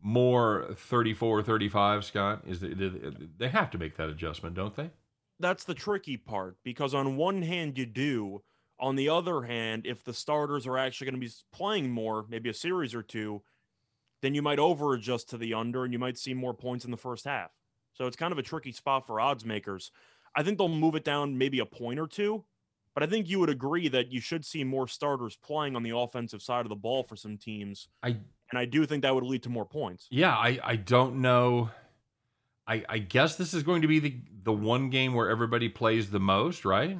more 0.02 0.67
34 0.76 1.43
35 1.43 2.06
scott? 2.06 2.43
Is 2.45 2.62
it, 2.62 3.39
they 3.39 3.47
have 3.47 3.69
to 3.71 3.78
make 3.78 3.97
that 3.97 4.10
adjustment 4.10 4.56
don't 4.56 4.76
they? 4.76 4.91
That's 5.39 5.63
the 5.63 5.73
tricky 5.73 6.17
part 6.17 6.58
because 6.63 6.93
on 6.93 7.15
one 7.17 7.41
hand 7.41 7.78
you 7.78 7.86
do. 7.86 8.43
On 8.80 8.95
the 8.95 9.10
other 9.10 9.43
hand 9.43 9.86
if 9.86 10.04
the 10.04 10.13
starters 10.13 10.67
are 10.67 10.78
actually 10.78 11.06
going 11.06 11.21
to 11.21 11.28
be 11.28 11.34
playing 11.52 11.91
more 11.91 12.26
maybe 12.30 12.49
a 12.49 12.54
series 12.54 12.93
or 12.93 13.02
two 13.02 13.41
then 14.21 14.34
you 14.34 14.41
might 14.41 14.60
over 14.60 14.93
adjust 14.93 15.30
to 15.30 15.38
the 15.38 15.54
under 15.54 15.84
and 15.84 15.91
you 15.91 15.99
might 15.99 16.17
see 16.17 16.34
more 16.34 16.54
points 16.54 16.86
in 16.86 16.91
the 16.91 16.97
first 16.97 17.26
half. 17.26 17.52
So 17.93 18.08
it's 18.08 18.15
kind 18.15 18.32
of 18.32 18.38
a 18.38 18.43
tricky 18.43 18.71
spot 18.71 19.06
for 19.06 19.19
odds 19.19 19.45
makers. 19.45 19.91
I 20.36 20.43
think 20.43 20.58
they'll 20.58 20.69
move 20.69 20.95
it 20.95 21.04
down 21.04 21.38
maybe 21.38 21.60
a 21.60 21.65
point 21.65 21.99
or 21.99 22.08
two 22.08 22.43
but 22.94 23.04
i 23.04 23.06
think 23.06 23.30
you 23.30 23.40
would 23.40 23.50
agree 23.50 23.88
that 23.88 24.12
you 24.12 24.20
should 24.20 24.46
see 24.46 24.64
more 24.64 24.88
starters 24.88 25.36
playing 25.36 25.76
on 25.76 25.84
the 25.84 25.96
offensive 25.96 26.42
side 26.42 26.66
of 26.66 26.70
the 26.70 26.76
ball 26.76 27.04
for 27.04 27.16
some 27.16 27.38
teams 27.38 27.88
i 28.02 28.10
and 28.10 28.60
i 28.60 28.66
do 28.66 28.86
think 28.86 29.02
that 29.02 29.14
would 29.14 29.24
lead 29.24 29.44
to 29.44 29.50
more 29.50 29.66
points 29.66 30.08
Yeah, 30.12 30.36
I, 30.36 30.60
I 30.64 30.76
don't 30.76 31.22
know. 31.22 31.70
I 32.68 32.84
I 32.88 32.98
guess 33.00 33.36
this 33.36 33.54
is 33.54 33.64
going 33.64 33.82
to 33.82 33.88
be 33.88 34.00
the 34.00 34.16
the 34.44 34.54
one 34.54 34.90
game 34.90 35.14
where 35.14 35.30
everybody 35.30 35.70
plays 35.70 36.12
the 36.12 36.20
most, 36.20 36.66
right? 36.66 36.98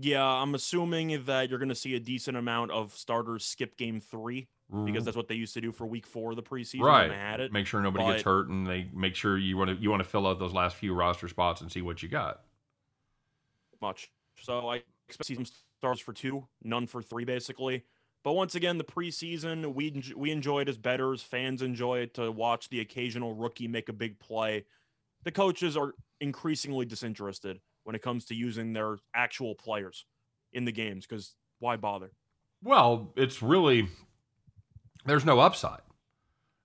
yeah 0.00 0.24
i'm 0.24 0.54
assuming 0.54 1.24
that 1.24 1.50
you're 1.50 1.58
going 1.58 1.68
to 1.68 1.74
see 1.74 1.96
a 1.96 2.00
decent 2.00 2.36
amount 2.36 2.70
of 2.70 2.94
starters 2.96 3.44
skip 3.44 3.76
game 3.76 4.00
three 4.00 4.46
because 4.70 4.86
mm-hmm. 4.86 5.04
that's 5.04 5.16
what 5.16 5.28
they 5.28 5.34
used 5.34 5.54
to 5.54 5.60
do 5.62 5.72
for 5.72 5.86
week 5.86 6.06
four 6.06 6.30
of 6.30 6.36
the 6.36 6.42
preseason 6.42 6.82
right. 6.82 7.10
had 7.10 7.40
it. 7.40 7.52
Make 7.52 7.66
sure 7.66 7.80
nobody 7.80 8.12
gets 8.12 8.22
hurt, 8.22 8.48
and 8.48 8.66
they 8.66 8.86
make 8.92 9.14
sure 9.14 9.38
you 9.38 9.56
want 9.56 9.70
to 9.70 9.76
you 9.76 9.88
want 9.88 10.02
to 10.02 10.08
fill 10.08 10.26
out 10.26 10.38
those 10.38 10.52
last 10.52 10.76
few 10.76 10.92
roster 10.92 11.26
spots 11.26 11.62
and 11.62 11.72
see 11.72 11.80
what 11.80 12.02
you 12.02 12.08
got. 12.08 12.42
Much. 13.80 14.10
So 14.42 14.68
I 14.68 14.82
expect 15.08 15.34
some 15.34 15.46
stars 15.78 16.00
for 16.00 16.12
two, 16.12 16.46
none 16.62 16.86
for 16.86 17.02
three, 17.02 17.24
basically. 17.24 17.84
But 18.24 18.32
once 18.32 18.54
again, 18.54 18.78
the 18.78 18.84
preseason 18.84 19.74
we 19.74 20.02
we 20.16 20.30
enjoy 20.30 20.60
it 20.62 20.68
as 20.68 20.76
betters. 20.76 21.22
Fans 21.22 21.62
enjoy 21.62 22.00
it 22.00 22.14
to 22.14 22.30
watch 22.30 22.68
the 22.68 22.80
occasional 22.80 23.34
rookie 23.34 23.68
make 23.68 23.88
a 23.88 23.92
big 23.92 24.18
play. 24.18 24.64
The 25.24 25.32
coaches 25.32 25.76
are 25.76 25.94
increasingly 26.20 26.84
disinterested 26.84 27.60
when 27.84 27.94
it 27.94 28.02
comes 28.02 28.26
to 28.26 28.34
using 28.34 28.72
their 28.72 28.96
actual 29.14 29.54
players 29.54 30.04
in 30.52 30.64
the 30.64 30.72
games 30.72 31.06
because 31.06 31.34
why 31.60 31.76
bother? 31.76 32.10
Well, 32.62 33.12
it's 33.16 33.40
really 33.40 33.88
there's 35.06 35.24
no 35.24 35.38
upside. 35.40 35.80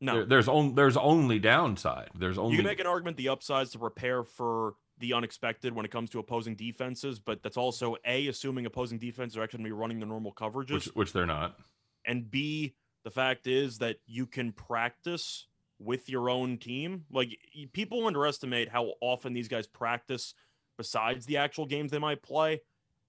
No, 0.02 0.16
There- 0.16 0.26
there's 0.26 0.48
only 0.50 0.74
there's 0.74 0.98
only 0.98 1.40
downside. 1.40 2.10
There's 2.16 2.38
only 2.38 2.54
you 2.54 2.58
can 2.58 2.66
make 2.66 2.80
an 2.80 2.88
argument 2.88 3.16
the 3.16 3.30
upsides 3.30 3.72
to 3.72 3.80
prepare 3.80 4.24
for 4.24 4.74
the 5.00 5.14
unexpected 5.14 5.74
when 5.74 5.86
it 5.86 5.92
comes 5.92 6.10
to 6.12 6.20
opposing 6.20 6.56
defenses, 6.56 7.20
but 7.20 7.42
that's 7.44 7.58
also 7.58 7.96
a 8.06 8.28
assuming 8.28 8.66
opposing 8.66 9.00
defenses 9.00 9.38
are 9.38 9.44
actually 9.44 9.58
going 9.58 9.66
to 9.66 9.76
be 9.76 9.80
running 9.80 10.00
the 10.00 10.06
normal 10.06 10.34
coverages, 10.34 10.72
which 10.72 10.86
which 10.88 11.14
they're 11.14 11.26
not. 11.26 11.58
and 12.06 12.30
b 12.30 12.76
the 13.04 13.12
fact 13.12 13.48
is 13.48 13.80
that 13.80 13.98
you 14.06 14.26
can 14.26 14.52
practice 14.54 15.48
with 15.80 16.10
your 16.10 16.30
own 16.30 16.58
team. 16.58 17.04
Like 17.12 17.38
people 17.74 18.08
underestimate 18.08 18.70
how 18.70 18.94
often 19.02 19.34
these 19.34 19.50
guys 19.50 19.68
practice 19.68 20.34
besides 20.78 21.26
the 21.26 21.38
actual 21.38 21.66
games 21.66 21.92
they 21.92 22.00
might 22.00 22.22
play. 22.24 22.62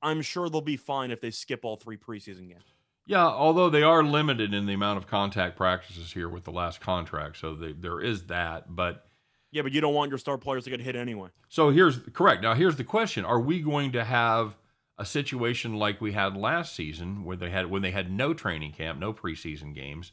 I'm 0.02 0.20
sure 0.20 0.48
they'll 0.48 0.60
be 0.60 0.76
fine 0.76 1.10
if 1.10 1.20
they 1.20 1.30
skip 1.30 1.64
all 1.64 1.76
three 1.76 1.96
preseason 1.96 2.48
games. 2.48 2.64
Yeah, 3.06 3.26
although 3.26 3.70
they 3.70 3.82
are 3.82 4.02
limited 4.02 4.52
in 4.54 4.66
the 4.66 4.72
amount 4.72 4.98
of 4.98 5.06
contact 5.06 5.56
practices 5.56 6.12
here 6.12 6.28
with 6.28 6.44
the 6.44 6.50
last 6.50 6.80
contract, 6.80 7.36
so 7.36 7.54
they, 7.54 7.72
there 7.72 8.00
is 8.00 8.26
that. 8.26 8.74
But 8.74 9.06
Yeah, 9.54 9.62
but 9.62 9.70
you 9.70 9.80
don't 9.80 9.94
want 9.94 10.10
your 10.10 10.18
star 10.18 10.36
players 10.36 10.64
to 10.64 10.70
get 10.70 10.80
hit 10.80 10.96
anyway. 10.96 11.28
So 11.48 11.70
here's 11.70 12.00
correct. 12.12 12.42
Now 12.42 12.54
here's 12.54 12.74
the 12.74 12.82
question: 12.82 13.24
Are 13.24 13.38
we 13.38 13.60
going 13.60 13.92
to 13.92 14.02
have 14.02 14.56
a 14.98 15.06
situation 15.06 15.74
like 15.74 16.00
we 16.00 16.10
had 16.10 16.36
last 16.36 16.74
season, 16.74 17.24
where 17.24 17.36
they 17.36 17.50
had 17.50 17.70
when 17.70 17.80
they 17.80 17.92
had 17.92 18.10
no 18.10 18.34
training 18.34 18.72
camp, 18.72 18.98
no 18.98 19.12
preseason 19.12 19.72
games, 19.72 20.10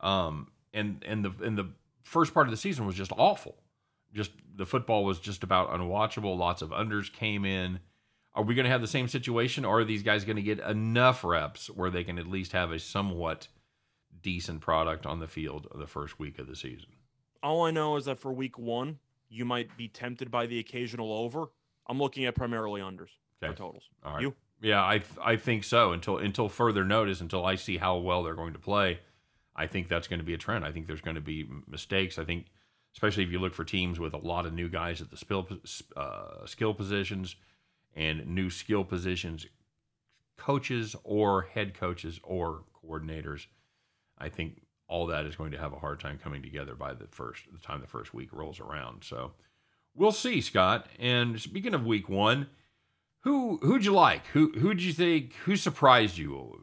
um, 0.00 0.48
and 0.72 1.04
and 1.06 1.22
the 1.22 1.32
and 1.44 1.58
the 1.58 1.68
first 2.04 2.32
part 2.32 2.46
of 2.46 2.50
the 2.50 2.56
season 2.56 2.86
was 2.86 2.94
just 2.94 3.12
awful. 3.18 3.56
Just 4.14 4.30
the 4.56 4.64
football 4.64 5.04
was 5.04 5.20
just 5.20 5.42
about 5.42 5.70
unwatchable. 5.70 6.38
Lots 6.38 6.62
of 6.62 6.70
unders 6.70 7.12
came 7.12 7.44
in. 7.44 7.80
Are 8.34 8.42
we 8.42 8.54
going 8.54 8.64
to 8.64 8.70
have 8.70 8.80
the 8.80 8.86
same 8.86 9.08
situation, 9.08 9.66
or 9.66 9.80
are 9.80 9.84
these 9.84 10.02
guys 10.02 10.24
going 10.24 10.36
to 10.36 10.42
get 10.42 10.58
enough 10.58 11.22
reps 11.22 11.68
where 11.68 11.90
they 11.90 12.02
can 12.02 12.18
at 12.18 12.26
least 12.26 12.52
have 12.52 12.72
a 12.72 12.78
somewhat 12.78 13.48
decent 14.22 14.62
product 14.62 15.04
on 15.04 15.20
the 15.20 15.28
field 15.28 15.68
the 15.74 15.86
first 15.86 16.18
week 16.18 16.38
of 16.38 16.46
the 16.46 16.56
season? 16.56 16.88
All 17.42 17.62
I 17.64 17.70
know 17.70 17.96
is 17.96 18.04
that 18.04 18.18
for 18.18 18.32
week 18.32 18.58
one, 18.58 18.98
you 19.28 19.44
might 19.44 19.76
be 19.76 19.88
tempted 19.88 20.30
by 20.30 20.46
the 20.46 20.58
occasional 20.58 21.12
over. 21.12 21.46
I'm 21.86 21.98
looking 21.98 22.24
at 22.24 22.34
primarily 22.34 22.80
unders 22.80 23.08
Okay. 23.42 23.52
for 23.52 23.54
totals. 23.56 23.84
All 24.04 24.14
right. 24.14 24.22
You? 24.22 24.34
Yeah, 24.60 24.82
I 24.82 25.00
I 25.22 25.36
think 25.36 25.64
so. 25.64 25.92
Until 25.92 26.18
until 26.18 26.48
further 26.50 26.84
notice, 26.84 27.20
until 27.22 27.46
I 27.46 27.54
see 27.54 27.78
how 27.78 27.96
well 27.96 28.22
they're 28.22 28.34
going 28.34 28.52
to 28.52 28.58
play, 28.58 29.00
I 29.56 29.66
think 29.66 29.88
that's 29.88 30.06
going 30.06 30.20
to 30.20 30.24
be 30.24 30.34
a 30.34 30.38
trend. 30.38 30.64
I 30.66 30.72
think 30.72 30.86
there's 30.86 31.00
going 31.00 31.14
to 31.14 31.22
be 31.22 31.48
mistakes. 31.66 32.18
I 32.18 32.24
think, 32.24 32.46
especially 32.94 33.22
if 33.24 33.30
you 33.32 33.38
look 33.38 33.54
for 33.54 33.64
teams 33.64 33.98
with 33.98 34.12
a 34.12 34.18
lot 34.18 34.44
of 34.44 34.52
new 34.52 34.68
guys 34.68 35.00
at 35.00 35.10
the 35.10 35.16
skill 35.16 35.48
uh, 35.96 36.44
skill 36.46 36.74
positions 36.74 37.36
and 37.96 38.26
new 38.26 38.50
skill 38.50 38.84
positions, 38.84 39.46
coaches 40.36 40.94
or 41.04 41.42
head 41.42 41.72
coaches 41.72 42.20
or 42.22 42.64
coordinators. 42.84 43.46
I 44.18 44.28
think 44.28 44.60
all 44.90 45.06
that 45.06 45.24
is 45.24 45.36
going 45.36 45.52
to 45.52 45.58
have 45.58 45.72
a 45.72 45.78
hard 45.78 46.00
time 46.00 46.18
coming 46.22 46.42
together 46.42 46.74
by 46.74 46.92
the 46.92 47.06
first 47.06 47.44
the 47.52 47.60
time 47.60 47.80
the 47.80 47.86
first 47.86 48.12
week 48.12 48.28
rolls 48.32 48.60
around. 48.60 49.04
So 49.04 49.32
we'll 49.94 50.12
see, 50.12 50.40
Scott. 50.40 50.88
And 50.98 51.40
speaking 51.40 51.72
of 51.72 51.86
week 51.86 52.08
one. 52.08 52.48
Who 53.24 53.58
who'd 53.62 53.84
you 53.84 53.92
like? 53.92 54.26
Who 54.28 54.50
who'd 54.52 54.82
you 54.82 54.94
think? 54.94 55.34
Who 55.44 55.54
surprised 55.54 56.16
you? 56.16 56.58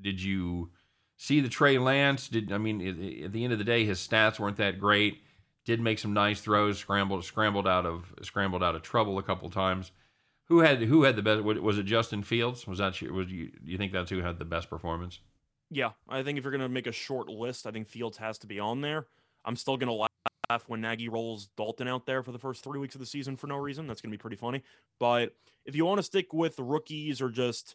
Did 0.00 0.22
you 0.22 0.70
see 1.16 1.40
the 1.40 1.48
Trey 1.48 1.78
Lance? 1.78 2.28
Did 2.28 2.52
I 2.52 2.58
mean 2.58 2.86
at, 3.24 3.32
the 3.32 3.42
end 3.42 3.54
of 3.54 3.58
the 3.58 3.64
day, 3.64 3.86
his 3.86 4.06
stats 4.06 4.38
weren't 4.38 4.58
that 4.58 4.78
great. 4.78 5.22
Did 5.64 5.80
make 5.80 5.98
some 5.98 6.12
nice 6.12 6.42
throws, 6.42 6.78
scrambled 6.78 7.24
scrambled 7.24 7.66
out 7.66 7.86
of 7.86 8.12
scrambled 8.20 8.62
out 8.62 8.74
of 8.74 8.82
trouble 8.82 9.18
a 9.18 9.22
couple 9.22 9.48
times. 9.48 9.92
Who 10.48 10.60
had 10.60 10.82
who 10.82 11.04
had 11.04 11.16
the 11.16 11.22
best? 11.22 11.42
Was 11.42 11.78
it 11.78 11.86
Justin 11.86 12.22
Fields? 12.22 12.66
Was 12.66 12.78
that 12.78 13.00
was 13.10 13.30
you? 13.30 13.50
You 13.64 13.78
think 13.78 13.92
that's 13.92 14.10
who 14.10 14.20
had 14.20 14.38
the 14.38 14.44
best 14.44 14.68
performance? 14.68 15.20
Yeah, 15.74 15.90
I 16.08 16.22
think 16.22 16.38
if 16.38 16.44
you're 16.44 16.52
gonna 16.52 16.68
make 16.68 16.86
a 16.86 16.92
short 16.92 17.28
list, 17.28 17.66
I 17.66 17.72
think 17.72 17.88
Fields 17.88 18.16
has 18.18 18.38
to 18.38 18.46
be 18.46 18.60
on 18.60 18.80
there. 18.80 19.08
I'm 19.44 19.56
still 19.56 19.76
gonna 19.76 19.92
laugh 19.92 20.68
when 20.68 20.80
Nagy 20.80 21.08
rolls 21.08 21.48
Dalton 21.56 21.88
out 21.88 22.06
there 22.06 22.22
for 22.22 22.30
the 22.30 22.38
first 22.38 22.62
three 22.62 22.78
weeks 22.78 22.94
of 22.94 23.00
the 23.00 23.06
season 23.06 23.36
for 23.36 23.48
no 23.48 23.56
reason. 23.56 23.88
That's 23.88 24.00
gonna 24.00 24.12
be 24.12 24.18
pretty 24.18 24.36
funny. 24.36 24.62
But 25.00 25.34
if 25.66 25.74
you 25.74 25.84
want 25.84 25.98
to 25.98 26.04
stick 26.04 26.32
with 26.32 26.60
rookies 26.60 27.20
or 27.20 27.28
just 27.28 27.74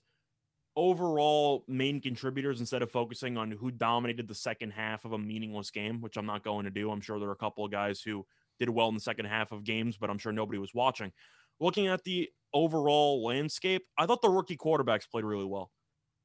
overall 0.78 1.66
main 1.68 2.00
contributors 2.00 2.62
instead 2.62 2.82
of 2.82 2.90
focusing 2.90 3.38
on 3.38 3.52
who 3.52 3.70
dominated 3.70 4.30
the 4.30 4.36
second 4.36 4.72
half 4.72 5.04
of 5.04 5.12
a 5.12 5.18
meaningless 5.18 5.70
game, 5.70 6.00
which 6.00 6.16
I'm 6.16 6.26
not 6.26 6.42
going 6.42 6.64
to 6.64 6.72
do. 6.72 6.92
I'm 6.92 7.02
sure 7.02 7.20
there 7.20 7.28
are 7.28 7.34
a 7.34 7.36
couple 7.36 7.66
of 7.66 7.72
guys 7.72 8.02
who 8.02 8.26
did 8.60 8.70
well 8.70 8.88
in 8.88 8.94
the 8.94 9.02
second 9.02 9.26
half 9.26 9.52
of 9.52 9.66
games, 9.66 9.98
but 9.98 10.10
I'm 10.10 10.18
sure 10.18 10.32
nobody 10.32 10.58
was 10.58 10.74
watching. 10.74 11.12
Looking 11.60 11.88
at 11.88 12.06
the 12.06 12.30
overall 12.54 13.26
landscape, 13.26 13.88
I 13.98 14.06
thought 14.06 14.22
the 14.22 14.30
rookie 14.30 14.56
quarterbacks 14.56 15.10
played 15.10 15.26
really 15.26 15.44
well. 15.44 15.70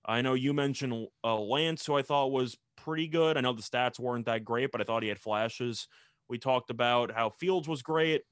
I 0.07 0.23
know 0.23 0.35
you 0.35 0.53
mentioned 0.53 1.09
uh, 1.23 1.39
Lance, 1.39 1.87
who 1.87 1.97
I 1.97 2.03
thought 2.03 2.33
was 2.33 2.57
pretty 2.77 3.09
good. 3.09 3.37
I 3.37 3.41
know 3.41 3.53
the 3.53 3.63
stats 3.63 3.99
weren't 3.99 4.27
that 4.27 4.45
great, 4.45 4.71
but 4.71 4.81
I 4.81 4.85
thought 4.85 5.03
he 5.03 5.09
had 5.09 5.19
flashes. 5.19 5.89
We 6.29 6.39
talked 6.39 6.71
about 6.71 7.11
how 7.11 7.31
Fields 7.31 7.69
was 7.69 7.83
great. 7.83 8.23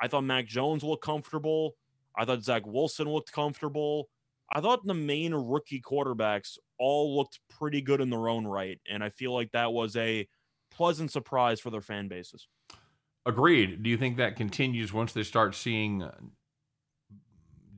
I 0.00 0.08
thought 0.08 0.24
Mac 0.24 0.46
Jones 0.46 0.82
looked 0.82 1.04
comfortable. 1.04 1.74
I 2.16 2.24
thought 2.24 2.42
Zach 2.42 2.66
Wilson 2.66 3.08
looked 3.08 3.32
comfortable. 3.32 4.08
I 4.52 4.60
thought 4.60 4.86
the 4.86 4.94
main 4.94 5.34
rookie 5.34 5.80
quarterbacks 5.80 6.56
all 6.78 7.16
looked 7.16 7.40
pretty 7.50 7.82
good 7.82 8.00
in 8.00 8.10
their 8.10 8.28
own 8.28 8.46
right. 8.46 8.80
And 8.88 9.04
I 9.04 9.10
feel 9.10 9.34
like 9.34 9.52
that 9.52 9.72
was 9.72 9.96
a 9.96 10.26
pleasant 10.70 11.10
surprise 11.10 11.60
for 11.60 11.70
their 11.70 11.80
fan 11.80 12.08
bases. 12.08 12.48
Agreed. 13.26 13.82
Do 13.82 13.90
you 13.90 13.98
think 13.98 14.16
that 14.16 14.36
continues 14.36 14.92
once 14.92 15.12
they 15.12 15.22
start 15.22 15.54
seeing 15.54 16.08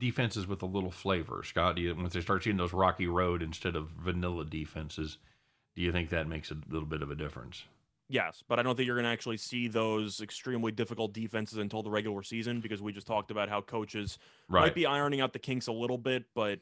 defenses 0.00 0.46
with 0.48 0.62
a 0.62 0.66
little 0.66 0.90
flavor, 0.90 1.42
Scott? 1.44 1.76
Do 1.76 1.82
you, 1.82 1.94
once 1.94 2.14
they 2.14 2.20
start 2.20 2.42
seeing 2.42 2.56
those 2.56 2.72
rocky 2.72 3.06
road 3.06 3.42
instead 3.42 3.76
of 3.76 3.90
vanilla 3.90 4.44
defenses, 4.44 5.18
do 5.76 5.82
you 5.82 5.92
think 5.92 6.10
that 6.10 6.26
makes 6.26 6.50
a 6.50 6.56
little 6.68 6.88
bit 6.88 7.02
of 7.02 7.10
a 7.10 7.14
difference? 7.14 7.64
Yes, 8.08 8.42
but 8.48 8.58
I 8.58 8.62
don't 8.64 8.74
think 8.74 8.88
you're 8.88 8.96
going 8.96 9.04
to 9.04 9.10
actually 9.10 9.36
see 9.36 9.68
those 9.68 10.20
extremely 10.20 10.72
difficult 10.72 11.12
defenses 11.12 11.58
until 11.58 11.84
the 11.84 11.90
regular 11.90 12.24
season 12.24 12.58
because 12.60 12.82
we 12.82 12.92
just 12.92 13.06
talked 13.06 13.30
about 13.30 13.48
how 13.48 13.60
coaches 13.60 14.18
Right. 14.48 14.62
might 14.62 14.74
be 14.74 14.84
ironing 14.84 15.20
out 15.20 15.32
the 15.32 15.38
kinks 15.38 15.68
a 15.68 15.72
little 15.72 15.98
bit. 15.98 16.24
But 16.34 16.58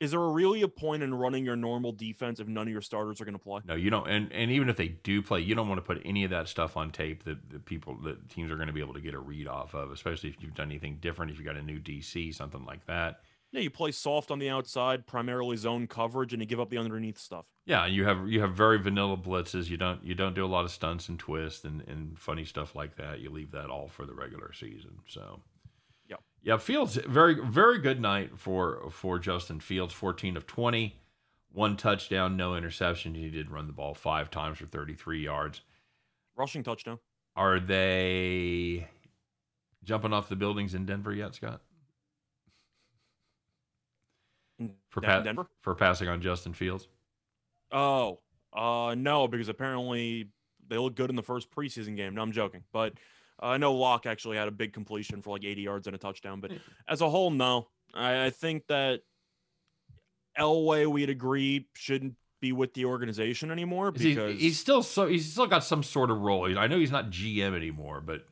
is 0.00 0.12
there 0.12 0.20
really 0.20 0.62
a 0.62 0.68
point 0.68 1.02
in 1.02 1.14
running 1.14 1.44
your 1.44 1.56
normal 1.56 1.92
defense 1.92 2.40
if 2.40 2.48
none 2.48 2.66
of 2.66 2.72
your 2.72 2.80
starters 2.80 3.20
are 3.20 3.26
going 3.26 3.34
to 3.34 3.38
play? 3.38 3.60
No, 3.66 3.74
you 3.74 3.90
don't. 3.90 4.08
And 4.08 4.32
and 4.32 4.50
even 4.50 4.70
if 4.70 4.76
they 4.76 4.88
do 4.88 5.20
play, 5.20 5.40
you 5.40 5.54
don't 5.54 5.68
want 5.68 5.78
to 5.78 5.82
put 5.82 6.00
any 6.06 6.24
of 6.24 6.30
that 6.30 6.48
stuff 6.48 6.76
on 6.76 6.90
tape 6.90 7.24
that, 7.24 7.50
that 7.50 7.66
people 7.66 7.96
that 8.04 8.30
teams 8.30 8.50
are 8.50 8.56
going 8.56 8.68
to 8.68 8.72
be 8.72 8.80
able 8.80 8.94
to 8.94 9.00
get 9.00 9.14
a 9.14 9.18
read 9.18 9.46
off 9.46 9.74
of, 9.74 9.92
especially 9.92 10.30
if 10.30 10.36
you've 10.40 10.54
done 10.54 10.70
anything 10.70 10.98
different, 11.00 11.30
if 11.30 11.38
you 11.38 11.44
got 11.44 11.56
a 11.56 11.62
new 11.62 11.78
DC, 11.78 12.34
something 12.34 12.64
like 12.64 12.86
that. 12.86 13.20
Yeah, 13.52 13.60
you 13.60 13.70
play 13.70 13.90
soft 13.90 14.30
on 14.30 14.38
the 14.38 14.48
outside, 14.48 15.06
primarily 15.06 15.56
zone 15.56 15.88
coverage, 15.88 16.32
and 16.32 16.40
you 16.40 16.46
give 16.46 16.60
up 16.60 16.70
the 16.70 16.78
underneath 16.78 17.18
stuff. 17.18 17.46
Yeah, 17.66 17.84
and 17.84 17.94
you 17.94 18.04
have 18.04 18.26
you 18.26 18.40
have 18.40 18.54
very 18.54 18.78
vanilla 18.78 19.18
blitzes. 19.18 19.68
You 19.68 19.76
don't 19.76 20.02
you 20.02 20.14
don't 20.14 20.34
do 20.34 20.46
a 20.46 20.48
lot 20.48 20.64
of 20.64 20.70
stunts 20.70 21.10
and 21.10 21.18
twists 21.18 21.64
and, 21.64 21.82
and 21.86 22.18
funny 22.18 22.46
stuff 22.46 22.74
like 22.74 22.96
that. 22.96 23.20
You 23.20 23.28
leave 23.28 23.50
that 23.50 23.68
all 23.68 23.88
for 23.88 24.06
the 24.06 24.14
regular 24.14 24.54
season. 24.54 25.00
So. 25.06 25.40
Yeah, 26.42 26.56
Fields 26.56 26.96
very 26.96 27.34
very 27.34 27.78
good 27.78 28.00
night 28.00 28.38
for 28.38 28.90
for 28.90 29.18
Justin 29.18 29.60
Fields, 29.60 29.92
14 29.92 30.36
of 30.36 30.46
20, 30.46 30.96
one 31.52 31.76
touchdown, 31.76 32.36
no 32.36 32.54
interception. 32.54 33.14
He 33.14 33.28
did 33.28 33.50
run 33.50 33.66
the 33.66 33.72
ball 33.72 33.94
5 33.94 34.30
times 34.30 34.58
for 34.58 34.66
33 34.66 35.22
yards. 35.22 35.60
Rushing 36.36 36.62
touchdown. 36.62 36.98
Are 37.36 37.60
they 37.60 38.88
jumping 39.84 40.12
off 40.12 40.28
the 40.28 40.36
buildings 40.36 40.74
in 40.74 40.86
Denver 40.86 41.12
yet, 41.12 41.34
Scott? 41.34 41.60
For 44.90 45.00
pa- 45.00 45.20
Denver? 45.20 45.46
for 45.60 45.74
passing 45.74 46.08
on 46.08 46.20
Justin 46.20 46.52
Fields? 46.52 46.88
Oh, 47.72 48.20
uh, 48.52 48.94
no, 48.96 49.28
because 49.28 49.48
apparently 49.48 50.28
they 50.68 50.76
look 50.76 50.94
good 50.94 51.10
in 51.10 51.16
the 51.16 51.22
first 51.22 51.50
preseason 51.50 51.96
game. 51.96 52.14
No, 52.14 52.22
I'm 52.22 52.32
joking, 52.32 52.64
but 52.72 52.94
uh, 53.42 53.46
I 53.46 53.56
know 53.56 53.74
Lock 53.74 54.06
actually 54.06 54.36
had 54.36 54.48
a 54.48 54.52
big 54.52 54.72
completion 54.72 55.22
for 55.22 55.30
like 55.30 55.44
80 55.44 55.62
yards 55.62 55.86
and 55.86 55.96
a 55.96 55.98
touchdown. 55.98 56.40
But 56.40 56.52
as 56.88 57.00
a 57.00 57.08
whole, 57.10 57.30
no, 57.30 57.68
I, 57.94 58.26
I 58.26 58.30
think 58.30 58.66
that 58.68 59.00
Elway, 60.38 60.86
we'd 60.86 61.10
agree, 61.10 61.66
shouldn't 61.74 62.14
be 62.40 62.52
with 62.52 62.72
the 62.74 62.86
organization 62.86 63.50
anymore 63.50 63.92
Is 63.94 64.02
he- 64.02 64.14
because 64.14 64.40
he's 64.40 64.58
still 64.58 64.82
so 64.82 65.06
he's 65.06 65.30
still 65.30 65.46
got 65.46 65.64
some 65.64 65.82
sort 65.82 66.10
of 66.10 66.18
role. 66.20 66.58
I 66.58 66.66
know 66.66 66.78
he's 66.78 66.90
not 66.90 67.10
GM 67.10 67.54
anymore, 67.54 68.00
but 68.00 68.24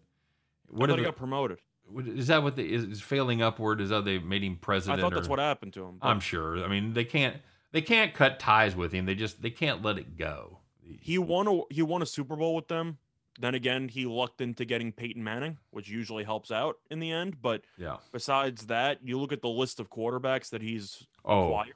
what 0.69 0.91
are 0.91 0.97
he 0.97 1.03
got 1.05 1.17
promoted. 1.17 1.59
Is 2.07 2.27
that? 2.27 2.43
What 2.43 2.57
the, 2.57 2.71
is, 2.71 2.85
is 2.85 3.01
failing 3.01 3.41
upward? 3.41 3.81
Is 3.81 3.89
that 3.89 4.05
they 4.05 4.19
made 4.19 4.43
him 4.43 4.59
president? 4.61 5.01
I 5.01 5.03
thought 5.03 5.15
that's 5.15 5.27
or- 5.27 5.31
what 5.31 5.39
happened 5.39 5.73
to 5.75 5.85
him. 5.85 5.99
I'm 6.03 6.21
sure. 6.21 6.63
I 6.63 6.69
mean, 6.69 6.93
they 6.93 7.05
can't 7.05 7.37
they 7.73 7.81
can't 7.81 8.15
cut 8.15 8.39
ties 8.39 8.77
with 8.77 8.93
him. 8.93 9.07
They 9.07 9.15
just 9.15 9.41
they 9.43 9.51
can't 9.51 9.83
let 9.83 9.99
it 9.99 10.17
go. 10.17 10.59
he 11.01 11.19
won 11.19 11.49
a 11.49 11.61
he 11.71 11.83
won 11.83 12.03
a 12.03 12.07
Super 12.07 12.37
Bowl 12.37 12.55
with 12.55 12.69
them. 12.69 12.99
Then 13.41 13.55
again, 13.55 13.89
he 13.89 14.05
lucked 14.05 14.41
into 14.41 14.65
getting 14.65 14.91
Peyton 14.93 15.23
Manning, 15.23 15.59
which 15.71 15.89
usually 15.89 16.25
helps 16.25 16.51
out 16.51 16.77
in 16.91 16.99
the 16.99 17.13
end. 17.13 17.41
But 17.41 17.63
yeah. 17.77 17.99
besides 18.13 18.67
that, 18.67 18.99
you 19.03 19.19
look 19.21 19.33
at 19.33 19.43
the 19.43 19.49
list 19.49 19.79
of 19.79 19.89
quarterbacks 19.91 20.51
that 20.51 20.61
he's 20.63 21.07
Oh, 21.25 21.47
acquired. 21.49 21.75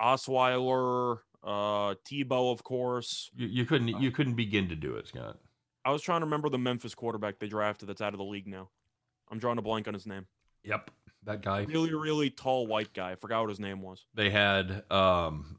Osweiler, 0.00 1.18
uh, 1.42 1.94
Tebow, 2.04 2.52
of 2.52 2.62
course. 2.64 3.30
you, 3.34 3.46
you 3.46 3.64
couldn't 3.64 3.88
you 4.00 4.10
couldn't 4.10 4.34
begin 4.34 4.68
to 4.68 4.76
do 4.76 4.94
it, 4.96 5.08
Scott. 5.08 5.38
I 5.84 5.90
was 5.90 6.02
trying 6.02 6.20
to 6.20 6.26
remember 6.26 6.48
the 6.48 6.58
Memphis 6.58 6.94
quarterback 6.94 7.38
they 7.38 7.48
drafted 7.48 7.88
that's 7.88 8.00
out 8.00 8.12
of 8.14 8.18
the 8.18 8.24
league 8.24 8.46
now. 8.46 8.68
I'm 9.30 9.38
drawing 9.38 9.58
a 9.58 9.62
blank 9.62 9.88
on 9.88 9.94
his 9.94 10.06
name. 10.06 10.26
Yep, 10.64 10.90
that 11.24 11.42
guy. 11.42 11.62
Really, 11.62 11.94
really 11.94 12.30
tall 12.30 12.66
white 12.66 12.92
guy. 12.92 13.12
I 13.12 13.14
forgot 13.14 13.40
what 13.40 13.50
his 13.50 13.60
name 13.60 13.80
was. 13.80 14.04
They 14.14 14.30
had 14.30 14.84
um, 14.90 15.58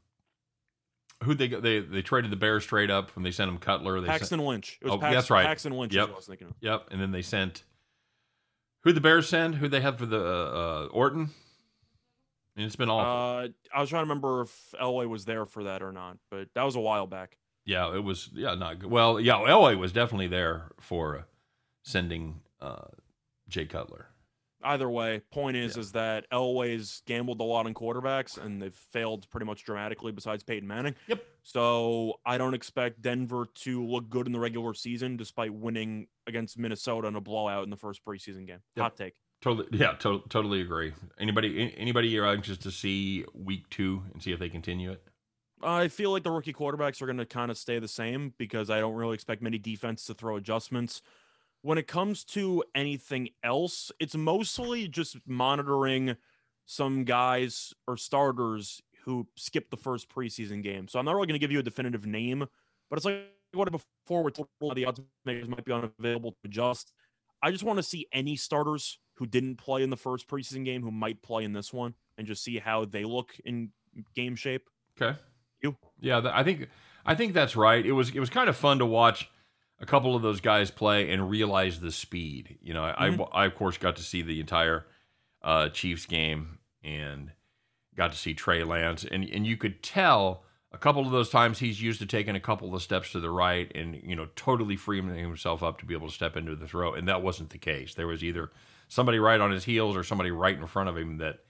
who 1.24 1.34
they 1.34 1.48
they 1.48 1.80
they 1.80 2.02
traded 2.02 2.30
the 2.30 2.36
Bears 2.36 2.64
straight 2.64 2.90
up 2.90 3.14
when 3.16 3.22
they 3.22 3.30
sent 3.30 3.50
him 3.50 3.58
Cutler. 3.58 4.00
They 4.00 4.06
sent, 4.06 4.20
Paxton 4.20 4.40
Lynch. 4.40 4.78
It 4.80 4.84
was 4.86 4.94
Oh, 4.94 4.98
Pax- 4.98 5.14
that's 5.14 5.30
right. 5.30 5.46
Paxton 5.46 5.72
Lynch. 5.76 5.94
Yep. 5.94 6.02
Is 6.04 6.08
what 6.08 6.14
I 6.14 6.16
was 6.16 6.26
thinking 6.26 6.46
of. 6.48 6.54
Yep, 6.60 6.88
and 6.90 7.00
then 7.00 7.12
they 7.12 7.22
sent 7.22 7.64
who 8.84 8.92
the 8.92 9.00
Bears 9.00 9.28
send? 9.28 9.56
Who 9.56 9.68
they 9.68 9.80
have 9.82 9.98
for 9.98 10.06
the 10.06 10.18
uh, 10.18 10.30
uh, 10.84 10.88
Orton? 10.92 11.30
And 12.56 12.66
it's 12.66 12.76
been 12.76 12.90
awful. 12.90 13.44
Uh, 13.44 13.48
I 13.74 13.80
was 13.80 13.90
trying 13.90 14.00
to 14.00 14.08
remember 14.08 14.42
if 14.42 14.74
Elway 14.80 15.08
was 15.08 15.24
there 15.24 15.46
for 15.46 15.64
that 15.64 15.82
or 15.82 15.92
not, 15.92 16.18
but 16.30 16.48
that 16.54 16.62
was 16.64 16.76
a 16.76 16.80
while 16.80 17.06
back. 17.06 17.36
yeah, 17.64 17.94
it 17.94 18.02
was. 18.02 18.28
Yeah, 18.34 18.54
not 18.54 18.80
good. 18.80 18.90
Well, 18.90 19.20
yeah, 19.20 19.34
Elway 19.34 19.78
was 19.78 19.92
definitely 19.92 20.26
there 20.28 20.72
for 20.80 21.18
uh, 21.18 21.22
sending 21.84 22.40
uh, 22.60 22.86
Jay 23.48 23.66
Cutler. 23.66 24.08
Either 24.62 24.90
way, 24.90 25.20
point 25.30 25.56
is 25.56 25.76
Yeah. 25.76 25.80
is 25.80 25.92
that 25.92 26.26
Elway's 26.30 27.02
gambled 27.06 27.40
a 27.40 27.44
lot 27.44 27.66
on 27.66 27.74
quarterbacks 27.74 28.36
and 28.36 28.60
they've 28.60 28.74
failed 28.74 29.28
pretty 29.30 29.46
much 29.46 29.64
dramatically 29.64 30.12
besides 30.12 30.42
Peyton 30.42 30.68
Manning. 30.68 30.94
Yep. 31.08 31.24
So 31.42 32.20
I 32.26 32.36
don't 32.38 32.52
expect 32.54 33.00
Denver 33.00 33.46
to 33.62 33.84
look 33.86 34.10
good 34.10 34.26
in 34.26 34.32
the 34.32 34.40
regular 34.40 34.74
season 34.74 35.16
despite 35.16 35.54
winning 35.54 36.08
against 36.26 36.58
Minnesota 36.58 37.08
in 37.08 37.16
a 37.16 37.20
blowout 37.20 37.64
in 37.64 37.70
the 37.70 37.76
first 37.76 38.04
preseason 38.04 38.46
game. 38.46 38.60
Yep. 38.76 38.82
Hot 38.82 38.96
take. 38.96 39.14
Totally, 39.40 39.66
yeah, 39.72 39.92
to- 39.92 40.22
totally 40.28 40.60
agree. 40.60 40.92
Anybody, 41.18 41.74
anybody 41.78 42.08
you're 42.08 42.26
anxious 42.26 42.58
to 42.58 42.70
see 42.70 43.24
week 43.32 43.66
two 43.70 44.02
and 44.12 44.22
see 44.22 44.32
if 44.32 44.38
they 44.38 44.50
continue 44.50 44.90
it? 44.92 45.02
I 45.62 45.88
feel 45.88 46.10
like 46.10 46.22
the 46.22 46.30
rookie 46.30 46.52
quarterbacks 46.52 47.00
are 47.02 47.06
going 47.06 47.18
to 47.18 47.26
kind 47.26 47.50
of 47.50 47.56
stay 47.58 47.78
the 47.78 47.88
same 47.88 48.34
because 48.38 48.68
I 48.70 48.80
don't 48.80 48.94
really 48.94 49.14
expect 49.14 49.40
many 49.42 49.58
defense 49.58 50.04
to 50.06 50.14
throw 50.14 50.36
adjustments. 50.36 51.00
When 51.62 51.78
it 51.78 51.86
comes 51.86 52.24
to 52.24 52.64
anything 52.74 53.30
else, 53.44 53.92
it's 54.00 54.14
mostly 54.14 54.88
just 54.88 55.18
monitoring 55.26 56.16
some 56.64 57.04
guys 57.04 57.74
or 57.86 57.96
starters 57.96 58.80
who 59.04 59.26
skipped 59.36 59.70
the 59.70 59.76
first 59.76 60.08
preseason 60.08 60.62
game. 60.62 60.88
So 60.88 60.98
I'm 60.98 61.04
not 61.04 61.14
really 61.14 61.26
going 61.26 61.34
to 61.34 61.40
give 61.40 61.52
you 61.52 61.58
a 61.58 61.62
definitive 61.62 62.06
name, 62.06 62.46
but 62.88 62.96
it's 62.96 63.04
like 63.04 63.24
what 63.52 63.70
before 63.70 64.22
we're 64.22 64.30
told 64.30 64.48
the 64.74 64.84
odds 64.84 65.00
makers 65.24 65.48
might 65.48 65.64
be 65.64 65.72
unavailable 65.72 66.32
to 66.32 66.36
adjust. 66.44 66.92
I 67.42 67.50
just 67.50 67.64
want 67.64 67.78
to 67.78 67.82
see 67.82 68.06
any 68.12 68.36
starters 68.36 68.98
who 69.14 69.26
didn't 69.26 69.56
play 69.56 69.82
in 69.82 69.90
the 69.90 69.96
first 69.96 70.28
preseason 70.28 70.64
game 70.64 70.82
who 70.82 70.90
might 70.90 71.22
play 71.22 71.44
in 71.44 71.52
this 71.52 71.72
one 71.72 71.94
and 72.18 72.26
just 72.26 72.44
see 72.44 72.58
how 72.58 72.84
they 72.84 73.04
look 73.04 73.34
in 73.44 73.70
game 74.14 74.36
shape. 74.36 74.68
Okay. 75.00 75.18
You? 75.62 75.76
Yeah, 76.00 76.22
I 76.32 76.42
think 76.42 76.68
I 77.04 77.14
think 77.14 77.34
that's 77.34 77.56
right. 77.56 77.84
It 77.84 77.92
was 77.92 78.10
it 78.10 78.20
was 78.20 78.30
kind 78.30 78.48
of 78.48 78.56
fun 78.56 78.78
to 78.78 78.86
watch 78.86 79.30
a 79.80 79.86
couple 79.86 80.14
of 80.14 80.22
those 80.22 80.40
guys 80.40 80.70
play 80.70 81.10
and 81.10 81.30
realize 81.30 81.80
the 81.80 81.90
speed. 81.92 82.58
You 82.60 82.74
know, 82.74 82.84
I 82.84 83.08
Mhm. 83.10 83.28
I, 83.32 83.42
I 83.42 83.46
of 83.46 83.54
course 83.54 83.78
got 83.78 83.96
to 83.96 84.02
see 84.02 84.22
the 84.22 84.40
entire 84.40 84.86
uh, 85.42 85.68
Chiefs 85.70 86.06
game 86.06 86.58
and 86.84 87.32
got 87.96 88.12
to 88.12 88.18
see 88.18 88.34
Trey 88.34 88.62
Lance, 88.62 89.04
and 89.04 89.24
and 89.24 89.46
you 89.46 89.56
could 89.56 89.82
tell 89.82 90.44
a 90.72 90.78
couple 90.78 91.04
of 91.04 91.10
those 91.10 91.30
times 91.30 91.58
he's 91.58 91.82
used 91.82 91.98
to 92.00 92.06
taking 92.06 92.36
a 92.36 92.40
couple 92.40 92.74
of 92.74 92.82
steps 92.82 93.10
to 93.12 93.20
the 93.20 93.30
right 93.30 93.72
and 93.74 94.00
you 94.04 94.14
know 94.14 94.28
totally 94.36 94.76
freeing 94.76 95.08
himself 95.08 95.62
up 95.62 95.78
to 95.78 95.86
be 95.86 95.94
able 95.94 96.08
to 96.08 96.14
step 96.14 96.36
into 96.36 96.54
the 96.54 96.66
throw, 96.68 96.92
and 96.94 97.08
that 97.08 97.22
wasn't 97.22 97.50
the 97.50 97.58
case. 97.58 97.94
There 97.94 98.06
was 98.06 98.22
either 98.22 98.50
somebody 98.88 99.18
right 99.18 99.40
on 99.40 99.50
his 99.50 99.64
heels 99.64 99.96
or 99.96 100.04
somebody 100.04 100.30
right 100.30 100.56
in 100.56 100.66
front 100.66 100.88
of 100.88 100.96
him 100.96 101.18
that. 101.18 101.40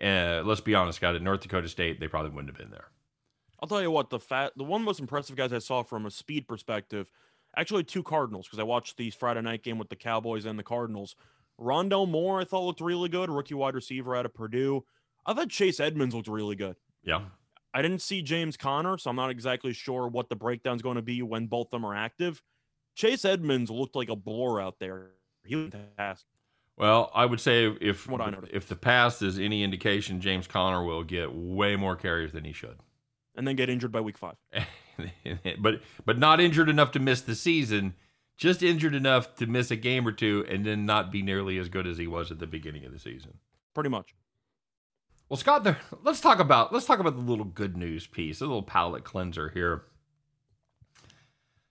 Uh, 0.00 0.42
let's 0.44 0.60
be 0.60 0.76
honest, 0.76 1.00
guys. 1.00 1.16
At 1.16 1.22
North 1.22 1.40
Dakota 1.40 1.68
State, 1.68 1.98
they 1.98 2.06
probably 2.06 2.30
wouldn't 2.30 2.50
have 2.50 2.56
been 2.56 2.70
there. 2.70 2.86
I'll 3.60 3.68
tell 3.68 3.82
you 3.82 3.90
what, 3.90 4.10
the 4.10 4.20
fat 4.20 4.52
the 4.56 4.62
one 4.62 4.84
most 4.84 5.00
impressive 5.00 5.34
guys 5.34 5.52
I 5.52 5.58
saw 5.58 5.82
from 5.82 6.06
a 6.06 6.10
speed 6.12 6.46
perspective, 6.46 7.10
actually 7.56 7.84
two 7.84 8.02
Cardinals, 8.02 8.46
because 8.46 8.58
I 8.58 8.64
watched 8.64 8.96
the 8.96 9.10
Friday 9.10 9.42
night 9.42 9.62
game 9.62 9.78
with 9.78 9.88
the 9.88 9.96
Cowboys 9.96 10.44
and 10.44 10.58
the 10.58 10.62
Cardinals. 10.62 11.16
Rondale 11.60 12.08
Moore, 12.08 12.40
I 12.40 12.44
thought 12.44 12.64
looked 12.64 12.80
really 12.80 13.08
good, 13.08 13.30
rookie 13.30 13.54
wide 13.54 13.74
receiver 13.74 14.14
out 14.14 14.26
of 14.26 14.34
Purdue. 14.34 14.84
I 15.26 15.34
thought 15.34 15.50
Chase 15.50 15.80
Edmonds 15.80 16.14
looked 16.14 16.28
really 16.28 16.56
good. 16.56 16.76
Yeah. 17.02 17.22
I 17.74 17.82
didn't 17.82 18.00
see 18.00 18.22
James 18.22 18.56
Conner, 18.56 18.96
so 18.96 19.10
I'm 19.10 19.16
not 19.16 19.30
exactly 19.30 19.72
sure 19.72 20.08
what 20.08 20.28
the 20.28 20.36
breakdown's 20.36 20.82
going 20.82 20.96
to 20.96 21.02
be 21.02 21.22
when 21.22 21.46
both 21.46 21.66
of 21.66 21.70
them 21.72 21.84
are 21.84 21.94
active. 21.94 22.42
Chase 22.94 23.24
Edmonds 23.24 23.70
looked 23.70 23.94
like 23.94 24.08
a 24.08 24.16
blur 24.16 24.60
out 24.60 24.78
there. 24.78 25.10
He 25.44 25.54
was 25.56 25.70
fantastic. 25.70 26.26
Well, 26.76 27.10
I 27.12 27.26
would 27.26 27.40
say 27.40 27.66
if 27.80 28.08
if 28.52 28.68
the 28.68 28.76
past 28.76 29.20
is 29.20 29.38
any 29.38 29.64
indication, 29.64 30.20
James 30.20 30.46
Conner 30.46 30.84
will 30.84 31.02
get 31.02 31.34
way 31.34 31.74
more 31.74 31.96
carries 31.96 32.32
than 32.32 32.44
he 32.44 32.52
should. 32.52 32.78
And 33.34 33.46
then 33.46 33.56
get 33.56 33.68
injured 33.68 33.92
by 33.92 34.00
week 34.00 34.16
five. 34.16 34.36
but 35.58 35.80
but 36.04 36.18
not 36.18 36.40
injured 36.40 36.68
enough 36.68 36.90
to 36.92 36.98
miss 36.98 37.20
the 37.20 37.34
season, 37.34 37.94
just 38.36 38.62
injured 38.62 38.94
enough 38.94 39.34
to 39.36 39.46
miss 39.46 39.70
a 39.70 39.76
game 39.76 40.06
or 40.06 40.12
two 40.12 40.44
and 40.48 40.64
then 40.64 40.86
not 40.86 41.12
be 41.12 41.22
nearly 41.22 41.58
as 41.58 41.68
good 41.68 41.86
as 41.86 41.98
he 41.98 42.06
was 42.06 42.30
at 42.30 42.38
the 42.38 42.46
beginning 42.46 42.84
of 42.84 42.92
the 42.92 42.98
season. 42.98 43.38
Pretty 43.74 43.90
much. 43.90 44.14
Well, 45.28 45.36
Scott, 45.36 45.62
there, 45.62 45.78
let's 46.02 46.20
talk 46.20 46.38
about 46.38 46.72
let's 46.72 46.86
talk 46.86 47.00
about 47.00 47.16
the 47.16 47.22
little 47.22 47.44
good 47.44 47.76
news 47.76 48.06
piece, 48.06 48.40
a 48.40 48.46
little 48.46 48.62
palate 48.62 49.04
cleanser 49.04 49.50
here. 49.50 49.82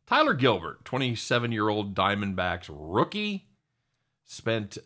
Tyler 0.06 0.36
Gilbert, 0.36 0.86
27 0.86 1.52
year 1.52 1.68
old 1.68 1.96
Diamondbacks 1.96 2.70
rookie, 2.70 3.48
spent 4.26 4.78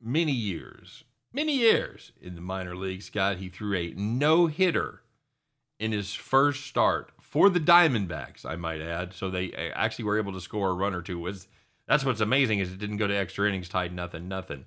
many 0.00 0.32
years, 0.32 1.04
many 1.32 1.54
years 1.54 2.12
in 2.20 2.34
the 2.34 2.40
minor 2.40 2.76
leagues. 2.76 3.06
Scott, 3.06 3.38
he 3.38 3.48
threw 3.48 3.76
a 3.76 3.94
no 3.96 4.48
hitter 4.48 5.02
in 5.78 5.92
his 5.92 6.12
first 6.12 6.66
start 6.66 7.12
for 7.28 7.50
the 7.50 7.60
Diamondbacks, 7.60 8.46
I 8.46 8.56
might 8.56 8.80
add. 8.80 9.12
So 9.12 9.30
they 9.30 9.52
uh, 9.52 9.72
actually 9.74 10.04
were 10.04 10.18
able 10.18 10.32
to 10.32 10.40
score 10.40 10.70
a 10.70 10.74
run 10.74 10.94
or 10.94 11.02
two. 11.02 11.18
Was 11.18 11.48
that's 11.86 12.04
what's 12.04 12.20
amazing 12.20 12.60
is 12.60 12.72
it 12.72 12.78
didn't 12.78 12.98
go 12.98 13.06
to 13.06 13.16
extra 13.16 13.48
innings, 13.48 13.68
tied 13.68 13.92
nothing, 13.92 14.28
nothing. 14.28 14.64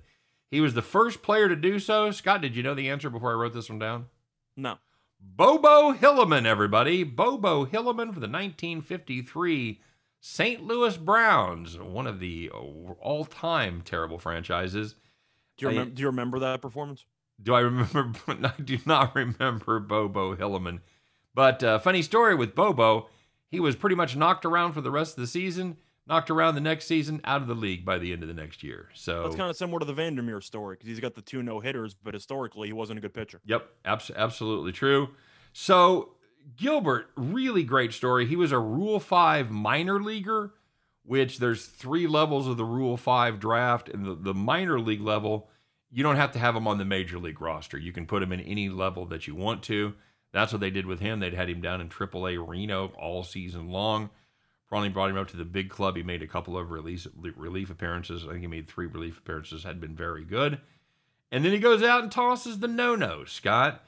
He 0.50 0.60
was 0.60 0.74
the 0.74 0.82
first 0.82 1.22
player 1.22 1.48
to 1.48 1.56
do 1.56 1.78
so. 1.78 2.10
Scott, 2.10 2.42
did 2.42 2.56
you 2.56 2.62
know 2.62 2.74
the 2.74 2.90
answer 2.90 3.08
before 3.08 3.30
I 3.30 3.34
wrote 3.34 3.54
this 3.54 3.68
one 3.68 3.78
down? 3.78 4.06
No. 4.56 4.78
Bobo 5.20 5.92
Holloman, 5.92 6.44
everybody. 6.44 7.02
Bobo 7.04 7.66
Holloman 7.66 8.12
for 8.12 8.20
the 8.20 8.28
1953 8.28 9.80
St. 10.20 10.62
Louis 10.62 10.96
Browns, 10.98 11.78
one 11.78 12.06
of 12.06 12.20
the 12.20 12.50
all 12.50 13.24
time 13.24 13.80
terrible 13.82 14.18
franchises. 14.18 14.96
Do 15.56 15.64
you, 15.64 15.68
remember, 15.70 15.94
do 15.94 16.00
you 16.02 16.06
remember 16.08 16.38
that 16.40 16.60
performance? 16.60 17.04
Do 17.42 17.54
I 17.54 17.60
remember? 17.60 18.12
I 18.28 18.52
do 18.62 18.78
not 18.84 19.14
remember 19.14 19.80
Bobo 19.80 20.36
Holloman. 20.36 20.80
But 21.34 21.62
uh, 21.62 21.78
funny 21.78 22.02
story 22.02 22.34
with 22.34 22.54
Bobo, 22.54 23.08
he 23.48 23.60
was 23.60 23.76
pretty 23.76 23.96
much 23.96 24.16
knocked 24.16 24.44
around 24.44 24.72
for 24.72 24.80
the 24.80 24.90
rest 24.90 25.16
of 25.16 25.20
the 25.20 25.26
season, 25.26 25.76
knocked 26.06 26.30
around 26.30 26.54
the 26.54 26.60
next 26.60 26.86
season, 26.86 27.20
out 27.24 27.42
of 27.42 27.48
the 27.48 27.54
league 27.54 27.84
by 27.84 27.98
the 27.98 28.12
end 28.12 28.22
of 28.22 28.28
the 28.28 28.34
next 28.34 28.62
year. 28.62 28.88
So 28.94 29.22
That's 29.22 29.36
kind 29.36 29.50
of 29.50 29.56
similar 29.56 29.78
to 29.80 29.84
the 29.84 29.92
Vander 29.92 30.22
Meer 30.22 30.40
story 30.40 30.74
because 30.76 30.88
he's 30.88 31.00
got 31.00 31.14
the 31.14 31.22
two 31.22 31.42
no 31.42 31.60
hitters, 31.60 31.94
but 31.94 32.14
historically 32.14 32.68
he 32.68 32.72
wasn't 32.72 32.98
a 32.98 33.02
good 33.02 33.14
pitcher. 33.14 33.40
Yep, 33.44 33.68
abs- 33.84 34.10
absolutely 34.14 34.72
true. 34.72 35.10
So 35.52 36.10
Gilbert, 36.56 37.10
really 37.16 37.64
great 37.64 37.92
story. 37.92 38.26
He 38.26 38.36
was 38.36 38.52
a 38.52 38.58
Rule 38.58 39.00
Five 39.00 39.50
minor 39.50 40.02
leaguer, 40.02 40.54
which 41.04 41.38
there's 41.38 41.66
three 41.66 42.06
levels 42.06 42.46
of 42.46 42.56
the 42.56 42.64
Rule 42.64 42.96
Five 42.96 43.38
draft, 43.40 43.88
and 43.88 44.04
the, 44.04 44.14
the 44.14 44.34
minor 44.34 44.80
league 44.80 45.00
level, 45.00 45.48
you 45.90 46.02
don't 46.02 46.16
have 46.16 46.32
to 46.32 46.38
have 46.38 46.56
him 46.56 46.66
on 46.66 46.78
the 46.78 46.84
major 46.84 47.18
league 47.18 47.40
roster. 47.40 47.78
You 47.78 47.92
can 47.92 48.06
put 48.06 48.22
him 48.22 48.32
in 48.32 48.40
any 48.40 48.68
level 48.68 49.06
that 49.06 49.26
you 49.26 49.34
want 49.34 49.62
to. 49.64 49.94
That's 50.32 50.52
what 50.52 50.60
they 50.60 50.70
did 50.70 50.86
with 50.86 51.00
him. 51.00 51.20
They'd 51.20 51.34
had 51.34 51.50
him 51.50 51.60
down 51.60 51.80
in 51.80 51.88
AAA 51.88 52.46
Reno 52.46 52.92
all 52.98 53.24
season 53.24 53.70
long. 53.70 54.10
Probably 54.68 54.88
brought 54.88 55.10
him 55.10 55.16
up 55.16 55.28
to 55.28 55.36
the 55.36 55.44
big 55.44 55.68
club. 55.68 55.96
He 55.96 56.04
made 56.04 56.22
a 56.22 56.28
couple 56.28 56.56
of 56.56 56.70
release, 56.70 57.08
relief 57.16 57.70
appearances. 57.70 58.24
I 58.24 58.28
think 58.28 58.42
he 58.42 58.46
made 58.46 58.68
three 58.68 58.86
relief 58.86 59.18
appearances. 59.18 59.64
Had 59.64 59.80
been 59.80 59.96
very 59.96 60.24
good. 60.24 60.60
And 61.32 61.44
then 61.44 61.52
he 61.52 61.58
goes 61.58 61.82
out 61.82 62.02
and 62.02 62.12
tosses 62.12 62.60
the 62.60 62.68
no-no, 62.68 63.24
Scott. 63.24 63.82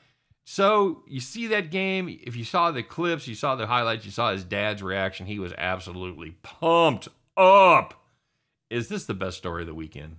So 0.45 1.03
you 1.07 1.21
see 1.21 1.47
that 1.49 1.71
game. 1.71 2.19
If 2.25 2.35
you 2.35 2.45
saw 2.45 2.73
the 2.73 2.83
clips, 2.83 3.29
you 3.29 3.37
saw 3.37 3.55
the 3.55 3.69
highlights, 3.69 4.05
you 4.05 4.11
saw 4.11 4.33
his 4.33 4.45
dad's 4.45 4.83
reaction. 4.83 5.27
He 5.27 5.39
was 5.39 5.53
absolutely 5.57 6.37
pumped 6.43 7.09
up. 7.37 8.03
Is 8.71 8.89
this 8.89 9.05
the 9.05 9.15
best 9.15 9.39
story 9.39 9.63
of 9.63 9.69
the 9.69 9.75
weekend? 9.75 10.17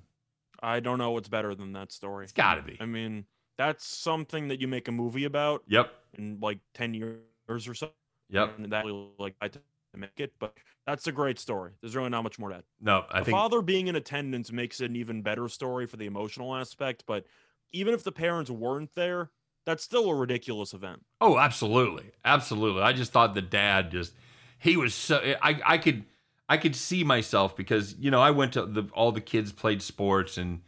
I 0.61 0.79
don't 0.79 0.97
know 0.97 1.11
what's 1.11 1.27
better 1.27 1.53
than 1.55 1.73
that 1.73 1.91
story. 1.91 2.23
It's 2.23 2.31
got 2.31 2.55
to 2.55 2.61
be. 2.61 2.77
I 2.79 2.85
mean, 2.85 3.25
that's 3.57 3.85
something 3.85 4.47
that 4.47 4.61
you 4.61 4.67
make 4.67 4.87
a 4.87 4.91
movie 4.91 5.25
about 5.25 5.63
Yep. 5.67 5.91
In 6.17 6.39
like 6.41 6.59
10 6.73 6.93
years 6.93 7.67
or 7.67 7.73
so. 7.73 7.89
Yep. 8.29 8.59
And 8.59 8.71
that 8.71 8.85
really 8.85 9.09
like 9.19 9.35
I 9.41 9.49
to 9.93 9.99
make 9.99 10.19
it, 10.19 10.33
but 10.39 10.53
that's 10.85 11.07
a 11.07 11.11
great 11.11 11.39
story. 11.39 11.71
There's 11.81 11.95
really 11.95 12.09
not 12.09 12.23
much 12.23 12.39
more 12.39 12.49
to 12.49 12.55
add. 12.55 12.63
No, 12.81 13.05
I 13.09 13.19
the 13.19 13.25
think 13.25 13.37
father 13.37 13.61
being 13.61 13.87
in 13.87 13.95
attendance 13.95 14.51
makes 14.51 14.81
it 14.81 14.89
an 14.89 14.95
even 14.95 15.21
better 15.21 15.47
story 15.47 15.85
for 15.85 15.97
the 15.97 16.05
emotional 16.05 16.55
aspect, 16.55 17.03
but 17.07 17.25
even 17.71 17.93
if 17.93 18.03
the 18.03 18.11
parents 18.11 18.49
weren't 18.49 18.93
there, 18.95 19.31
that's 19.65 19.83
still 19.83 20.09
a 20.09 20.15
ridiculous 20.15 20.73
event. 20.73 21.01
Oh, 21.21 21.37
absolutely, 21.37 22.11
absolutely. 22.25 22.81
I 22.81 22.93
just 22.93 23.11
thought 23.11 23.33
the 23.33 23.41
dad 23.41 23.91
just 23.91 24.13
he 24.59 24.77
was 24.77 24.93
so 24.93 25.17
I 25.41 25.61
I 25.65 25.77
could 25.77 26.05
I 26.49 26.57
could 26.57 26.75
see 26.75 27.03
myself 27.03 27.55
because 27.55 27.95
you 27.97 28.11
know 28.11 28.21
I 28.21 28.31
went 28.31 28.53
to 28.53 28.65
the 28.65 28.89
all 28.93 29.11
the 29.11 29.21
kids 29.21 29.51
played 29.51 29.81
sports 29.81 30.37
and 30.37 30.61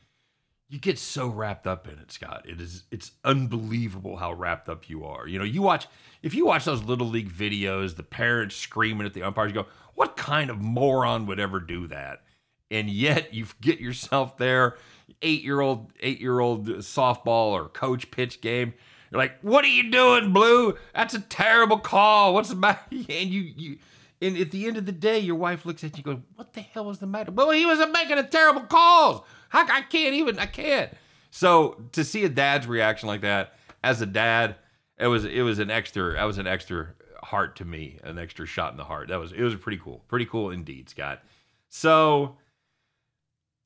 you 0.70 0.80
get 0.80 0.98
so 0.98 1.28
wrapped 1.28 1.68
up 1.68 1.88
in 1.88 2.00
it, 2.00 2.12
Scott. 2.12 2.46
It 2.48 2.60
is 2.60 2.84
it's 2.92 3.12
unbelievable 3.24 4.18
how 4.18 4.34
wrapped 4.34 4.68
up 4.68 4.90
you 4.90 5.06
are. 5.06 5.28
You 5.28 5.38
know, 5.38 5.46
you 5.46 5.62
watch 5.62 5.88
if 6.24 6.34
you 6.34 6.46
watch 6.46 6.66
those 6.66 6.84
little 6.84 7.08
league 7.08 7.32
videos, 7.32 7.96
the 7.96 8.04
parents 8.04 8.56
screaming 8.56 9.06
at 9.06 9.14
the 9.14 9.24
umpires, 9.24 9.52
you 9.52 9.62
go, 9.62 9.68
what 9.94 10.18
kind 10.18 10.50
of 10.50 10.62
moron 10.62 11.28
would 11.28 11.40
ever 11.40 11.60
do 11.60 11.88
that? 11.88 12.24
And 12.72 12.90
yet 12.90 13.34
you 13.34 13.46
get 13.62 13.80
yourself 13.80 14.38
there, 14.38 14.78
eight 15.22 15.44
year 15.44 15.62
old 15.62 15.92
eight 16.00 16.20
year 16.20 16.40
old 16.40 16.68
softball 16.68 17.52
or 17.52 17.70
coach 17.70 18.10
pitch 18.10 18.42
game. 18.42 18.74
You're 19.12 19.20
like, 19.20 19.40
what 19.42 19.64
are 19.64 19.70
you 19.70 19.92
doing, 19.92 20.34
Blue? 20.34 20.76
That's 20.96 21.14
a 21.14 21.22
terrible 21.22 21.78
call. 21.78 22.34
What's 22.34 22.50
the 22.50 22.56
matter? 22.56 22.82
And 22.92 23.30
you 23.30 23.42
you 23.42 23.78
and 24.22 24.38
at 24.38 24.50
the 24.50 24.66
end 24.66 24.78
of 24.78 24.86
the 24.86 24.92
day, 24.92 25.20
your 25.20 25.36
wife 25.36 25.66
looks 25.66 25.84
at 25.84 25.98
you 25.98 26.04
goes, 26.04 26.18
What 26.36 26.54
the 26.54 26.62
hell 26.62 26.86
was 26.86 27.00
the 27.00 27.06
matter? 27.06 27.32
Well, 27.32 27.52
he 27.52 27.66
wasn't 27.66 27.92
making 27.92 28.18
a 28.18 28.24
terrible 28.24 28.62
calls. 28.62 29.22
I, 29.54 29.62
I 29.70 29.82
can't 29.82 30.16
even, 30.16 30.40
I 30.40 30.46
can't. 30.46 30.92
So 31.32 31.84
to 31.92 32.04
see 32.04 32.24
a 32.24 32.30
dad's 32.30 32.68
reaction 32.68 33.08
like 33.08 33.22
that, 33.22 33.54
as 33.84 34.02
a 34.02 34.06
dad, 34.06 34.56
it 34.98 35.08
was 35.08 35.26
it 35.26 35.42
was 35.42 35.60
an 35.60 35.70
extra 35.70 36.14
that 36.14 36.24
was 36.24 36.38
an 36.38 36.48
extra 36.48 36.94
heart 37.24 37.58
to 37.58 37.66
me, 37.66 38.00
an 38.04 38.18
extra 38.18 38.46
shot 38.46 38.72
in 38.72 38.78
the 38.78 38.86
heart. 38.86 39.10
That 39.10 39.20
was 39.20 39.32
it 39.32 39.42
was 39.42 39.56
pretty 39.56 39.80
cool. 39.84 40.04
Pretty 40.08 40.26
cool 40.26 40.52
indeed, 40.52 40.90
Scott. 40.90 41.22
So 41.70 42.38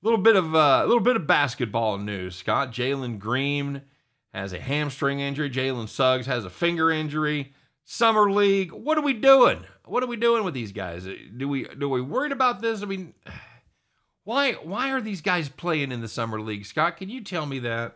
a 0.02 0.06
little 0.06 0.20
bit 0.20 0.36
of 0.36 0.56
uh, 0.56 0.82
a 0.84 0.88
little 0.88 1.04
bit 1.04 1.16
of 1.16 1.28
basketball 1.28 1.98
news, 1.98 2.36
Scott. 2.36 2.72
Jalen 2.72 3.20
Green 3.20 3.84
has 4.34 4.54
a 4.54 4.60
hamstring 4.60 5.20
injury. 5.20 5.50
Jalen 5.50 5.90
Suggs 5.90 6.26
has 6.26 6.46
a 6.46 6.50
finger 6.50 6.90
injury. 6.92 7.54
Summer 7.86 8.32
league. 8.32 8.72
What 8.72 8.98
are 8.98 9.04
we 9.04 9.14
doing? 9.14 9.66
What 9.86 10.04
are 10.04 10.08
we 10.08 10.16
doing 10.16 10.44
with 10.44 10.54
these 10.54 10.72
guys? 10.72 11.08
Do 11.38 11.48
we 11.48 11.68
do 11.78 11.90
we 11.90 12.02
worried 12.02 12.32
about 12.32 12.62
this? 12.62 12.82
I 12.82 12.86
mean, 12.86 13.14
why 14.30 14.54
why 14.54 14.92
are 14.92 15.02
these 15.02 15.22
guys 15.22 15.50
playing 15.50 15.92
in 15.92 16.02
the 16.02 16.08
summer 16.08 16.40
league, 16.40 16.64
Scott? 16.64 16.98
Can 16.98 17.10
you 17.10 17.22
tell 17.22 17.48
me 17.48 17.58
that? 17.60 17.96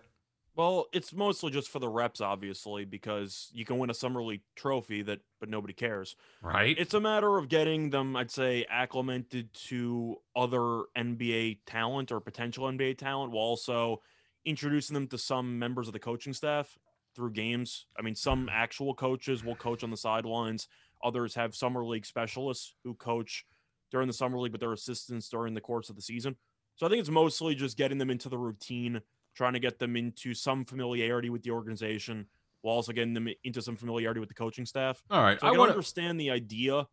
Well, 0.56 0.88
it's 0.92 1.14
mostly 1.14 1.52
just 1.52 1.70
for 1.70 1.78
the 1.78 1.90
reps, 1.90 2.22
obviously, 2.22 2.86
because 2.86 3.52
you 3.54 3.66
can 3.66 3.78
win 3.78 3.92
a 3.92 3.94
summer 3.94 4.24
league 4.24 4.42
trophy 4.56 5.04
that, 5.04 5.20
but 5.40 5.50
nobody 5.50 5.74
cares. 5.74 6.16
Right? 6.42 6.76
It's 6.78 6.96
a 6.96 7.00
matter 7.00 7.38
of 7.38 7.50
getting 7.50 7.92
them, 7.92 8.16
I'd 8.16 8.32
say, 8.32 8.66
acclimated 8.68 9.54
to 9.68 10.18
other 10.36 10.86
NBA 10.98 11.60
talent 11.68 12.12
or 12.12 12.20
potential 12.20 12.66
NBA 12.66 12.98
talent, 12.98 13.32
while 13.32 13.46
also 13.46 14.02
introducing 14.44 14.96
them 14.96 15.08
to 15.08 15.20
some 15.20 15.60
members 15.60 15.88
of 15.88 15.94
the 15.94 16.00
coaching 16.00 16.34
staff 16.34 16.80
through 17.16 17.34
games. 17.34 17.86
I 17.98 18.02
mean, 18.02 18.16
some 18.16 18.50
actual 18.52 18.96
coaches 18.96 19.44
will 19.44 19.56
coach 19.56 19.84
on 19.84 19.92
the 19.92 19.98
sidelines. 19.98 20.68
Others 21.04 21.36
have 21.36 21.56
summer 21.56 21.86
league 21.86 22.08
specialists 22.08 22.74
who 22.84 22.96
coach 22.96 23.46
during 23.94 24.08
the 24.08 24.14
summer 24.14 24.38
league, 24.40 24.52
but 24.52 24.60
their 24.60 24.74
assistants 24.74 25.30
during 25.30 25.54
the 25.54 25.62
course 25.62 25.90
of 25.90 25.96
the 25.96 26.02
season. 26.02 26.36
So 26.76 26.86
I 26.86 26.90
think 26.90 27.00
it's 27.00 27.10
mostly 27.10 27.54
just 27.56 27.78
getting 27.78 28.00
them 28.00 28.10
into 28.10 28.28
the 28.28 28.38
routine, 28.38 29.00
trying 29.36 29.54
to 29.54 29.60
get 29.60 29.78
them 29.80 29.96
into 29.96 30.34
some 30.34 30.66
familiarity 30.66 31.30
with 31.30 31.44
the 31.44 31.52
organization, 31.52 32.26
while 32.62 32.76
also 32.76 32.92
getting 32.92 33.14
them 33.14 33.30
into 33.44 33.62
some 33.62 33.76
familiarity 33.76 34.20
with 34.20 34.30
the 34.30 34.36
coaching 34.36 34.66
staff. 34.66 35.04
All 35.12 35.22
right, 35.22 35.40
So 35.40 35.46
I, 35.46 35.50
I 35.50 35.52
can 35.54 35.60
want 35.60 35.70
to. 35.70 35.74
understand 35.74 36.20
the 36.20 36.32
idea, 36.32 36.88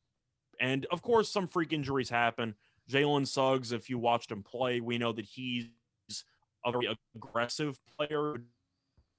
and 0.60 0.86
of 0.92 1.00
course, 1.00 1.30
some 1.30 1.48
freak 1.48 1.72
injuries 1.72 2.10
happen. 2.10 2.54
Jalen 2.90 3.26
Suggs, 3.26 3.72
if 3.72 3.88
you 3.88 3.98
watched 3.98 4.30
him 4.30 4.42
play, 4.42 4.80
we 4.80 4.98
know 4.98 5.12
that 5.12 5.24
he's 5.24 5.64
a 6.66 6.72
very 6.72 6.94
aggressive 7.16 7.78
player, 7.96 8.34
who 8.34 8.40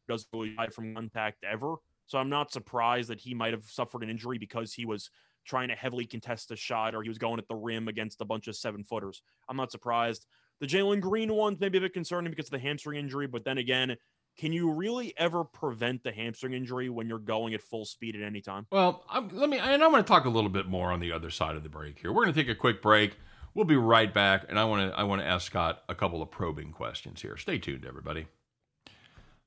doesn't 0.07 0.27
really 0.31 0.53
hide 0.55 0.73
from 0.73 0.93
contact 0.93 1.43
ever. 1.43 1.75
So 2.05 2.19
I'm 2.19 2.29
not 2.29 2.51
surprised 2.51 3.09
that 3.09 3.21
he 3.21 3.33
might 3.33 3.53
have 3.53 3.63
suffered 3.63 4.03
an 4.03 4.09
injury 4.09 4.37
because 4.37 4.73
he 4.73 4.85
was 4.85 5.09
trying 5.45 5.69
to 5.69 5.75
heavily 5.75 6.05
contest 6.05 6.51
a 6.51 6.55
shot 6.55 6.95
or 6.95 7.03
he 7.03 7.09
was 7.09 7.17
going 7.17 7.39
at 7.39 7.47
the 7.47 7.55
rim 7.55 7.87
against 7.87 8.21
a 8.21 8.25
bunch 8.25 8.47
of 8.47 8.55
seven 8.55 8.83
footers. 8.83 9.21
I'm 9.49 9.57
not 9.57 9.71
surprised. 9.71 10.25
The 10.59 10.67
Jalen 10.67 11.01
Green 11.01 11.33
one's 11.33 11.59
maybe 11.59 11.79
a 11.79 11.81
bit 11.81 11.93
concerning 11.93 12.31
because 12.31 12.45
of 12.45 12.51
the 12.51 12.59
hamstring 12.59 12.99
injury, 12.99 13.27
but 13.27 13.43
then 13.43 13.57
again, 13.57 13.95
can 14.37 14.53
you 14.53 14.71
really 14.71 15.13
ever 15.17 15.43
prevent 15.43 16.03
the 16.03 16.11
hamstring 16.11 16.53
injury 16.53 16.89
when 16.89 17.07
you're 17.07 17.19
going 17.19 17.53
at 17.53 17.61
full 17.61 17.85
speed 17.85 18.15
at 18.15 18.21
any 18.21 18.41
time? 18.41 18.65
Well, 18.71 19.03
I'm, 19.09 19.29
let 19.29 19.49
me, 19.49 19.57
and 19.57 19.83
I'm 19.83 19.91
going 19.91 20.03
to 20.03 20.07
talk 20.07 20.25
a 20.25 20.29
little 20.29 20.49
bit 20.49 20.67
more 20.67 20.91
on 20.91 20.99
the 20.99 21.11
other 21.11 21.29
side 21.29 21.55
of 21.55 21.63
the 21.63 21.69
break 21.69 21.99
here. 21.99 22.11
We're 22.11 22.23
going 22.23 22.33
to 22.33 22.39
take 22.39 22.49
a 22.49 22.55
quick 22.55 22.81
break. 22.81 23.17
We'll 23.53 23.65
be 23.65 23.75
right 23.75 24.13
back, 24.13 24.45
and 24.47 24.57
I 24.57 24.63
want 24.63 24.89
to, 24.89 24.97
I 24.97 25.03
want 25.03 25.21
to 25.21 25.27
ask 25.27 25.47
Scott 25.47 25.83
a 25.89 25.95
couple 25.95 26.21
of 26.21 26.31
probing 26.31 26.71
questions 26.71 27.21
here. 27.21 27.35
Stay 27.35 27.57
tuned, 27.57 27.85
everybody. 27.85 28.27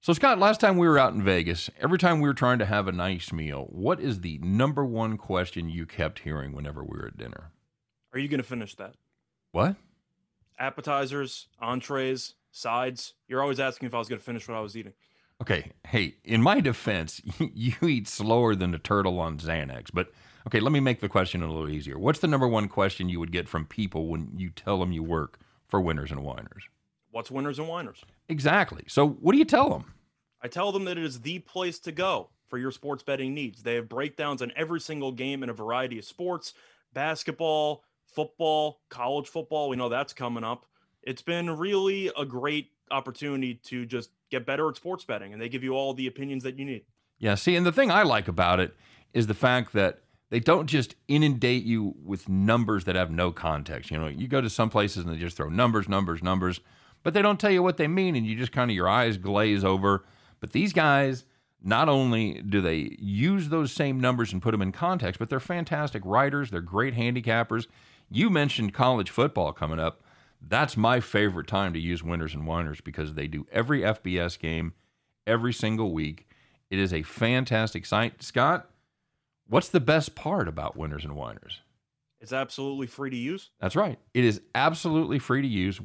So, 0.05 0.13
Scott, 0.13 0.39
last 0.39 0.61
time 0.61 0.77
we 0.77 0.87
were 0.87 0.99
out 0.99 1.15
in 1.15 1.23
Vegas, 1.23 1.71
every 1.81 1.97
time 1.97 2.21
we 2.21 2.29
were 2.29 2.35
trying 2.35 2.59
to 2.59 2.67
have 2.67 2.87
a 2.87 2.93
nice 2.93 3.33
meal, 3.33 3.69
what 3.71 3.99
is 3.99 4.21
the 4.21 4.37
number 4.43 4.85
one 4.85 5.17
question 5.17 5.71
you 5.71 5.87
kept 5.87 6.19
hearing 6.19 6.53
whenever 6.53 6.85
we 6.85 6.99
were 6.99 7.07
at 7.07 7.17
dinner? 7.17 7.53
Are 8.13 8.19
you 8.19 8.29
going 8.29 8.37
to 8.37 8.47
finish 8.47 8.75
that? 8.75 8.97
What? 9.53 9.77
Appetizers, 10.59 11.49
entrees, 11.59 12.35
sides. 12.51 13.15
You're 13.29 13.41
always 13.41 13.59
asking 13.59 13.87
if 13.87 13.95
I 13.95 13.99
was 13.99 14.11
going 14.11 14.19
to 14.19 14.25
finish 14.25 14.47
what 14.47 14.59
I 14.59 14.61
was 14.61 14.77
eating. 14.77 14.93
Okay, 15.41 15.73
hey, 15.87 16.17
in 16.23 16.43
my 16.43 16.61
defense, 16.61 17.23
you 17.39 17.73
eat 17.89 18.07
slower 18.07 18.55
than 18.55 18.75
a 18.75 18.79
turtle 18.79 19.19
on 19.19 19.39
Xanax. 19.39 19.87
But 19.91 20.13
okay, 20.47 20.61
let 20.61 20.73
me 20.73 20.81
make 20.81 21.01
the 21.01 21.09
question 21.09 21.43
a 21.43 21.51
little 21.51 21.71
easier. 21.71 21.99
What's 21.99 22.19
the 22.19 22.29
number 22.29 22.47
one 22.47 22.69
question 22.69 23.09
you 23.09 23.21
would 23.21 23.33
get 23.33 23.49
from 23.49 23.65
people 23.65 24.09
when 24.09 24.33
you 24.37 24.51
tell 24.51 24.81
them 24.81 24.93
you 24.93 25.03
work 25.03 25.39
for 25.67 25.81
Winners 25.81 26.11
and 26.11 26.23
Whiners? 26.23 26.65
What's 27.15 27.31
winners 27.31 27.61
and 27.61 27.69
whiners? 27.69 28.05
Exactly. 28.29 28.83
So, 28.89 29.07
what 29.07 29.31
do 29.31 29.39
you 29.39 29.45
tell 29.45 29.71
them? 29.71 29.95
I 30.43 30.49
tell 30.49 30.73
them 30.73 30.85
that 30.87 30.99
it 30.99 31.05
is 31.05 31.21
the 31.21 31.39
place 31.39 31.79
to 31.81 31.93
go 31.93 32.31
for 32.49 32.59
your 32.59 32.73
sports 32.73 33.05
betting 33.05 33.33
needs. 33.33 33.63
They 33.63 33.77
have 33.77 33.89
breakdowns 33.89 34.43
on 34.43 34.51
every 34.57 34.81
single 34.81 35.13
game 35.13 35.45
in 35.45 35.49
a 35.49 35.53
variety 35.53 35.97
of 36.01 36.05
sports 36.05 36.55
basketball, 36.93 37.85
football, 38.05 38.81
college 38.89 39.29
football. 39.29 39.69
We 39.69 39.77
know 39.77 39.89
that's 39.89 40.13
coming 40.13 40.43
up. 40.43 40.67
It's 41.05 41.23
been 41.23 41.57
really 41.57 42.11
a 42.19 42.25
great 42.25 42.73
opportunity 42.91 43.55
to 43.67 43.87
just 43.87 44.11
get 44.33 44.45
better 44.45 44.69
at 44.69 44.75
sports 44.75 45.05
betting, 45.05 45.33
and 45.33 45.41
they 45.41 45.49
give 45.49 45.63
you 45.63 45.75
all 45.77 45.95
the 45.95 46.09
opinions 46.09 46.43
that 46.43 46.59
you 46.59 46.65
need. 46.65 46.83
Yeah, 47.21 47.37
see, 47.37 47.55
and 47.55 47.65
the 47.65 47.71
thing 47.71 47.93
I 47.93 48.03
like 48.03 48.27
about 48.27 48.59
it 48.59 48.75
is 49.13 49.29
the 49.29 49.35
fact 49.35 49.73
that 49.75 50.01
they 50.31 50.41
don't 50.41 50.67
just 50.67 50.97
inundate 51.07 51.63
you 51.63 51.95
with 52.03 52.29
numbers 52.29 52.87
that 52.87 52.97
have 52.97 53.13
no 53.13 53.31
context. 53.31 53.93
You 53.93 54.01
know, 54.01 54.09
you 54.09 54.27
go 54.27 54.41
to 54.41 54.51
some 54.51 54.69
places 54.69 55.05
and 55.05 55.15
they 55.15 55.19
just 55.19 55.37
throw 55.37 55.49
numbers, 55.49 55.89
numbers, 55.89 56.21
numbers, 56.21 56.59
but 57.05 57.15
they 57.15 57.23
don't 57.23 57.39
tell 57.39 57.53
you 57.53 57.63
what 57.63 57.77
they 57.77 57.87
mean, 57.87 58.17
and 58.17 58.27
you 58.27 58.35
just 58.35 58.51
kind 58.51 58.71
of 58.71 58.75
your 58.75 58.89
eyes 58.89 59.17
glaze 59.19 59.63
over. 59.63 60.05
But 60.41 60.51
these 60.51 60.73
guys, 60.73 61.25
not 61.63 61.89
only 61.89 62.43
do 62.43 62.61
they 62.61 62.97
use 62.99 63.51
those 63.51 63.71
same 63.71 64.01
numbers 64.01 64.33
and 64.33 64.43
put 64.43 64.51
them 64.51 64.63
in 64.63 64.73
context, 64.73 65.21
but 65.21 65.31
they're 65.31 65.39
fantastic 65.39 66.03
writers. 66.05 66.51
They're 66.51 66.61
great 66.61 66.97
handicappers. 66.97 67.67
You 68.11 68.31
mentioned 68.31 68.75
college 68.75 69.11
football 69.11 69.53
coming 69.53 69.79
up. 69.79 70.03
That's 70.41 70.77
my 70.77 71.01
favorite 71.01 71.47
time 71.47 71.73
to 71.75 71.79
use 71.79 72.03
winners 72.03 72.35
and 72.35 72.47
whiners 72.47 72.81
because 72.81 73.15
they 73.15 73.27
do 73.27 73.47
every 73.53 73.81
FBS 73.81 74.39
game 74.39 74.75
every 75.27 75.53
single 75.53 75.93
week. 75.93 76.27
It 76.71 76.79
is 76.79 76.93
a 76.93 77.03
fantastic 77.03 77.87
site. 77.87 78.23
Scott, 78.23 78.69
what's 79.47 79.69
the 79.69 79.81
best 79.81 80.15
part 80.15 80.49
about 80.49 80.77
winners 80.77 81.05
and 81.05 81.15
whiners? 81.17 81.61
It's 82.21 82.33
absolutely 82.33 82.87
free 82.87 83.11
to 83.11 83.17
use. 83.17 83.51
That's 83.61 83.77
right. 83.77 83.99
It 84.15 84.25
is 84.25 84.41
absolutely 84.55 85.19
free 85.19 85.43
to 85.43 85.49
use. 85.49 85.81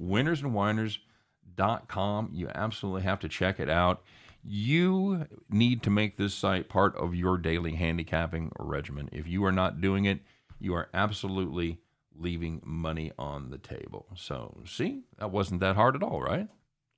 Winnersandwhiners.com. 1.58 2.32
You 2.34 2.50
absolutely 2.54 3.04
have 3.04 3.20
to 3.20 3.30
check 3.30 3.60
it 3.60 3.70
out. 3.70 4.04
You 4.44 5.28
need 5.50 5.84
to 5.84 5.90
make 5.90 6.18
this 6.18 6.34
site 6.34 6.70
part 6.70 6.96
of 6.96 7.14
your 7.14 7.38
daily 7.38 7.76
handicapping 7.76 8.52
regimen. 8.58 9.10
If 9.12 9.28
you 9.28 9.44
are 9.46 9.52
not 9.52 9.82
doing 9.82 10.06
it, 10.06 10.22
you 10.60 10.74
are 10.76 10.90
absolutely 10.94 11.80
leaving 12.18 12.62
money 12.64 13.12
on 13.18 13.50
the 13.50 13.58
table. 13.58 14.08
So, 14.16 14.62
see, 14.66 15.02
that 15.18 15.32
wasn't 15.32 15.60
that 15.60 15.76
hard 15.76 15.96
at 15.96 16.04
all, 16.04 16.22
right? 16.22 16.48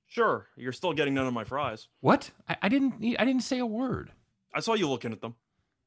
Sure, 0.06 0.46
you're 0.56 0.72
still 0.72 0.92
getting 0.92 1.14
none 1.14 1.26
of 1.26 1.32
my 1.32 1.44
fries. 1.44 1.88
What? 2.00 2.30
I, 2.48 2.56
I 2.62 2.68
didn't. 2.68 2.94
I 3.18 3.24
didn't 3.24 3.42
say 3.42 3.58
a 3.58 3.66
word. 3.66 4.12
I 4.54 4.60
saw 4.60 4.74
you 4.74 4.88
looking 4.88 5.10
at 5.12 5.22
them. 5.22 5.34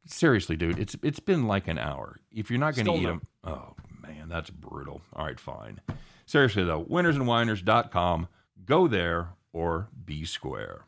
Seriously, 0.08 0.56
dude, 0.56 0.80
it's 0.80 0.96
it's 1.04 1.20
been 1.20 1.48
like 1.48 1.68
an 1.68 1.78
hour. 1.78 2.18
If 2.32 2.50
you're 2.50 2.60
not 2.60 2.76
going 2.76 2.88
to 2.88 2.94
eat 2.94 3.04
no. 3.04 3.10
them, 3.10 3.22
oh 3.44 3.76
man, 4.02 4.28
that's 4.28 4.50
brutal. 4.50 5.02
All 5.14 5.26
right, 5.26 5.40
fine. 5.40 5.80
Seriously 6.26 6.64
though, 6.64 6.84
winnersandwhiners.com. 6.84 8.28
Go 8.64 8.88
there 8.88 9.30
or 9.52 9.90
be 10.06 10.24
square. 10.26 10.86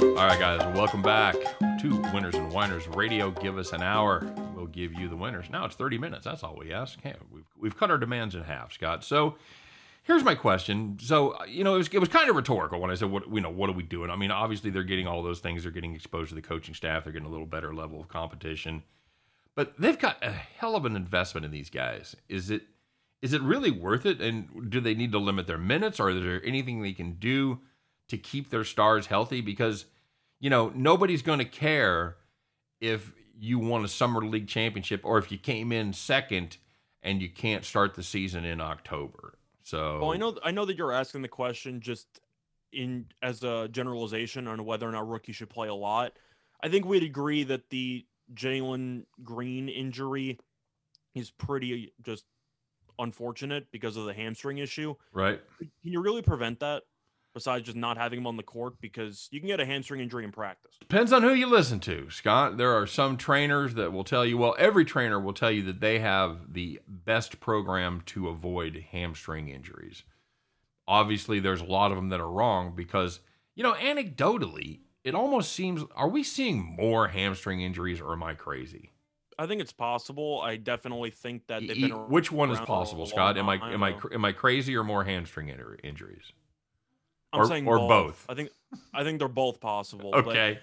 All 0.00 0.26
right, 0.26 0.38
guys, 0.38 0.60
welcome 0.74 1.02
back 1.02 1.34
to 1.80 1.96
Winners 2.12 2.88
Radio. 2.88 3.30
Give 3.30 3.58
us 3.58 3.72
an 3.72 3.82
hour. 3.82 4.26
We'll 4.54 4.66
give 4.66 4.94
you 4.94 5.08
the 5.08 5.16
winners. 5.16 5.48
Now 5.50 5.64
it's 5.66 5.76
30 5.76 5.98
minutes. 5.98 6.24
That's 6.24 6.42
all 6.42 6.56
we 6.58 6.72
ask. 6.72 7.00
Hey, 7.02 7.14
we've, 7.30 7.44
we've 7.58 7.76
cut 7.76 7.90
our 7.90 7.98
demands 7.98 8.34
in 8.34 8.42
half, 8.42 8.72
Scott. 8.72 9.04
So 9.04 9.36
here's 10.02 10.24
my 10.24 10.34
question. 10.34 10.98
So, 11.00 11.32
uh, 11.32 11.44
you 11.44 11.64
know, 11.64 11.74
it 11.74 11.78
was, 11.78 11.88
it 11.88 11.98
was 11.98 12.08
kind 12.08 12.28
of 12.28 12.36
rhetorical 12.36 12.80
when 12.80 12.90
I 12.90 12.94
said, 12.94 13.10
what, 13.10 13.32
you 13.32 13.40
know, 13.40 13.50
what 13.50 13.70
are 13.70 13.74
we 13.74 13.82
doing? 13.82 14.10
I 14.10 14.16
mean, 14.16 14.30
obviously 14.30 14.70
they're 14.70 14.82
getting 14.82 15.06
all 15.06 15.22
those 15.22 15.40
things. 15.40 15.62
They're 15.62 15.72
getting 15.72 15.94
exposed 15.94 16.30
to 16.30 16.34
the 16.34 16.42
coaching 16.42 16.74
staff. 16.74 17.04
They're 17.04 17.12
getting 17.12 17.28
a 17.28 17.30
little 17.30 17.46
better 17.46 17.74
level 17.74 18.00
of 18.00 18.08
competition. 18.08 18.82
But 19.54 19.74
they've 19.78 19.98
got 19.98 20.24
a 20.24 20.30
hell 20.30 20.76
of 20.76 20.84
an 20.84 20.96
investment 20.96 21.44
in 21.44 21.50
these 21.50 21.70
guys. 21.70 22.16
Is 22.28 22.50
it 22.50 22.62
is 23.20 23.34
it 23.34 23.42
really 23.42 23.70
worth 23.70 24.06
it? 24.06 24.20
And 24.20 24.70
do 24.70 24.80
they 24.80 24.94
need 24.94 25.12
to 25.12 25.18
limit 25.18 25.46
their 25.46 25.58
minutes, 25.58 26.00
or 26.00 26.08
is 26.08 26.22
there 26.22 26.42
anything 26.42 26.80
they 26.80 26.94
can 26.94 27.12
do 27.12 27.58
to 28.08 28.16
keep 28.16 28.48
their 28.48 28.64
stars 28.64 29.06
healthy? 29.06 29.40
Because 29.40 29.84
you 30.38 30.48
know 30.48 30.72
nobody's 30.74 31.22
going 31.22 31.40
to 31.40 31.44
care 31.44 32.16
if 32.80 33.12
you 33.38 33.58
won 33.58 33.84
a 33.84 33.88
summer 33.88 34.24
league 34.24 34.48
championship 34.48 35.00
or 35.04 35.18
if 35.18 35.30
you 35.30 35.38
came 35.38 35.72
in 35.72 35.92
second 35.92 36.56
and 37.02 37.20
you 37.20 37.28
can't 37.28 37.64
start 37.64 37.94
the 37.94 38.02
season 38.02 38.44
in 38.44 38.60
October. 38.60 39.34
So 39.62 40.00
Well, 40.00 40.12
I 40.12 40.16
know 40.16 40.38
I 40.42 40.50
know 40.50 40.64
that 40.64 40.76
you're 40.76 40.92
asking 40.92 41.22
the 41.22 41.28
question 41.28 41.80
just 41.80 42.06
in 42.72 43.06
as 43.22 43.42
a 43.42 43.68
generalization 43.68 44.46
on 44.46 44.64
whether 44.64 44.88
or 44.88 44.92
not 44.92 45.08
rookie 45.08 45.32
should 45.32 45.50
play 45.50 45.68
a 45.68 45.74
lot. 45.74 46.12
I 46.62 46.68
think 46.68 46.84
we'd 46.84 47.02
agree 47.02 47.44
that 47.44 47.70
the 47.70 48.06
Jalen 48.34 49.04
Green 49.24 49.68
injury 49.68 50.38
is 51.14 51.30
pretty 51.30 51.92
just 52.02 52.24
unfortunate 52.98 53.66
because 53.72 53.96
of 53.96 54.04
the 54.04 54.14
hamstring 54.14 54.58
issue. 54.58 54.94
right. 55.12 55.40
Can 55.58 55.70
you 55.82 56.00
really 56.00 56.22
prevent 56.22 56.60
that 56.60 56.84
besides 57.34 57.66
just 57.66 57.76
not 57.76 57.96
having 57.96 58.18
him 58.18 58.26
on 58.26 58.36
the 58.36 58.42
court? 58.42 58.74
Because 58.80 59.28
you 59.30 59.40
can 59.40 59.46
get 59.46 59.60
a 59.60 59.66
hamstring 59.66 60.00
injury 60.00 60.24
in 60.24 60.32
practice. 60.32 60.72
Depends 60.80 61.12
on 61.12 61.22
who 61.22 61.32
you 61.32 61.46
listen 61.46 61.80
to, 61.80 62.10
Scott. 62.10 62.56
There 62.56 62.72
are 62.72 62.86
some 62.86 63.16
trainers 63.16 63.74
that 63.74 63.92
will 63.92 64.04
tell 64.04 64.24
you, 64.24 64.38
well, 64.38 64.54
every 64.58 64.84
trainer 64.84 65.20
will 65.20 65.32
tell 65.32 65.50
you 65.50 65.62
that 65.64 65.80
they 65.80 65.98
have 65.98 66.52
the 66.52 66.80
best 66.86 67.40
program 67.40 68.02
to 68.06 68.28
avoid 68.28 68.84
hamstring 68.90 69.48
injuries. 69.48 70.04
Obviously, 70.86 71.40
there's 71.40 71.60
a 71.60 71.64
lot 71.64 71.90
of 71.92 71.96
them 71.96 72.08
that 72.08 72.20
are 72.20 72.30
wrong 72.30 72.74
because, 72.74 73.20
you 73.54 73.62
know, 73.62 73.74
anecdotally, 73.74 74.80
it 75.04 75.14
almost 75.14 75.52
seems 75.52 75.82
are 75.94 76.08
we 76.08 76.22
seeing 76.22 76.76
more 76.78 77.08
hamstring 77.08 77.60
injuries 77.60 78.00
or 78.00 78.12
am 78.12 78.22
I 78.22 78.34
crazy? 78.34 78.90
I 79.38 79.46
think 79.46 79.62
it's 79.62 79.72
possible. 79.72 80.42
I 80.42 80.56
definitely 80.56 81.10
think 81.10 81.46
that 81.46 81.66
they've 81.66 81.74
been 81.74 81.92
Which 82.10 82.30
one 82.30 82.50
is 82.50 82.58
around 82.58 82.66
for 82.66 82.72
a 82.72 82.76
possible, 82.76 83.06
Scott? 83.06 83.38
Am 83.38 83.48
I 83.48 83.72
am 83.72 83.82
I 83.82 83.94
am 84.12 84.24
I 84.24 84.32
crazy 84.32 84.76
or 84.76 84.84
more 84.84 85.04
hamstring 85.04 85.48
injuries? 85.82 86.32
I'm 87.32 87.42
or- 87.42 87.46
saying 87.46 87.66
or 87.66 87.78
both. 87.78 87.88
both? 87.88 88.26
I 88.28 88.34
think 88.34 88.50
I 88.92 89.04
think 89.04 89.18
they're 89.18 89.28
both 89.28 89.60
possible. 89.60 90.14
Okay, 90.14 90.58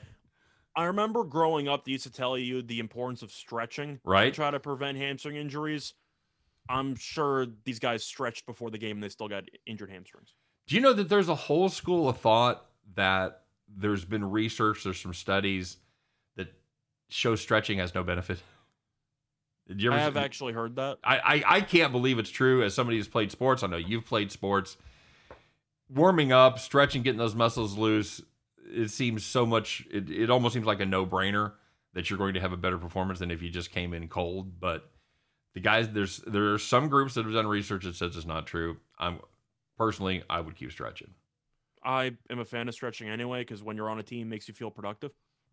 I 0.77 0.85
remember 0.85 1.23
growing 1.23 1.67
up, 1.67 1.85
they 1.85 1.93
used 1.93 2.03
to 2.03 2.11
tell 2.11 2.37
you 2.37 2.61
the 2.61 2.79
importance 2.79 3.23
of 3.23 3.31
stretching 3.31 3.95
to 3.95 4.01
right. 4.05 4.33
try 4.33 4.51
to 4.51 4.59
prevent 4.59 4.97
hamstring 4.97 5.35
injuries. 5.35 5.93
I'm 6.69 6.95
sure 6.95 7.47
these 7.63 7.79
guys 7.79 8.03
stretched 8.03 8.45
before 8.45 8.69
the 8.69 8.77
game 8.77 8.97
and 8.97 9.03
they 9.03 9.09
still 9.09 9.27
got 9.27 9.45
injured 9.65 9.89
hamstrings. 9.89 10.35
Do 10.67 10.75
you 10.75 10.81
know 10.81 10.93
that 10.93 11.09
there's 11.09 11.29
a 11.29 11.35
whole 11.35 11.69
school 11.69 12.07
of 12.07 12.19
thought 12.19 12.65
that 12.95 13.41
there's 13.67 14.05
been 14.05 14.29
research, 14.29 14.83
there's 14.83 14.99
some 14.99 15.13
studies 15.13 15.77
that 16.35 16.53
show 17.09 17.35
stretching 17.35 17.79
has 17.79 17.95
no 17.95 18.03
benefit. 18.03 18.39
Did 19.67 19.81
you 19.81 19.91
ever 19.91 19.99
I 19.99 20.03
have 20.03 20.15
actually 20.15 20.53
heard 20.53 20.75
that. 20.75 20.99
I, 21.03 21.17
I, 21.17 21.43
I 21.55 21.61
can't 21.61 21.91
believe 21.91 22.19
it's 22.19 22.29
true. 22.29 22.63
As 22.63 22.73
somebody 22.73 22.97
who's 22.97 23.07
played 23.07 23.31
sports, 23.31 23.63
I 23.63 23.67
know 23.67 23.77
you've 23.77 24.05
played 24.05 24.31
sports. 24.31 24.77
Warming 25.89 26.31
up, 26.31 26.59
stretching, 26.59 27.01
getting 27.01 27.19
those 27.19 27.35
muscles 27.35 27.77
loose, 27.77 28.21
it 28.69 28.89
seems 28.89 29.25
so 29.25 29.45
much. 29.45 29.85
It, 29.91 30.09
it 30.09 30.29
almost 30.29 30.53
seems 30.53 30.65
like 30.65 30.81
a 30.81 30.85
no 30.85 31.05
brainer 31.05 31.53
that 31.93 32.09
you're 32.09 32.19
going 32.19 32.33
to 32.33 32.39
have 32.39 32.51
a 32.51 32.57
better 32.57 32.77
performance 32.77 33.19
than 33.19 33.31
if 33.31 33.41
you 33.41 33.49
just 33.49 33.71
came 33.71 33.93
in 33.93 34.07
cold. 34.07 34.59
But 34.59 34.89
the 35.53 35.61
guys, 35.61 35.89
there's 35.89 36.17
there 36.27 36.53
are 36.53 36.59
some 36.59 36.89
groups 36.89 37.15
that 37.15 37.25
have 37.25 37.33
done 37.33 37.47
research 37.47 37.85
that 37.85 37.95
says 37.95 38.15
it's 38.15 38.25
not 38.25 38.45
true. 38.45 38.77
I'm 38.99 39.19
personally, 39.77 40.23
I 40.29 40.41
would 40.41 40.55
keep 40.55 40.71
stretching. 40.71 41.11
I 41.83 42.17
am 42.29 42.39
a 42.39 42.45
fan 42.45 42.67
of 42.67 42.73
stretching 42.73 43.09
anyway 43.09 43.41
because 43.41 43.63
when 43.63 43.77
you're 43.77 43.89
on 43.89 43.99
a 43.99 44.03
team, 44.03 44.29
makes 44.29 44.47
you 44.47 44.53
feel 44.53 44.69
productive. 44.69 45.11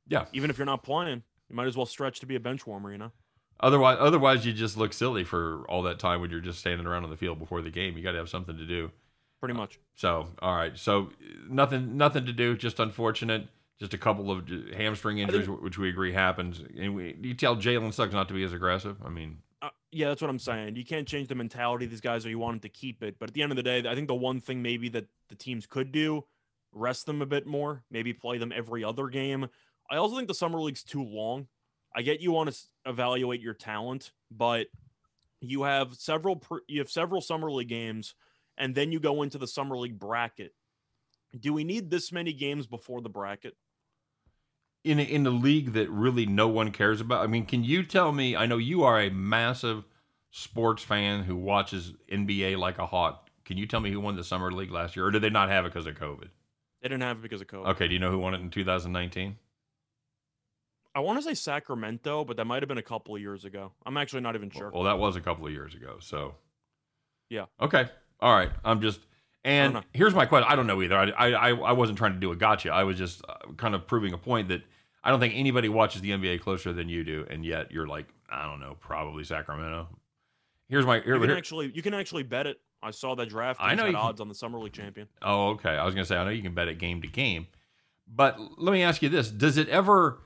Yeah. 0.08 0.26
Even 0.32 0.50
if 0.50 0.58
you're 0.58 0.66
not 0.66 0.82
playing, 0.82 1.22
you 1.48 1.56
might 1.56 1.66
as 1.66 1.76
well 1.76 1.86
stretch 1.86 2.20
to 2.20 2.26
be 2.26 2.34
a 2.34 2.40
bench 2.40 2.66
warmer. 2.66 2.90
You 2.90 2.98
know. 2.98 3.12
Otherwise, 3.60 3.98
otherwise 4.00 4.44
you 4.44 4.52
just 4.52 4.76
look 4.76 4.92
silly 4.92 5.24
for 5.24 5.64
all 5.68 5.82
that 5.82 5.98
time 5.98 6.20
when 6.20 6.30
you're 6.30 6.40
just 6.40 6.58
standing 6.58 6.86
around 6.86 7.04
on 7.04 7.10
the 7.10 7.16
field 7.16 7.38
before 7.38 7.62
the 7.62 7.70
game. 7.70 7.96
You 7.96 8.02
got 8.02 8.12
to 8.12 8.18
have 8.18 8.28
something 8.28 8.56
to 8.56 8.66
do. 8.66 8.90
Pretty 9.44 9.58
much. 9.58 9.78
So, 9.94 10.28
all 10.40 10.54
right. 10.54 10.76
So, 10.78 11.10
nothing, 11.48 11.96
nothing 11.96 12.26
to 12.26 12.32
do. 12.32 12.56
Just 12.56 12.80
unfortunate. 12.80 13.48
Just 13.78 13.92
a 13.92 13.98
couple 13.98 14.30
of 14.30 14.48
hamstring 14.74 15.18
injuries, 15.18 15.46
think, 15.46 15.60
which 15.60 15.78
we 15.78 15.88
agree 15.88 16.12
happens. 16.12 16.62
And 16.78 16.94
we, 16.94 17.16
you 17.20 17.34
tell 17.34 17.56
Jalen 17.56 17.92
Suggs 17.92 18.14
not 18.14 18.28
to 18.28 18.34
be 18.34 18.44
as 18.44 18.52
aggressive. 18.52 18.96
I 19.04 19.08
mean, 19.08 19.38
uh, 19.62 19.70
yeah, 19.90 20.08
that's 20.08 20.22
what 20.22 20.30
I'm 20.30 20.38
saying. 20.38 20.76
You 20.76 20.84
can't 20.84 21.08
change 21.08 21.28
the 21.28 21.34
mentality 21.34 21.86
of 21.86 21.90
these 21.90 22.00
guys, 22.00 22.24
or 22.24 22.28
you 22.28 22.38
want 22.38 22.54
them 22.54 22.60
to 22.60 22.68
keep 22.68 23.02
it. 23.02 23.16
But 23.18 23.30
at 23.30 23.34
the 23.34 23.42
end 23.42 23.50
of 23.50 23.56
the 23.56 23.62
day, 23.62 23.82
I 23.88 23.94
think 23.94 24.08
the 24.08 24.14
one 24.14 24.40
thing 24.40 24.62
maybe 24.62 24.88
that 24.90 25.06
the 25.28 25.34
teams 25.34 25.66
could 25.66 25.90
do, 25.90 26.24
rest 26.72 27.06
them 27.06 27.20
a 27.20 27.26
bit 27.26 27.46
more, 27.46 27.82
maybe 27.90 28.12
play 28.12 28.38
them 28.38 28.52
every 28.54 28.84
other 28.84 29.08
game. 29.08 29.48
I 29.90 29.96
also 29.96 30.16
think 30.16 30.28
the 30.28 30.34
summer 30.34 30.60
league's 30.60 30.84
too 30.84 31.02
long. 31.02 31.48
I 31.94 32.02
get 32.02 32.20
you 32.20 32.32
want 32.32 32.52
to 32.52 32.58
evaluate 32.86 33.40
your 33.40 33.54
talent, 33.54 34.12
but 34.30 34.66
you 35.40 35.64
have 35.64 35.94
several 35.94 36.42
you 36.68 36.80
have 36.80 36.90
several 36.90 37.20
summer 37.20 37.50
league 37.50 37.68
games, 37.68 38.14
and 38.56 38.74
then 38.74 38.92
you 38.92 39.00
go 39.00 39.22
into 39.22 39.38
the 39.38 39.46
summer 39.46 39.76
league 39.76 39.98
bracket. 39.98 40.54
Do 41.38 41.52
we 41.52 41.64
need 41.64 41.90
this 41.90 42.12
many 42.12 42.32
games 42.32 42.66
before 42.66 43.00
the 43.00 43.08
bracket? 43.08 43.56
In 44.84 45.00
a, 45.00 45.02
in 45.02 45.26
a 45.26 45.30
league 45.30 45.72
that 45.72 45.90
really 45.90 46.26
no 46.26 46.46
one 46.46 46.70
cares 46.70 47.00
about. 47.00 47.24
I 47.24 47.26
mean, 47.26 47.46
can 47.46 47.64
you 47.64 47.82
tell 47.82 48.12
me? 48.12 48.36
I 48.36 48.46
know 48.46 48.58
you 48.58 48.84
are 48.84 49.00
a 49.00 49.10
massive 49.10 49.84
sports 50.30 50.82
fan 50.82 51.24
who 51.24 51.36
watches 51.36 51.94
NBA 52.12 52.58
like 52.58 52.78
a 52.78 52.86
hawk. 52.86 53.30
Can 53.44 53.56
you 53.56 53.66
tell 53.66 53.80
me 53.80 53.90
who 53.90 54.00
won 54.00 54.16
the 54.16 54.24
summer 54.24 54.50
league 54.50 54.70
last 54.70 54.96
year, 54.96 55.06
or 55.06 55.10
did 55.10 55.22
they 55.22 55.30
not 55.30 55.48
have 55.48 55.64
it 55.64 55.72
because 55.72 55.86
of 55.86 55.94
COVID? 55.94 56.28
They 56.82 56.88
didn't 56.88 57.02
have 57.02 57.18
it 57.18 57.22
because 57.22 57.40
of 57.40 57.46
COVID. 57.46 57.66
Okay, 57.68 57.88
do 57.88 57.94
you 57.94 58.00
know 58.00 58.10
who 58.10 58.18
won 58.18 58.34
it 58.34 58.40
in 58.40 58.50
2019? 58.50 59.36
I 60.94 61.00
want 61.00 61.18
to 61.18 61.22
say 61.22 61.34
Sacramento, 61.34 62.24
but 62.24 62.36
that 62.36 62.44
might 62.44 62.62
have 62.62 62.68
been 62.68 62.78
a 62.78 62.82
couple 62.82 63.14
of 63.16 63.20
years 63.20 63.44
ago. 63.44 63.72
I'm 63.84 63.96
actually 63.96 64.20
not 64.20 64.36
even 64.36 64.50
sure. 64.50 64.70
Well, 64.72 64.84
that 64.84 64.98
was 64.98 65.16
a 65.16 65.20
couple 65.20 65.46
of 65.46 65.52
years 65.52 65.74
ago. 65.74 65.96
So, 66.00 66.34
yeah. 67.28 67.46
Okay. 67.60 67.88
All 68.20 68.34
right. 68.34 68.50
I'm 68.64 68.80
just. 68.80 69.00
And 69.46 69.84
here's 69.92 70.14
my 70.14 70.24
question. 70.24 70.50
I 70.50 70.56
don't 70.56 70.66
know 70.66 70.80
either. 70.80 70.96
I, 70.96 71.32
I 71.32 71.50
I 71.50 71.72
wasn't 71.72 71.98
trying 71.98 72.14
to 72.14 72.18
do 72.18 72.32
a 72.32 72.36
gotcha. 72.36 72.70
I 72.70 72.84
was 72.84 72.96
just 72.96 73.22
uh, 73.28 73.34
kind 73.58 73.74
of 73.74 73.86
proving 73.86 74.14
a 74.14 74.18
point 74.18 74.48
that 74.48 74.62
I 75.02 75.10
don't 75.10 75.20
think 75.20 75.34
anybody 75.36 75.68
watches 75.68 76.00
the 76.00 76.12
NBA 76.12 76.40
closer 76.40 76.72
than 76.72 76.88
you 76.88 77.04
do, 77.04 77.26
and 77.28 77.44
yet 77.44 77.70
you're 77.70 77.86
like, 77.86 78.06
I 78.30 78.46
don't 78.46 78.58
know, 78.58 78.74
probably 78.80 79.22
Sacramento. 79.22 79.88
Here's 80.70 80.86
my. 80.86 81.00
Here, 81.00 81.16
you 81.16 81.20
can 81.20 81.28
here. 81.28 81.36
actually 81.36 81.72
you 81.74 81.82
can 81.82 81.92
actually 81.92 82.22
bet 82.22 82.46
it. 82.46 82.58
I 82.82 82.90
saw 82.90 83.14
that 83.16 83.28
draft. 83.28 83.60
I 83.62 83.74
know 83.74 83.84
had 83.84 83.94
odds 83.94 84.20
on 84.22 84.28
the 84.28 84.34
summer 84.34 84.58
league 84.58 84.72
champion. 84.72 85.08
Oh, 85.20 85.50
okay. 85.50 85.70
I 85.70 85.84
was 85.84 85.94
gonna 85.94 86.06
say 86.06 86.16
I 86.16 86.24
know 86.24 86.30
you 86.30 86.42
can 86.42 86.54
bet 86.54 86.68
it 86.68 86.78
game 86.78 87.02
to 87.02 87.08
game, 87.08 87.46
but 88.08 88.40
let 88.56 88.72
me 88.72 88.82
ask 88.82 89.02
you 89.02 89.10
this: 89.10 89.30
Does 89.30 89.58
it 89.58 89.68
ever? 89.68 90.20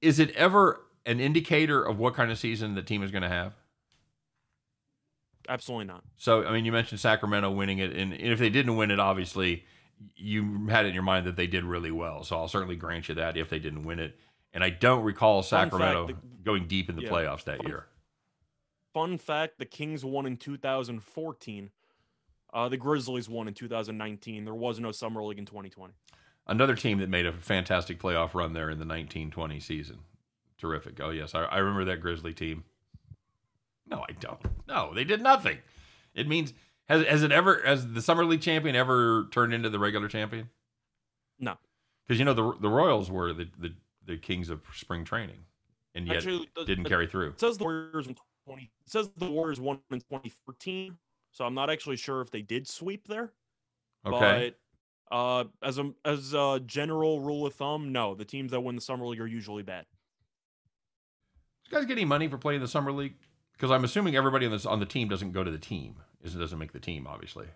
is 0.00 0.18
it 0.18 0.30
ever 0.32 0.80
an 1.06 1.20
indicator 1.20 1.82
of 1.82 1.98
what 1.98 2.14
kind 2.14 2.30
of 2.30 2.38
season 2.38 2.74
the 2.74 2.82
team 2.82 3.02
is 3.02 3.10
going 3.10 3.22
to 3.22 3.28
have? 3.28 3.54
Absolutely 5.48 5.86
not. 5.86 6.04
So, 6.16 6.44
I 6.44 6.52
mean, 6.52 6.64
you 6.64 6.72
mentioned 6.72 7.00
Sacramento 7.00 7.50
winning 7.50 7.78
it, 7.78 7.96
and 7.96 8.12
if 8.12 8.38
they 8.38 8.50
didn't 8.50 8.76
win 8.76 8.90
it, 8.90 9.00
obviously 9.00 9.64
you 10.14 10.68
had 10.68 10.84
it 10.84 10.88
in 10.88 10.94
your 10.94 11.02
mind 11.02 11.26
that 11.26 11.36
they 11.36 11.46
did 11.46 11.64
really 11.64 11.90
well. 11.90 12.22
So 12.22 12.36
I'll 12.36 12.48
certainly 12.48 12.76
grant 12.76 13.08
you 13.08 13.14
that 13.16 13.36
if 13.36 13.48
they 13.48 13.58
didn't 13.58 13.84
win 13.84 13.98
it. 13.98 14.18
And 14.52 14.62
I 14.62 14.70
don't 14.70 15.02
recall 15.02 15.42
Sacramento 15.42 16.08
fact, 16.08 16.20
the, 16.20 16.44
going 16.44 16.66
deep 16.66 16.88
in 16.88 16.96
the 16.96 17.02
yeah, 17.02 17.10
playoffs 17.10 17.44
that 17.44 17.58
fun, 17.58 17.66
year. 17.66 17.86
Fun 18.94 19.18
fact: 19.18 19.58
the 19.58 19.66
Kings 19.66 20.04
won 20.04 20.26
in 20.26 20.36
2014. 20.36 21.70
Uh, 22.52 22.68
the 22.68 22.76
Grizzlies 22.76 23.28
won 23.28 23.48
in 23.48 23.54
2019. 23.54 24.44
There 24.44 24.54
was 24.54 24.80
no 24.80 24.90
summer 24.90 25.22
league 25.22 25.38
in 25.38 25.44
2020 25.44 25.92
another 26.48 26.74
team 26.74 26.98
that 26.98 27.08
made 27.08 27.26
a 27.26 27.32
fantastic 27.32 28.00
playoff 28.00 28.34
run 28.34 28.54
there 28.54 28.70
in 28.70 28.78
the 28.78 28.86
1920 28.86 29.60
season. 29.60 29.98
Terrific. 30.56 30.98
Oh 31.00 31.10
yes, 31.10 31.34
I, 31.34 31.44
I 31.44 31.58
remember 31.58 31.84
that 31.84 32.00
Grizzly 32.00 32.34
team. 32.34 32.64
No, 33.90 34.04
I 34.08 34.12
don't. 34.12 34.40
No, 34.66 34.92
they 34.94 35.04
did 35.04 35.22
nothing. 35.22 35.58
It 36.14 36.28
means 36.28 36.52
has 36.88 37.06
has 37.06 37.22
it 37.22 37.32
ever 37.32 37.62
has 37.64 37.92
the 37.92 38.02
summer 38.02 38.24
league 38.24 38.40
champion 38.40 38.76
ever 38.76 39.28
turned 39.30 39.54
into 39.54 39.70
the 39.70 39.78
regular 39.78 40.08
champion? 40.08 40.50
No, 41.38 41.56
because 42.06 42.18
you 42.18 42.24
know 42.24 42.34
the 42.34 42.54
the 42.60 42.68
Royals 42.68 43.10
were 43.10 43.32
the, 43.32 43.48
the 43.58 43.74
the 44.04 44.16
kings 44.16 44.50
of 44.50 44.62
spring 44.74 45.04
training, 45.04 45.40
and 45.94 46.06
yet 46.06 46.16
Actually, 46.16 46.48
the, 46.56 46.64
didn't 46.64 46.84
the, 46.84 46.90
carry 46.90 47.06
through. 47.06 47.30
It 47.30 47.40
says 47.40 47.58
the 47.58 47.64
Warriors 47.64 48.06
in 48.06 48.16
twenty. 48.46 48.70
It 48.84 48.90
says 48.90 49.10
the 49.16 49.30
Warriors 49.30 49.60
won 49.60 49.80
in 49.90 50.00
2014. 50.00 50.96
So 51.30 51.44
I'm 51.44 51.54
not 51.54 51.70
actually 51.70 51.96
sure 51.96 52.20
if 52.20 52.30
they 52.30 52.42
did 52.42 52.66
sweep 52.66 53.06
there. 53.06 53.32
Okay. 54.04 54.54
Uh, 55.10 55.44
as 55.62 55.78
a 55.78 55.92
as 56.04 56.34
a 56.34 56.60
general 56.64 57.20
rule 57.20 57.46
of 57.46 57.54
thumb, 57.54 57.92
no, 57.92 58.14
the 58.14 58.24
teams 58.24 58.50
that 58.50 58.60
win 58.60 58.74
the 58.74 58.80
summer 58.80 59.06
league 59.06 59.20
are 59.20 59.26
usually 59.26 59.62
bad. 59.62 59.86
You 61.64 61.76
guys 61.76 61.86
getting 61.86 62.08
money 62.08 62.28
for 62.28 62.38
playing 62.38 62.60
the 62.60 62.68
summer 62.68 62.92
league? 62.92 63.14
Because 63.58 63.72
I'm 63.72 63.82
assuming 63.82 64.14
everybody 64.14 64.46
on 64.46 64.52
this 64.52 64.64
on 64.64 64.78
the 64.78 64.86
team 64.86 65.08
doesn't 65.08 65.32
go 65.32 65.42
to 65.42 65.50
the 65.50 65.58
team. 65.58 65.96
It 66.22 66.36
doesn't 66.38 66.58
make 66.58 66.72
the 66.72 66.80
team, 66.80 67.06
obviously. 67.06 67.46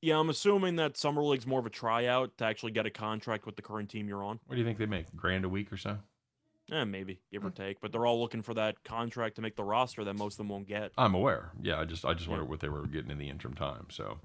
Yeah, 0.00 0.18
I'm 0.18 0.30
assuming 0.30 0.76
that 0.76 0.96
summer 0.96 1.22
league's 1.22 1.46
more 1.46 1.58
of 1.58 1.66
a 1.66 1.70
tryout 1.70 2.38
to 2.38 2.44
actually 2.44 2.70
get 2.70 2.86
a 2.86 2.90
contract 2.90 3.44
with 3.44 3.56
the 3.56 3.62
current 3.62 3.90
team 3.90 4.06
you're 4.06 4.22
on. 4.22 4.38
What 4.46 4.54
do 4.54 4.60
you 4.60 4.64
think 4.64 4.78
they 4.78 4.86
make? 4.86 5.14
Grand 5.16 5.44
a 5.44 5.48
week 5.48 5.72
or 5.72 5.76
so? 5.76 5.98
Yeah, 6.68 6.84
maybe 6.84 7.18
give 7.32 7.44
or 7.44 7.48
hmm. 7.48 7.62
take. 7.62 7.80
But 7.80 7.90
they're 7.90 8.06
all 8.06 8.20
looking 8.20 8.42
for 8.42 8.54
that 8.54 8.84
contract 8.84 9.36
to 9.36 9.42
make 9.42 9.56
the 9.56 9.64
roster 9.64 10.04
that 10.04 10.14
most 10.14 10.34
of 10.34 10.38
them 10.38 10.48
won't 10.48 10.68
get. 10.68 10.92
I'm 10.96 11.14
aware. 11.14 11.50
Yeah, 11.60 11.80
I 11.80 11.84
just 11.84 12.04
I 12.04 12.14
just 12.14 12.26
yeah. 12.26 12.32
wonder 12.32 12.44
what 12.44 12.60
they 12.60 12.68
were 12.68 12.86
getting 12.86 13.10
in 13.10 13.18
the 13.18 13.28
interim 13.28 13.54
time. 13.54 13.86
So 13.90 14.18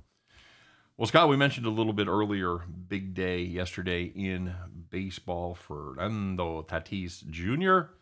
well, 0.97 1.07
Scott, 1.07 1.27
we 1.27 1.37
mentioned 1.37 1.65
a 1.65 1.71
little 1.71 1.93
bit 1.93 2.07
earlier, 2.07 2.59
big 2.87 3.15
day 3.15 3.41
yesterday 3.41 4.03
in 4.03 4.53
baseball. 4.91 5.55
Fernando 5.55 6.61
Tatis 6.61 7.27
Jr. 7.27 7.93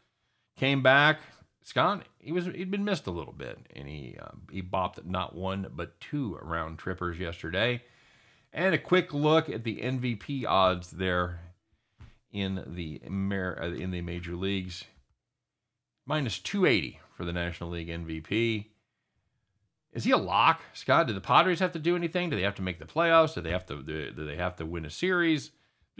came 0.58 0.84
back. 0.84 1.22
Scott, 1.64 2.07
he 2.20 2.32
was 2.32 2.45
he'd 2.45 2.72
been 2.72 2.84
missed 2.84 3.07
a 3.07 3.12
little 3.12 3.34
bit, 3.34 3.59
and 3.76 3.88
he 3.88 4.18
uh, 4.20 4.32
he 4.51 4.62
bopped 4.62 5.05
not 5.05 5.36
one 5.36 5.68
but 5.76 5.99
two 5.99 6.38
round 6.41 6.80
trippers 6.80 7.20
yesterday. 7.20 7.84
And 8.53 8.76
a 8.76 8.80
quick 8.80 9.14
look 9.14 9.49
at 9.49 9.64
the 9.64 9.78
MVP 9.78 10.45
odds 10.45 10.91
there 10.91 11.39
in 12.32 12.64
the 12.68 13.01
uh, 13.05 13.64
in 13.66 13.91
the 13.91 14.01
major 14.01 14.36
leagues. 14.36 14.86
Minus 16.05 16.39
280 16.39 16.99
for 17.16 17.26
the 17.26 17.32
National 17.32 17.70
League 17.70 17.88
MVP. 17.88 18.66
Is 19.93 20.05
he 20.05 20.12
a 20.12 20.18
lock, 20.18 20.62
Scott? 20.74 21.07
Do 21.07 21.14
the 21.14 21.22
Padres 21.22 21.59
have 21.59 21.74
to 21.74 21.80
do 21.80 21.95
anything? 21.95 22.30
Do 22.30 22.36
they 22.36 22.41
have 22.41 22.55
to 22.55 22.62
make 22.62 22.80
the 22.80 22.86
playoffs? 22.86 23.36
Do 23.36 23.41
they 23.41 23.51
have 23.51 23.66
to 23.68 23.84
do, 23.84 24.12
do 24.12 24.26
they 24.26 24.38
have 24.38 24.55
to 24.55 24.66
win 24.66 24.86
a 24.86 24.89
series? 24.89 25.51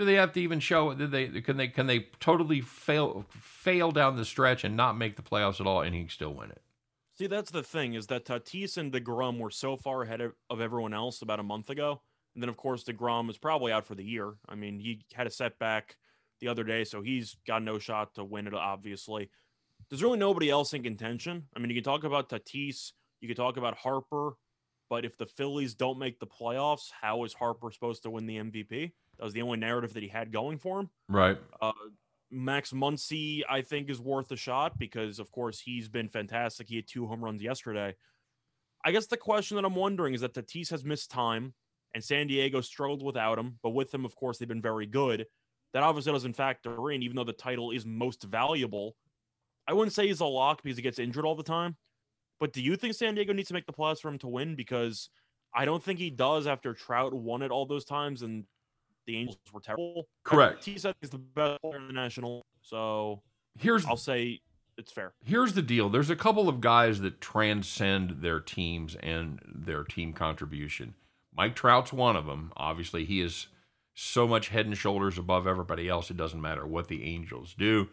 Do 0.02 0.06
they 0.06 0.16
have 0.16 0.32
to 0.32 0.42
even 0.42 0.60
show? 0.60 0.96
Do 0.96 1.06
they 1.06 1.28
can 1.42 1.58
they 1.58 1.68
can 1.68 1.86
they 1.86 2.08
totally 2.20 2.62
fail 2.62 3.26
fail 3.30 3.92
down 3.92 4.16
the 4.16 4.26
stretch 4.26 4.64
and 4.64 4.76
not 4.76 4.98
make 4.98 5.16
the 5.16 5.22
playoffs 5.22 5.62
at 5.62 5.68
all, 5.68 5.82
and 5.82 5.94
he 5.94 6.02
can 6.02 6.10
still 6.10 6.34
win 6.34 6.50
it? 6.50 6.64
See, 7.20 7.28
that's 7.28 7.52
the 7.52 7.62
thing 7.62 7.94
is 7.94 8.08
that 8.08 8.26
Tatis 8.26 8.78
and 8.78 8.92
Degrom 8.92 9.38
were 9.38 9.52
so 9.52 9.78
far 9.78 10.02
ahead 10.02 10.22
of, 10.22 10.34
of 10.50 10.60
everyone 10.60 10.96
else 10.96 11.22
about 11.22 11.40
a 11.40 11.44
month 11.44 11.70
ago, 11.70 12.02
and 12.34 12.42
then 12.42 12.50
of 12.50 12.58
course 12.58 12.84
Degrom 12.84 13.30
is 13.30 13.38
probably 13.38 13.72
out 13.72 13.86
for 13.86 13.94
the 13.94 14.04
year. 14.04 14.34
I 14.50 14.56
mean, 14.56 14.80
he 14.80 15.06
had 15.14 15.28
a 15.28 15.32
setback 15.32 15.98
the 16.40 16.48
other 16.48 16.64
day, 16.64 16.84
so 16.84 17.04
he's 17.04 17.38
got 17.46 17.62
no 17.62 17.78
shot 17.78 18.16
to 18.16 18.24
win 18.24 18.48
it. 18.48 18.56
Obviously, 18.56 19.30
there's 19.90 20.02
really 20.02 20.18
nobody 20.18 20.50
else 20.50 20.74
in 20.74 20.82
contention. 20.82 21.44
I 21.56 21.60
mean, 21.60 21.70
you 21.70 21.76
can 21.76 21.84
talk 21.84 22.04
about 22.04 22.28
Tatis 22.28 22.94
you 23.22 23.28
can 23.28 23.38
talk 23.38 23.58
about 23.58 23.78
Harper, 23.78 24.34
but 24.90 25.06
if 25.06 25.16
the 25.18 25.28
Phillies 25.28 25.76
don't 25.76 26.00
make 26.00 26.20
the 26.20 26.28
playoffs, 26.28 26.92
how 27.00 27.24
is 27.24 27.34
Harper 27.34 27.72
supposed 27.72 28.04
to 28.04 28.10
win 28.10 28.26
the 28.26 28.38
MVP? 28.38 28.92
That 29.22 29.26
was 29.26 29.34
the 29.36 29.44
only 29.44 29.60
narrative 29.60 29.94
that 29.94 30.02
he 30.02 30.10
had 30.10 30.32
going 30.32 30.58
for 30.58 30.80
him. 30.80 30.90
Right. 31.08 31.38
Uh, 31.62 31.74
Max 32.32 32.72
Muncy, 32.72 33.44
I 33.48 33.62
think, 33.62 33.88
is 33.88 34.02
worth 34.02 34.32
a 34.32 34.36
shot 34.36 34.80
because, 34.80 35.20
of 35.20 35.32
course, 35.32 35.60
he's 35.60 35.90
been 35.90 36.10
fantastic. 36.10 36.68
He 36.68 36.78
had 36.78 36.88
two 36.88 37.06
home 37.06 37.24
runs 37.24 37.44
yesterday. 37.44 37.96
I 38.84 38.92
guess 38.92 39.06
the 39.06 39.18
question 39.18 39.58
that 39.58 39.66
I'm 39.66 39.76
wondering 39.76 40.16
is 40.16 40.22
that 40.22 40.34
Tatis 40.34 40.72
has 40.72 40.84
missed 40.84 41.12
time 41.12 41.54
and 41.94 42.04
San 42.04 42.26
Diego 42.26 42.62
struggled 42.62 43.04
without 43.04 43.38
him, 43.38 43.60
but 43.62 43.76
with 43.76 43.94
him, 43.94 44.06
of 44.06 44.16
course, 44.16 44.40
they've 44.40 44.48
been 44.48 44.60
very 44.60 44.88
good. 44.88 45.28
That 45.74 45.84
obviously 45.84 46.14
doesn't 46.14 46.36
factor 46.36 46.90
in, 46.90 47.04
even 47.04 47.16
though 47.16 47.24
the 47.24 47.32
title 47.32 47.70
is 47.70 47.86
most 47.86 48.24
valuable. 48.24 48.96
I 49.68 49.74
wouldn't 49.74 49.94
say 49.94 50.08
he's 50.08 50.20
a 50.20 50.26
lock 50.26 50.64
because 50.64 50.78
he 50.78 50.82
gets 50.82 50.98
injured 50.98 51.26
all 51.26 51.36
the 51.36 51.44
time, 51.44 51.78
but 52.40 52.54
do 52.54 52.62
you 52.62 52.76
think 52.76 52.96
San 52.96 53.14
Diego 53.14 53.34
needs 53.34 53.50
to 53.50 53.54
make 53.54 53.68
the 53.68 53.74
playoffs 53.74 54.00
for 54.00 54.10
him 54.10 54.18
to 54.18 54.28
win? 54.28 54.56
Because 54.56 55.12
I 55.54 55.66
don't 55.66 55.84
think 55.84 56.00
he 56.00 56.10
does 56.10 56.48
after 56.48 56.74
Trout 56.74 57.14
won 57.14 57.44
it 57.44 57.52
all 57.52 57.68
those 57.68 57.86
times. 57.86 58.24
And 58.24 58.46
the 59.06 59.18
Angels 59.18 59.38
were 59.52 59.60
terrible. 59.60 60.08
Correct. 60.24 60.66
Tatis 60.66 60.86
I 60.86 60.94
is 61.02 61.10
the 61.10 61.18
best 61.18 61.62
player 61.62 61.78
in 61.78 61.88
the 61.88 61.94
National, 61.94 62.46
so 62.62 63.22
Here's 63.60 63.86
I'll 63.86 63.98
say 63.98 64.42
it's 64.78 64.92
fair. 64.92 65.14
here's 65.24 65.54
the 65.54 65.62
deal. 65.62 65.90
There's 65.90 66.10
a 66.10 66.16
couple 66.16 66.48
of 66.48 66.62
guys 66.62 67.02
that 67.02 67.20
transcend 67.22 68.22
their 68.22 68.40
teams 68.40 68.96
and 68.96 69.40
their 69.46 69.84
team 69.84 70.14
contribution. 70.14 70.96
Mike 71.36 71.56
Trout's 71.56 71.94
one 71.94 72.16
of 72.16 72.26
them. 72.26 72.52
Obviously, 72.58 73.06
he 73.06 73.22
is 73.22 73.48
so 73.94 74.28
much 74.28 74.50
head 74.50 74.66
and 74.66 74.78
shoulders 74.78 75.18
above 75.18 75.46
everybody 75.48 75.88
else. 75.90 76.10
It 76.10 76.18
doesn't 76.18 76.42
matter 76.42 76.66
what 76.66 76.88
the 76.88 77.04
Angels 77.04 77.56
do. 77.58 77.90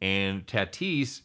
And 0.00 0.46
Tatis 0.46 1.22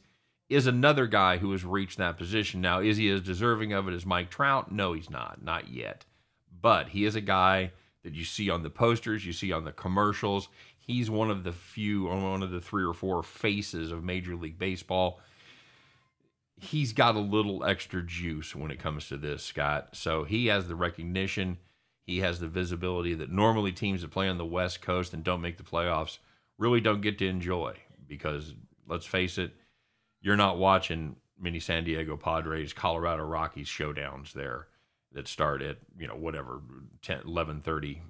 is 0.49 0.67
another 0.67 1.07
guy 1.07 1.38
who 1.38 1.51
has 1.51 1.63
reached 1.63 1.97
that 1.97 2.17
position. 2.17 2.61
Now, 2.61 2.79
is 2.79 2.97
he 2.97 3.09
as 3.09 3.21
deserving 3.21 3.73
of 3.73 3.88
it 3.88 3.93
as 3.93 4.05
Mike 4.05 4.29
Trout? 4.29 4.71
No, 4.71 4.93
he's 4.93 5.09
not. 5.09 5.43
Not 5.43 5.69
yet. 5.69 6.05
But 6.61 6.89
he 6.89 7.05
is 7.05 7.15
a 7.15 7.21
guy 7.21 7.71
that 8.06 8.14
you 8.14 8.24
see 8.24 8.51
on 8.51 8.62
the 8.62 8.70
posters, 8.70 9.26
you 9.26 9.34
see 9.34 9.51
on 9.51 9.66
the 9.66 9.72
commercials. 9.72 10.47
He's 10.78 11.10
one 11.10 11.32
of 11.32 11.43
the 11.43 11.51
few, 11.51 12.06
one 12.06 12.43
of 12.43 12.51
the 12.51 12.62
three 12.62 12.86
or 12.86 12.93
four 12.93 13.24
faces 13.24 13.91
of 13.91 14.03
Major 14.03 14.36
League 14.36 14.60
Baseball. 14.60 15.20
He's 16.56 16.93
got 16.93 17.16
a 17.16 17.20
little 17.20 17.66
extra 17.66 18.03
juice 18.03 18.56
when 18.56 18.70
it 18.70 18.80
comes 18.80 19.08
to 19.08 19.18
this, 19.18 19.43
Scott. 19.43 19.89
So 19.93 20.24
he 20.24 20.45
has 20.47 20.68
the 20.68 20.76
recognition, 20.76 21.58
he 22.03 22.20
has 22.20 22.39
the 22.39 22.47
visibility 22.47 23.16
that 23.16 23.32
normally 23.32 23.72
teams 23.72 24.03
that 24.03 24.12
play 24.12 24.30
on 24.30 24.38
the 24.38 24.45
West 24.45 24.84
Coast 24.84 25.12
and 25.12 25.24
don't 25.24 25.41
make 25.41 25.58
the 25.58 25.64
playoffs 25.64 26.20
really 26.60 26.82
don't 26.82 27.01
get 27.01 27.18
to 27.18 27.28
enjoy 27.28 27.74
because 28.08 28.53
let's 28.88 29.08
face 29.08 29.39
it, 29.39 29.51
you're 30.22 30.38
not 30.38 30.60
watching 30.60 31.16
many 31.39 31.60
San 31.60 31.84
Diego 31.84 32.18
Padres, 32.18 32.72
Colorado 32.72 33.24
Rockies 33.24 33.68
showdowns 33.68 34.32
there 34.34 34.68
that 35.16 35.28
start 35.28 35.61
at, 35.61 35.78
you 35.97 36.07
know, 36.07 36.16
whatever, 36.16 36.61
10, 37.01 37.18
1130 37.20 38.03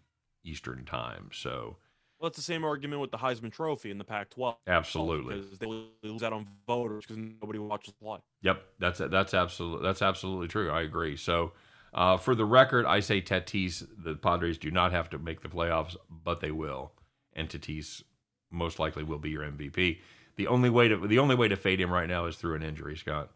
Eastern 0.43 0.83
time. 0.85 1.29
So 1.31 1.77
Well, 2.19 2.27
it's 2.27 2.35
the 2.37 2.43
same 2.43 2.65
argument 2.65 2.99
with 2.99 3.11
the 3.11 3.17
Heisman 3.17 3.51
Trophy 3.51 3.91
in 3.91 3.97
the 3.97 4.03
Pac-12. 4.03 4.57
absolutely. 4.67 5.35
because 5.35 5.59
they 5.59 5.67
lose 6.03 6.23
out 6.23 6.33
on 6.33 6.47
voters 6.67 7.05
because 7.05 7.17
nobody 7.17 7.59
watches 7.59 7.93
play. 7.93 8.19
Yep, 8.41 8.63
that's 8.79 8.99
that's 8.99 9.33
absolutely 9.33 9.83
that's 9.87 10.01
absolutely 10.01 10.47
true. 10.47 10.69
I 10.71 10.81
agree. 10.81 11.15
So, 11.15 11.53
uh, 11.93 12.17
for 12.17 12.35
the 12.35 12.45
record, 12.45 12.85
I 12.85 12.99
say 12.99 13.21
Tatis. 13.21 13.87
The 14.03 14.15
Padres 14.15 14.57
do 14.57 14.69
not 14.71 14.91
have 14.91 15.09
to 15.11 15.17
make 15.19 15.41
the 15.41 15.47
playoffs, 15.47 15.95
but 16.09 16.41
they 16.41 16.51
will, 16.51 16.91
and 17.33 17.47
Tatis 17.49 18.03
most 18.51 18.79
likely 18.79 19.03
will 19.03 19.19
be 19.19 19.29
your 19.29 19.43
MVP. 19.43 19.99
The 20.35 20.47
only 20.47 20.69
way 20.69 20.87
to 20.87 20.97
the 21.07 21.19
only 21.19 21.35
way 21.35 21.47
to 21.47 21.55
fade 21.55 21.79
him 21.79 21.91
right 21.91 22.09
now 22.09 22.25
is 22.25 22.35
through 22.35 22.55
an 22.55 22.63
injury, 22.63 22.97
Scott. 22.97 23.29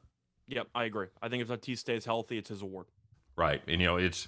Yep, 0.48 0.68
I 0.74 0.86
agree. 0.86 1.08
I 1.22 1.30
think 1.30 1.42
if 1.44 1.48
Tatis 1.50 1.78
stays 1.78 2.06
healthy, 2.06 2.38
it's 2.38 2.50
his 2.50 2.62
award. 2.64 2.88
Right, 3.40 3.62
and 3.68 3.80
you 3.80 3.88
know 3.88 3.96
it's 3.96 4.28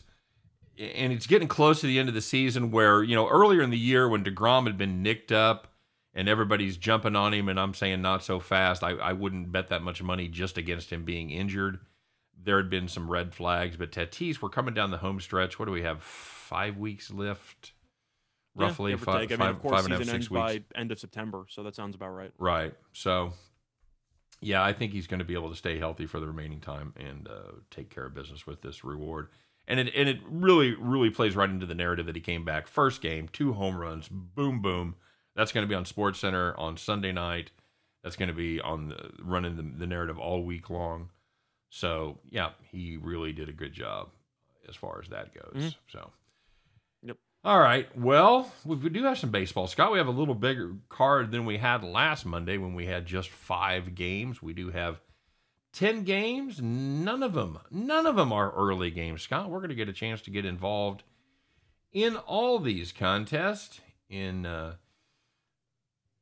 and 0.79 1.11
it's 1.11 1.27
getting 1.27 1.49
close 1.49 1.81
to 1.81 1.87
the 1.87 1.99
end 1.99 2.07
of 2.07 2.15
the 2.15 2.21
season 2.21 2.71
where 2.71 3.03
you 3.03 3.13
know 3.13 3.27
earlier 3.27 3.61
in 3.61 3.69
the 3.69 3.77
year 3.77 4.07
when 4.07 4.23
Degrom 4.23 4.65
had 4.67 4.77
been 4.77 5.03
nicked 5.03 5.33
up 5.33 5.67
and 6.13 6.29
everybody's 6.29 6.77
jumping 6.77 7.15
on 7.15 7.33
him, 7.33 7.49
and 7.49 7.59
I'm 7.59 7.73
saying 7.73 8.01
not 8.01 8.23
so 8.23 8.39
fast. 8.39 8.83
I, 8.83 8.91
I 8.91 9.13
wouldn't 9.13 9.51
bet 9.51 9.67
that 9.67 9.81
much 9.81 10.01
money 10.01 10.29
just 10.29 10.57
against 10.57 10.91
him 10.91 11.03
being 11.03 11.29
injured. 11.29 11.79
There 12.41 12.55
had 12.57 12.69
been 12.69 12.87
some 12.87 13.11
red 13.11 13.33
flags, 13.33 13.75
but 13.77 13.91
Tatis, 13.91 14.41
we're 14.41 14.49
coming 14.49 14.73
down 14.73 14.91
the 14.91 14.97
home 14.97 15.19
stretch. 15.19 15.59
What 15.59 15.65
do 15.65 15.71
we 15.71 15.83
have? 15.83 16.01
Five 16.01 16.77
weeks 16.77 17.11
left, 17.11 17.73
roughly 18.55 18.93
or 18.93 18.97
five. 18.97 19.15
I 19.15 19.19
mean, 19.27 19.37
five- 19.37 19.55
of 19.55 19.61
course, 19.61 19.75
five 19.75 19.85
and 19.85 19.93
a 19.93 19.97
half, 19.97 20.05
six 20.05 20.31
weeks. 20.31 20.41
by 20.41 20.63
end 20.73 20.91
of 20.91 20.99
September, 20.99 21.45
so 21.49 21.63
that 21.63 21.75
sounds 21.75 21.95
about 21.95 22.09
right. 22.09 22.31
Right. 22.37 22.73
So, 22.93 23.33
yeah, 24.41 24.63
I 24.63 24.73
think 24.73 24.91
he's 24.91 25.07
going 25.07 25.19
to 25.19 25.25
be 25.25 25.35
able 25.35 25.49
to 25.49 25.55
stay 25.55 25.77
healthy 25.77 26.05
for 26.07 26.19
the 26.19 26.27
remaining 26.27 26.59
time 26.59 26.93
and 26.97 27.27
uh, 27.27 27.51
take 27.69 27.89
care 27.89 28.05
of 28.05 28.13
business 28.13 28.45
with 28.47 28.61
this 28.61 28.83
reward. 28.83 29.29
And 29.67 29.79
it 29.79 29.93
and 29.95 30.09
it 30.09 30.19
really 30.27 30.73
really 30.73 31.09
plays 31.11 31.35
right 31.35 31.49
into 31.49 31.65
the 31.65 31.75
narrative 31.75 32.07
that 32.07 32.15
he 32.15 32.21
came 32.21 32.43
back 32.43 32.67
first 32.67 33.01
game, 33.01 33.29
two 33.31 33.53
home 33.53 33.77
runs, 33.77 34.07
boom 34.09 34.61
boom. 34.61 34.95
That's 35.35 35.51
going 35.51 35.65
to 35.65 35.69
be 35.69 35.75
on 35.75 35.85
Sports 35.85 36.19
Center 36.19 36.57
on 36.57 36.75
Sunday 36.75 37.11
night. 37.11 37.51
That's 38.03 38.15
going 38.15 38.29
to 38.29 38.35
be 38.35 38.59
on 38.59 38.89
the, 38.89 39.11
running 39.23 39.55
the, 39.55 39.63
the 39.63 39.87
narrative 39.87 40.17
all 40.17 40.43
week 40.43 40.69
long. 40.69 41.09
So 41.69 42.17
yeah, 42.29 42.49
he 42.71 42.97
really 42.97 43.31
did 43.31 43.47
a 43.47 43.53
good 43.53 43.71
job 43.73 44.09
as 44.67 44.75
far 44.75 44.99
as 45.01 45.09
that 45.09 45.33
goes. 45.33 45.63
Mhm. 45.63 45.75
So. 45.91 46.11
All 47.43 47.59
right. 47.59 47.87
Well, 47.97 48.51
we, 48.63 48.75
we 48.75 48.89
do 48.89 49.03
have 49.03 49.17
some 49.17 49.31
baseball. 49.31 49.65
Scott, 49.65 49.91
we 49.91 49.97
have 49.97 50.07
a 50.07 50.11
little 50.11 50.35
bigger 50.35 50.75
card 50.89 51.31
than 51.31 51.45
we 51.45 51.57
had 51.57 51.83
last 51.83 52.25
Monday 52.25 52.57
when 52.57 52.75
we 52.75 52.85
had 52.85 53.07
just 53.07 53.29
five 53.29 53.95
games. 53.95 54.43
We 54.43 54.53
do 54.53 54.69
have 54.69 55.01
10 55.73 56.03
games. 56.03 56.61
None 56.61 57.23
of 57.23 57.33
them, 57.33 57.57
none 57.71 58.05
of 58.05 58.15
them 58.15 58.31
are 58.31 58.51
early 58.51 58.91
games, 58.91 59.23
Scott. 59.23 59.49
We're 59.49 59.59
going 59.59 59.69
to 59.69 59.75
get 59.75 59.89
a 59.89 59.93
chance 59.93 60.21
to 60.21 60.29
get 60.29 60.45
involved 60.45 61.03
in 61.91 62.15
all 62.15 62.59
these 62.59 62.91
contests, 62.91 63.81
in 64.07 64.45
uh, 64.45 64.75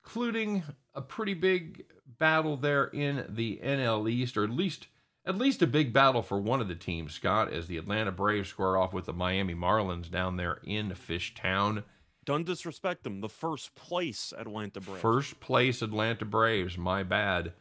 including 0.04 0.64
a 0.96 1.02
pretty 1.02 1.34
big 1.34 1.86
battle 2.18 2.56
there 2.56 2.86
in 2.86 3.26
the 3.28 3.60
NL 3.62 4.10
East, 4.10 4.38
or 4.38 4.46
at 4.46 4.52
least 4.52 4.88
at 5.26 5.38
least 5.38 5.62
a 5.62 5.68
big 5.68 5.94
battle 5.94 6.22
for 6.22 6.40
one 6.40 6.62
of 6.62 6.68
the 6.68 6.76
teams, 6.76 7.14
Scott, 7.14 7.52
as 7.52 7.68
the 7.68 7.78
Atlanta 7.78 8.12
Braves 8.12 8.50
square 8.50 8.78
off 8.78 8.94
with 8.94 9.06
the 9.06 9.14
Miami 9.14 9.54
Marlins 9.56 10.10
down 10.10 10.38
there 10.38 10.60
in 10.64 10.90
Fishtown. 10.92 11.84
Don't 12.26 12.46
disrespect 12.46 13.04
them. 13.04 13.22
The 13.22 13.30
first 13.30 13.76
place 13.76 14.34
Atlanta 14.38 14.80
Braves. 14.82 15.02
First 15.02 15.40
place 15.40 15.82
Atlanta 15.82 16.26
Braves, 16.26 16.78
my 16.78 17.04
bad. 17.04 17.54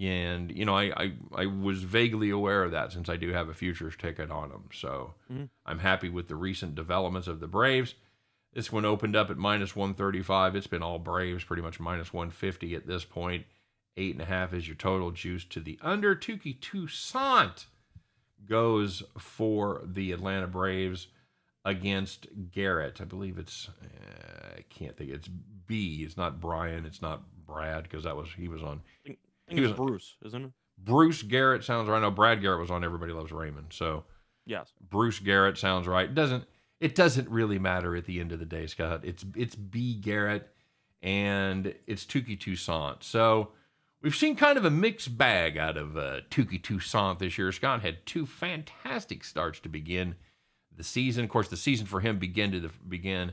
And, 0.00 0.50
you 0.56 0.64
know, 0.64 0.76
I, 0.76 0.92
I, 0.96 1.12
I 1.34 1.46
was 1.46 1.82
vaguely 1.82 2.30
aware 2.30 2.62
of 2.62 2.70
that 2.70 2.92
since 2.92 3.08
I 3.08 3.16
do 3.16 3.32
have 3.32 3.48
a 3.48 3.54
futures 3.54 3.96
ticket 3.96 4.30
on 4.30 4.50
them. 4.50 4.68
So 4.72 5.14
Mhm. 5.30 5.48
I'm 5.66 5.80
happy 5.80 6.08
with 6.08 6.28
the 6.28 6.36
recent 6.36 6.74
developments 6.76 7.26
of 7.28 7.40
the 7.40 7.48
Braves. 7.48 7.94
This 8.54 8.70
one 8.72 8.84
opened 8.84 9.16
up 9.16 9.28
at 9.28 9.36
minus 9.36 9.74
135. 9.76 10.54
It's 10.56 10.66
been 10.68 10.82
all 10.84 10.98
Braves, 10.98 11.44
pretty 11.44 11.62
much 11.62 11.80
minus 11.80 12.12
150 12.12 12.74
at 12.76 12.86
this 12.86 13.04
point. 13.04 13.44
Eight 13.98 14.12
and 14.14 14.22
a 14.22 14.26
half 14.26 14.54
is 14.54 14.66
your 14.68 14.76
total 14.76 15.10
juice 15.10 15.44
to 15.46 15.60
the 15.60 15.78
under. 15.82 16.14
Touki 16.14 16.58
Toussaint 16.60 17.66
goes 18.46 19.02
for 19.18 19.82
the 19.84 20.12
Atlanta 20.12 20.46
Braves 20.46 21.08
against 21.64 22.28
Garrett. 22.52 23.00
I 23.00 23.04
believe 23.04 23.38
it's 23.38 23.68
uh, 23.82 24.56
I 24.58 24.62
can't 24.70 24.96
think. 24.96 25.10
It's 25.10 25.28
B. 25.28 26.02
It's 26.04 26.16
not 26.16 26.40
Brian. 26.40 26.86
It's 26.86 27.02
not 27.02 27.22
Brad 27.46 27.82
because 27.84 28.04
that 28.04 28.16
was 28.16 28.28
he 28.36 28.48
was 28.48 28.62
on 28.62 28.80
I 29.04 29.08
think 29.08 29.18
he 29.48 29.60
was- 29.60 29.72
Bruce, 29.72 30.16
isn't 30.24 30.44
it? 30.46 30.50
Bruce 30.80 31.22
Garrett 31.24 31.64
sounds 31.64 31.88
right. 31.88 32.00
No, 32.00 32.10
Brad 32.12 32.40
Garrett 32.40 32.60
was 32.60 32.70
on 32.70 32.84
Everybody 32.84 33.12
Loves 33.12 33.32
Raymond. 33.32 33.66
So 33.72 34.04
Yes. 34.46 34.72
Bruce 34.80 35.18
Garrett 35.18 35.58
sounds 35.58 35.86
right. 35.88 36.08
It 36.08 36.14
doesn't 36.14 36.44
it 36.80 36.94
doesn't 36.94 37.28
really 37.28 37.58
matter 37.58 37.96
at 37.96 38.04
the 38.04 38.20
end 38.20 38.30
of 38.30 38.38
the 38.38 38.44
day, 38.46 38.66
Scott. 38.68 39.00
It's 39.04 39.24
it's 39.36 39.56
B 39.56 39.94
Garrett 39.94 40.48
and 41.02 41.74
it's 41.88 42.04
Touki 42.04 42.38
Toussaint. 42.38 43.02
So 43.02 43.50
we've 44.02 44.16
seen 44.16 44.36
kind 44.36 44.58
of 44.58 44.64
a 44.64 44.70
mixed 44.70 45.16
bag 45.18 45.56
out 45.56 45.76
of 45.76 45.96
uh, 45.96 46.20
Touki 46.30 46.62
Toussaint 46.62 47.18
this 47.18 47.38
year. 47.38 47.52
Scott 47.52 47.82
had 47.82 48.06
two 48.06 48.26
fantastic 48.26 49.24
starts 49.24 49.60
to 49.60 49.68
begin 49.68 50.16
the 50.76 50.84
season. 50.84 51.24
Of 51.24 51.30
course, 51.30 51.48
the 51.48 51.56
season 51.56 51.86
for 51.86 52.00
him 52.00 52.18
began 52.18 52.52
to 52.52 52.60
the, 52.60 52.70
began 52.88 53.32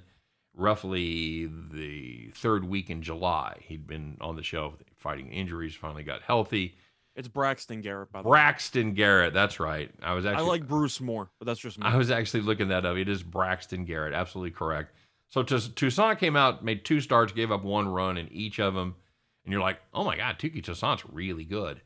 roughly 0.55 1.47
the 1.47 2.31
third 2.33 2.65
week 2.65 2.89
in 2.89 3.01
July. 3.01 3.57
He'd 3.61 3.87
been 3.87 4.17
on 4.21 4.35
the 4.35 4.43
shelf 4.43 4.75
fighting 4.95 5.31
injuries, 5.31 5.75
finally 5.75 6.03
got 6.03 6.21
healthy. 6.21 6.75
It's 7.15 7.29
Braxton 7.29 7.79
Garrett, 7.79 8.11
by 8.11 8.21
the 8.21 8.27
way. 8.27 8.33
Braxton 8.33 8.93
Garrett, 8.93 9.33
that's 9.33 9.59
right. 9.59 9.89
I 10.03 10.13
was 10.13 10.25
actually 10.25 10.43
I 10.43 10.47
like 10.47 10.67
Bruce 10.67 10.99
more, 10.99 11.29
but 11.39 11.45
that's 11.45 11.59
just 11.61 11.79
me. 11.79 11.85
I 11.85 11.95
was 11.95 12.11
actually 12.11 12.41
looking 12.41 12.67
that 12.69 12.85
up. 12.85 12.97
It 12.97 13.07
is 13.07 13.23
Braxton 13.23 13.85
Garrett. 13.85 14.13
Absolutely 14.13 14.51
correct. 14.51 14.93
So 15.29 15.41
Toussaint 15.43 16.19
came 16.19 16.35
out, 16.35 16.63
made 16.63 16.83
two 16.83 16.99
starts, 16.99 17.31
gave 17.31 17.51
up 17.51 17.63
one 17.63 17.87
run 17.87 18.17
in 18.17 18.31
each 18.31 18.59
of 18.59 18.73
them. 18.73 18.95
And 19.45 19.51
you're 19.51 19.61
like, 19.61 19.79
oh 19.93 20.03
my 20.03 20.17
God, 20.17 20.37
Touki 20.39 20.63
Toussaint's 20.63 21.05
really 21.11 21.45
good. 21.45 21.81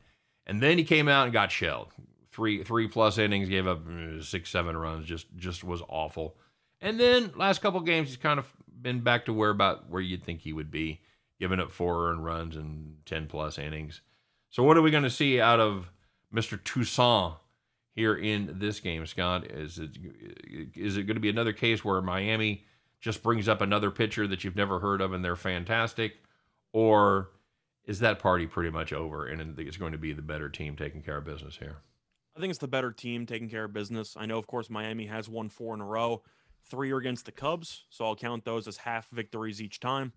And 0.46 0.62
then 0.62 0.78
he 0.78 0.84
came 0.84 1.08
out 1.08 1.24
and 1.24 1.32
got 1.32 1.52
shelled. 1.52 1.92
Three 2.32 2.64
three 2.64 2.88
plus 2.88 3.18
innings, 3.18 3.48
gave 3.48 3.66
up 3.66 3.86
uh, 3.86 4.22
six, 4.22 4.50
seven 4.50 4.76
runs, 4.76 5.06
just 5.06 5.26
just 5.36 5.62
was 5.62 5.82
awful. 5.88 6.36
And 6.80 6.98
then 6.98 7.32
last 7.36 7.60
couple 7.60 7.80
games, 7.80 8.08
he's 8.08 8.16
kind 8.16 8.38
of 8.38 8.50
been 8.80 9.00
back 9.00 9.26
to 9.26 9.32
where 9.32 9.50
about 9.50 9.90
where 9.90 10.00
you'd 10.00 10.22
think 10.22 10.40
he 10.40 10.52
would 10.52 10.70
be, 10.70 11.00
giving 11.38 11.60
up 11.60 11.70
four 11.70 12.08
earned 12.08 12.24
runs 12.24 12.56
and 12.56 12.96
ten 13.04 13.26
plus 13.26 13.58
innings. 13.58 14.00
So 14.48 14.62
what 14.62 14.76
are 14.76 14.82
we 14.82 14.90
going 14.90 15.04
to 15.04 15.10
see 15.10 15.40
out 15.40 15.60
of 15.60 15.90
Mr. 16.34 16.58
Toussaint 16.62 17.34
here 17.94 18.14
in 18.14 18.58
this 18.58 18.80
game, 18.80 19.04
Scott? 19.06 19.50
Is 19.50 19.78
it 19.78 19.90
is 20.74 20.96
it 20.96 21.04
going 21.04 21.16
to 21.16 21.20
be 21.20 21.30
another 21.30 21.52
case 21.52 21.84
where 21.84 22.00
Miami 22.00 22.64
just 23.00 23.22
brings 23.22 23.48
up 23.48 23.60
another 23.60 23.90
pitcher 23.90 24.26
that 24.26 24.44
you've 24.44 24.56
never 24.56 24.78
heard 24.78 25.00
of 25.00 25.12
and 25.12 25.24
they're 25.24 25.36
fantastic, 25.36 26.16
or 26.72 27.30
is 27.84 27.98
that 28.00 28.18
party 28.18 28.46
pretty 28.46 28.70
much 28.70 28.92
over 28.92 29.26
and 29.26 29.58
it's 29.58 29.76
going 29.76 29.92
to 29.92 29.98
be 29.98 30.12
the 30.12 30.22
better 30.22 30.48
team 30.48 30.76
taking 30.76 31.02
care 31.02 31.16
of 31.16 31.24
business 31.24 31.56
here? 31.58 31.78
I 32.36 32.40
think 32.40 32.50
it's 32.50 32.58
the 32.60 32.68
better 32.68 32.92
team 32.92 33.26
taking 33.26 33.48
care 33.48 33.64
of 33.64 33.72
business. 33.72 34.16
I 34.18 34.26
know, 34.26 34.38
of 34.38 34.46
course, 34.46 34.70
Miami 34.70 35.06
has 35.06 35.28
won 35.28 35.48
four 35.48 35.74
in 35.74 35.80
a 35.80 35.84
row. 35.86 36.22
Three 36.62 36.92
are 36.92 36.98
against 36.98 37.24
the 37.26 37.32
Cubs, 37.32 37.84
so 37.90 38.04
I'll 38.04 38.14
count 38.16 38.44
those 38.44 38.68
as 38.68 38.78
half 38.78 39.08
victories 39.10 39.60
each 39.60 39.80
time. 39.80 40.12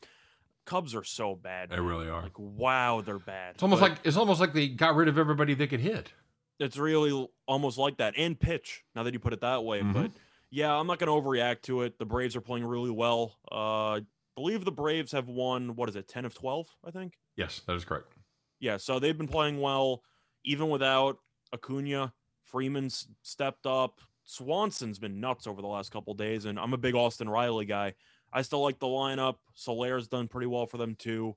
Cubs 0.66 0.94
are 0.96 1.04
so 1.04 1.36
bad. 1.36 1.70
They 1.70 1.78
man. 1.78 1.86
really 1.86 2.10
are. 2.10 2.22
Like, 2.24 2.38
wow, 2.38 3.02
they're 3.02 3.18
bad. 3.20 3.56
It's 3.56 3.64
almost 3.64 3.82
But 3.82 3.90
like 3.92 4.00
it's 4.04 4.18
almost 4.18 4.40
like 4.40 4.54
they 4.54 4.68
got 4.70 4.96
rid 4.96 5.08
of 5.08 5.18
everybody 5.18 5.54
they 5.54 5.68
could 5.68 5.80
hit. 5.82 6.14
it's 6.60 6.78
really 6.78 7.28
almost 7.48 7.78
like 7.78 7.98
that 7.98 8.14
and 8.16 8.40
pitch. 8.40 8.84
Now 8.96 9.04
that 9.04 9.14
you 9.14 9.20
put 9.20 9.34
it 9.34 9.42
that 9.42 9.64
way, 9.64 9.82
Mhm. 9.82 9.94
but 9.94 10.12
Yeah, 10.52 10.72
I'm 10.78 10.86
not 10.86 11.00
going 11.00 11.08
to 11.08 11.28
overreact 11.30 11.64
to 11.64 11.82
it. 11.82 11.98
The 11.98 12.06
Braves 12.06 12.36
are 12.36 12.42
playing 12.42 12.64
really 12.66 12.92
well. 12.92 13.40
Uh, 13.52 14.02
believe 14.36 14.66
the 14.66 14.72
Braves 14.72 15.12
have 15.12 15.28
won, 15.28 15.76
what 15.76 15.90
is 15.90 15.96
it, 15.96 16.08
10 16.08 16.26
of 16.26 16.34
12, 16.34 16.68
I 16.86 16.92
think? 16.92 17.14
Yes, 17.36 17.62
that 17.68 17.76
is 17.76 17.86
correct. 17.86 18.14
Yeah, 18.60 18.78
so 18.78 19.00
they've 19.00 19.18
been 19.18 19.28
playing 19.28 19.60
well, 19.60 20.04
even 20.46 20.70
without 20.70 21.18
Acuna. 21.54 22.14
Freeman's 22.44 23.08
stepped 23.22 23.66
up. 23.66 24.00
Swanson's 24.24 25.00
been 25.00 25.20
nuts 25.20 25.48
over 25.48 25.62
the 25.62 25.68
last 25.68 25.92
couple 25.92 26.14
days, 26.14 26.46
and 26.46 26.58
I'm 26.60 26.74
a 26.74 26.78
big 26.78 26.96
Austin 26.96 27.28
Riley 27.28 27.66
guy. 27.66 27.94
I 28.32 28.42
still 28.42 28.62
like 28.62 28.80
the 28.80 28.88
lineup. 28.88 29.36
Soler's 29.54 30.08
done 30.08 30.28
pretty 30.28 30.48
well 30.48 30.66
for 30.66 30.78
them 30.78 30.96
too. 30.96 31.36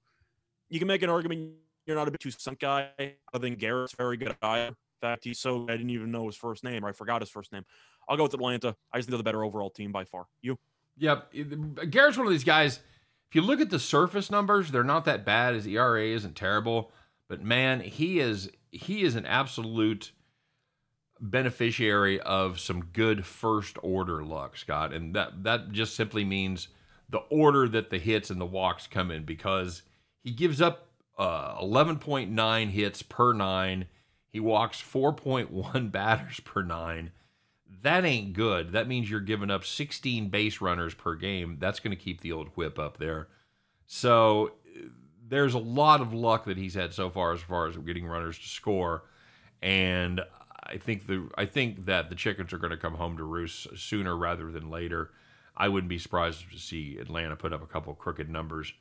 You 0.69 0.79
can 0.79 0.89
make 0.89 1.03
an 1.03 1.11
argument 1.11 1.53
you're 1.87 1.97
not 1.97 2.09
a 2.09 2.11
bit 2.11 2.21
Toussaint 2.21 2.59
guy. 2.59 2.91
I 2.99 3.39
think 3.39 3.59
Garrett's 3.59 3.95
very 3.95 4.17
good 4.17 4.37
guy. 4.43 4.67
In 4.67 4.75
fact, 5.01 5.25
he's 5.25 5.39
so 5.39 5.65
I 5.69 5.73
didn't 5.73 5.91
even 5.91 6.11
know 6.11 6.27
his 6.27 6.37
first 6.37 6.65
name. 6.65 6.85
Or 6.85 6.89
I 6.89 6.93
forgot 6.93 7.23
his 7.23 7.31
first 7.31 7.53
name. 7.53 7.65
I'll 8.09 8.17
go 8.17 8.25
with 8.25 8.35
Atlanta. 8.35 8.77
I 8.93 8.99
just 8.99 9.07
think 9.07 9.13
they're 9.13 9.19
the 9.19 9.25
better 9.25 9.45
overall 9.45 9.71
team 9.71 9.93
by 9.93 10.05
far. 10.05 10.27
You? 10.43 10.59
Yep. 10.99 11.33
Garrett's 11.91 12.17
one 12.17 12.27
of 12.27 12.33
these 12.33 12.45
guys. 12.45 12.81
If 13.29 13.35
you 13.35 13.43
look 13.43 13.61
at 13.61 13.71
the 13.71 13.79
surface 13.79 14.31
numbers, 14.31 14.71
they're 14.71 14.85
not 14.85 15.05
that 15.05 15.25
bad. 15.25 15.55
His 15.55 15.67
ERA 15.67 16.07
isn't 16.07 16.37
terrible, 16.37 16.93
but 17.29 17.43
man, 17.43 17.81
he 17.81 18.21
is 18.21 18.51
he 18.71 19.03
is 19.03 19.17
an 19.17 19.27
absolute 19.27 20.13
beneficiary 21.21 22.21
of 22.21 22.61
some 22.61 22.85
good 22.93 23.27
first 23.27 23.79
order 23.83 24.23
luck, 24.23 24.57
Scott, 24.57 24.93
and 24.93 25.15
that 25.15 25.43
that 25.45 25.73
just 25.73 25.97
simply 25.97 26.25
means 26.25 26.69
the 27.09 27.19
order 27.19 27.69
that 27.69 27.91
the 27.91 27.99
hits 27.99 28.31
and 28.31 28.41
the 28.41 28.47
walks 28.47 28.87
come 28.87 29.11
in 29.11 29.25
because 29.25 29.83
he 30.23 30.31
gives 30.31 30.61
up 30.61 30.89
uh, 31.19 31.57
11.9 31.61 32.71
hits 32.71 33.03
per 33.03 33.33
nine. 33.33 33.87
He 34.29 34.41
walks 34.41 34.83
4.1 34.83 35.91
batters 35.93 36.41
per 36.41 36.63
nine. 36.63 37.13
That 37.87 38.05
ain't 38.05 38.33
good. 38.33 38.73
That 38.73 38.89
means 38.89 39.09
you're 39.09 39.21
giving 39.21 39.49
up 39.49 39.65
16 39.65 40.29
base 40.29 40.61
runners 40.61 40.93
per 40.93 41.15
game. 41.15 41.59
That's 41.61 41.79
going 41.79 41.97
to 41.97 42.03
keep 42.03 42.21
the 42.21 42.33
old 42.33 42.49
whip 42.57 42.81
up 42.81 42.99
there. 42.99 43.29
So 43.87 44.55
there's 45.25 45.55
a 45.55 45.61
lot 45.61 46.01
of 46.01 46.13
luck 46.13 46.47
that 46.47 46.57
he's 46.57 46.75
had 46.75 46.93
so 46.93 47.11
far 47.11 47.33
as 47.33 47.43
far 47.43 47.69
as 47.69 47.77
getting 47.77 48.05
runners 48.05 48.41
to 48.41 48.49
score. 48.49 49.05
And 49.63 50.21
I 50.65 50.79
think 50.79 51.07
the 51.07 51.31
I 51.39 51.47
think 51.47 51.87
that 51.87 52.09
the 52.09 52.17
chickens 52.17 52.53
are 52.53 52.59
going 52.59 52.73
to 52.73 52.77
come 52.77 52.95
home 52.95 53.19
to 53.19 53.23
roost 53.23 53.79
sooner 53.79 54.17
rather 54.17 54.51
than 54.51 54.69
later. 54.69 55.13
I 55.57 55.69
wouldn't 55.69 55.89
be 55.89 55.99
surprised 55.99 56.51
to 56.51 56.59
see 56.59 56.99
Atlanta 56.99 57.37
put 57.37 57.53
up 57.53 57.63
a 57.63 57.69
couple 57.69 57.95
crooked 57.95 58.29
numbers 58.29 58.73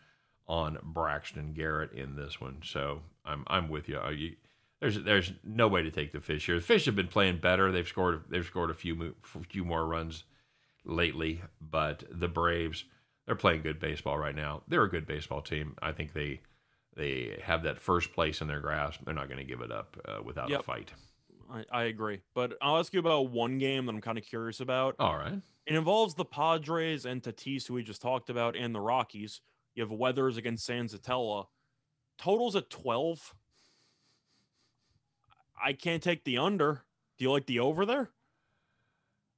on 0.47 0.79
Braxton 0.81 1.53
Garrett 1.53 1.91
in 1.91 2.15
this 2.15 2.41
one. 2.41 2.61
So 2.63 3.03
I'm 3.23 3.43
I'm 3.45 3.69
with 3.69 3.87
you. 3.87 3.99
Uh, 3.99 4.09
you. 4.09 4.35
There's 4.81 5.03
there's 5.03 5.33
no 5.43 5.67
way 5.67 5.81
to 5.81 5.91
take 5.91 6.11
the 6.11 6.21
fish 6.21 6.45
here. 6.45 6.55
The 6.55 6.61
fish 6.61 6.85
have 6.85 6.95
been 6.95 7.07
playing 7.07 7.39
better. 7.39 7.71
They've 7.71 7.87
scored 7.87 8.23
they've 8.29 8.45
scored 8.45 8.69
a 8.69 8.75
few 8.75 9.15
few 9.49 9.63
more 9.63 9.85
runs 9.85 10.25
lately, 10.83 11.41
but 11.61 12.03
the 12.11 12.27
Braves 12.27 12.85
they're 13.25 13.35
playing 13.35 13.61
good 13.61 13.79
baseball 13.79 14.17
right 14.17 14.35
now. 14.35 14.61
They're 14.67 14.83
a 14.83 14.89
good 14.89 15.07
baseball 15.07 15.41
team. 15.41 15.75
I 15.81 15.91
think 15.91 16.13
they 16.13 16.41
they 16.95 17.39
have 17.43 17.63
that 17.63 17.79
first 17.79 18.13
place 18.13 18.41
in 18.41 18.47
their 18.47 18.59
grasp. 18.59 19.01
They're 19.03 19.13
not 19.13 19.27
going 19.27 19.39
to 19.39 19.45
give 19.45 19.61
it 19.61 19.71
up 19.71 19.97
uh, 20.07 20.21
without 20.23 20.49
yep. 20.49 20.61
a 20.61 20.63
fight. 20.63 20.93
I, 21.51 21.65
I 21.71 21.83
agree. 21.83 22.21
But 22.33 22.53
I'll 22.61 22.77
ask 22.77 22.93
you 22.93 22.99
about 22.99 23.31
one 23.31 23.57
game 23.57 23.85
that 23.85 23.93
I'm 23.93 24.01
kind 24.01 24.17
of 24.17 24.23
curious 24.23 24.59
about. 24.59 24.95
All 24.99 25.17
right. 25.17 25.41
It 25.65 25.75
involves 25.75 26.13
the 26.13 26.25
Padres 26.25 27.05
and 27.05 27.21
Tatis, 27.21 27.67
who 27.67 27.73
we 27.73 27.83
just 27.83 28.01
talked 28.01 28.29
about, 28.29 28.55
and 28.55 28.73
the 28.73 28.79
Rockies. 28.79 29.41
You 29.73 29.83
have 29.83 29.91
Weathers 29.91 30.37
against 30.37 30.67
Senzatela. 30.69 31.47
Totals 32.17 32.55
at 32.55 32.69
12. 32.69 33.35
I 35.61 35.73
can't 35.73 36.03
take 36.03 36.23
the 36.23 36.37
under. 36.37 36.83
Do 37.17 37.25
you 37.25 37.31
like 37.31 37.45
the 37.45 37.59
over 37.59 37.85
there? 37.85 38.09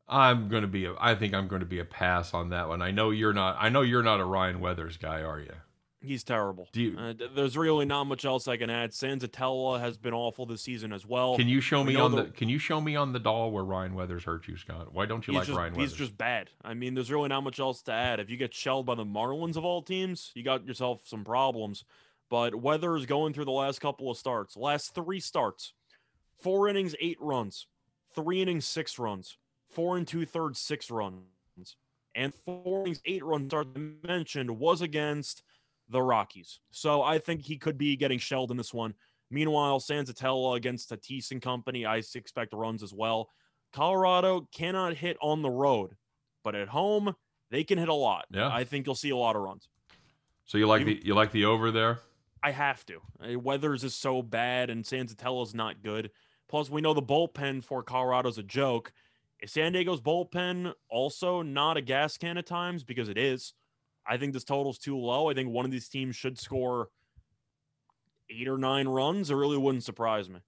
I'm 0.08 0.48
going 0.48 0.62
to 0.62 0.68
be 0.68 0.86
a, 0.86 0.94
I 1.00 1.16
think 1.16 1.34
I'm 1.34 1.48
going 1.48 1.60
to 1.60 1.66
be 1.66 1.80
a 1.80 1.86
pass 1.86 2.34
on 2.34 2.50
that 2.50 2.70
one. 2.70 2.82
I 2.82 2.92
know 2.92 3.10
you're 3.10 3.34
not 3.34 3.58
I 3.60 3.70
know 3.70 3.82
you're 3.82 4.04
not 4.04 4.20
a 4.20 4.26
Ryan 4.26 4.60
Weathers 4.60 4.98
guy, 4.98 5.22
are 5.22 5.40
you? 5.40 5.54
He's 6.00 6.24
terrible. 6.24 6.70
Do 6.72 6.82
you, 6.82 6.98
uh, 6.98 7.14
there's 7.36 7.58
really 7.58 7.86
not 7.86 8.06
much 8.06 8.24
else 8.24 8.48
I 8.48 8.56
can 8.56 8.70
add. 8.70 8.92
Senzatela 8.92 9.80
has 9.80 9.98
been 9.98 10.14
awful 10.14 10.46
this 10.46 10.62
season 10.62 10.94
as 10.94 11.06
well. 11.06 11.36
Can 11.36 11.48
you 11.48 11.60
show 11.60 11.84
me 11.84 11.96
on 11.96 12.12
the, 12.12 12.24
the, 12.24 12.30
Can 12.30 12.50
you 12.50 12.60
show 12.60 12.80
me 12.80 12.96
on 12.96 13.14
the 13.14 13.20
doll 13.20 13.52
where 13.52 13.64
Ryan 13.64 13.96
Weathers 13.96 14.24
hurt 14.24 14.48
you, 14.48 14.58
Scott? 14.58 14.94
Why 14.94 15.08
don't 15.08 15.28
you 15.28 15.34
like 15.34 15.48
just, 15.48 15.58
Ryan 15.58 15.74
Weathers? 15.74 15.92
He's 15.92 15.98
just 15.98 16.18
bad. 16.18 16.52
I 16.64 16.76
mean, 16.76 16.94
there's 16.94 17.12
really 17.12 17.30
not 17.30 17.42
much 17.42 17.60
else 17.60 17.82
to 17.84 17.92
add. 17.92 18.20
If 18.20 18.30
you 18.30 18.38
get 18.38 18.54
shelled 18.54 18.86
by 18.86 18.94
the 18.94 19.06
Marlins 19.06 19.58
of 19.58 19.66
all 19.66 19.82
teams, 19.82 20.32
you 20.36 20.44
got 20.44 20.68
yourself 20.68 21.02
some 21.04 21.24
problems. 21.24 21.84
But 22.30 22.56
Weathers 22.56 23.08
going 23.08 23.34
through 23.34 23.46
the 23.46 23.52
last 23.52 23.80
couple 23.80 24.12
of 24.12 24.18
starts, 24.18 24.56
last 24.56 24.94
three 24.94 25.20
starts, 25.20 25.74
four 26.42 26.68
innings, 26.68 26.96
eight 27.00 27.18
runs, 27.20 27.68
three 28.16 28.42
innings, 28.42 28.66
six 28.66 29.00
runs, 29.00 29.38
four 29.72 29.98
and 29.98 30.08
two 30.08 30.26
thirds, 30.26 30.60
six 30.60 30.90
runs, 30.90 31.24
and 32.16 32.34
four 32.34 32.82
innings, 32.82 33.02
eight 33.06 33.24
runs. 33.24 33.50
Start 33.50 33.68
mentioned 34.04 34.52
was 34.52 34.82
against 34.82 35.44
the 35.90 36.02
Rockies. 36.02 36.60
So 36.72 37.02
I 37.02 37.20
think 37.20 37.42
he 37.42 37.58
could 37.58 37.78
be 37.78 37.96
getting 37.96 38.20
shelled 38.20 38.52
in 38.52 38.58
this 38.58 38.74
one. 38.74 38.94
Meanwhile, 39.30 39.80
Senzatela 39.80 40.56
against 40.56 40.90
Tatis 40.90 41.32
and 41.32 41.42
company, 41.42 41.86
I 41.86 41.98
expect 42.16 42.54
runs 42.54 42.82
as 42.82 42.94
well. 42.94 43.30
Colorado 43.74 44.48
cannot 44.54 44.96
hit 44.96 45.18
on 45.22 45.42
the 45.42 45.50
road, 45.50 45.96
but 46.44 46.56
at 46.56 46.70
home 46.70 47.14
they 47.52 47.64
can 47.64 47.78
hit 47.78 47.90
a 47.90 47.94
lot. 47.94 48.26
Yeah, 48.32 48.50
I 48.50 48.64
think 48.64 48.86
you'll 48.86 48.96
see 48.96 49.10
a 49.10 49.18
lot 49.18 49.36
of 49.36 49.42
runs. 49.42 49.68
So 50.46 50.58
you 50.58 50.68
like 50.68 50.80
you, 50.80 50.86
the 50.86 51.02
you 51.06 51.14
like 51.14 51.32
the 51.32 51.46
over 51.46 51.72
there? 51.72 52.00
I 52.42 52.52
have 52.52 52.86
to. 52.86 53.02
Weathers 53.38 53.84
is 53.84 53.94
so 53.94 54.22
bad, 54.22 54.70
and 54.70 54.86
is 54.90 55.54
not 55.54 55.84
good. 55.84 56.12
Plus, 56.50 56.70
we 56.70 56.82
know 56.82 56.94
the 56.94 57.02
bullpen 57.02 57.64
for 57.64 57.84
Colorado's 57.84 58.38
a 58.38 58.44
joke. 58.44 58.94
Is 59.42 59.52
San 59.52 59.74
Diego's 59.74 60.02
bullpen 60.02 60.74
also 60.90 61.42
not 61.42 61.78
a 61.78 61.82
gas 61.82 62.18
can 62.18 62.38
at 62.38 62.46
times? 62.46 62.84
Because 62.84 63.10
it 63.10 63.18
is. 63.18 63.54
I 64.08 64.18
think 64.18 64.34
this 64.34 64.44
total's 64.44 64.78
too 64.78 64.98
low. 64.98 65.30
I 65.30 65.34
think 65.34 65.50
one 65.50 65.66
of 65.66 65.72
these 65.72 65.90
teams 65.90 66.16
should 66.16 66.40
score 66.40 66.90
eight 68.30 68.48
or 68.48 68.58
nine 68.58 68.88
runs. 68.88 69.30
It 69.30 69.36
really 69.36 69.58
wouldn't 69.58 69.84
surprise 69.84 70.30
me. 70.30 70.40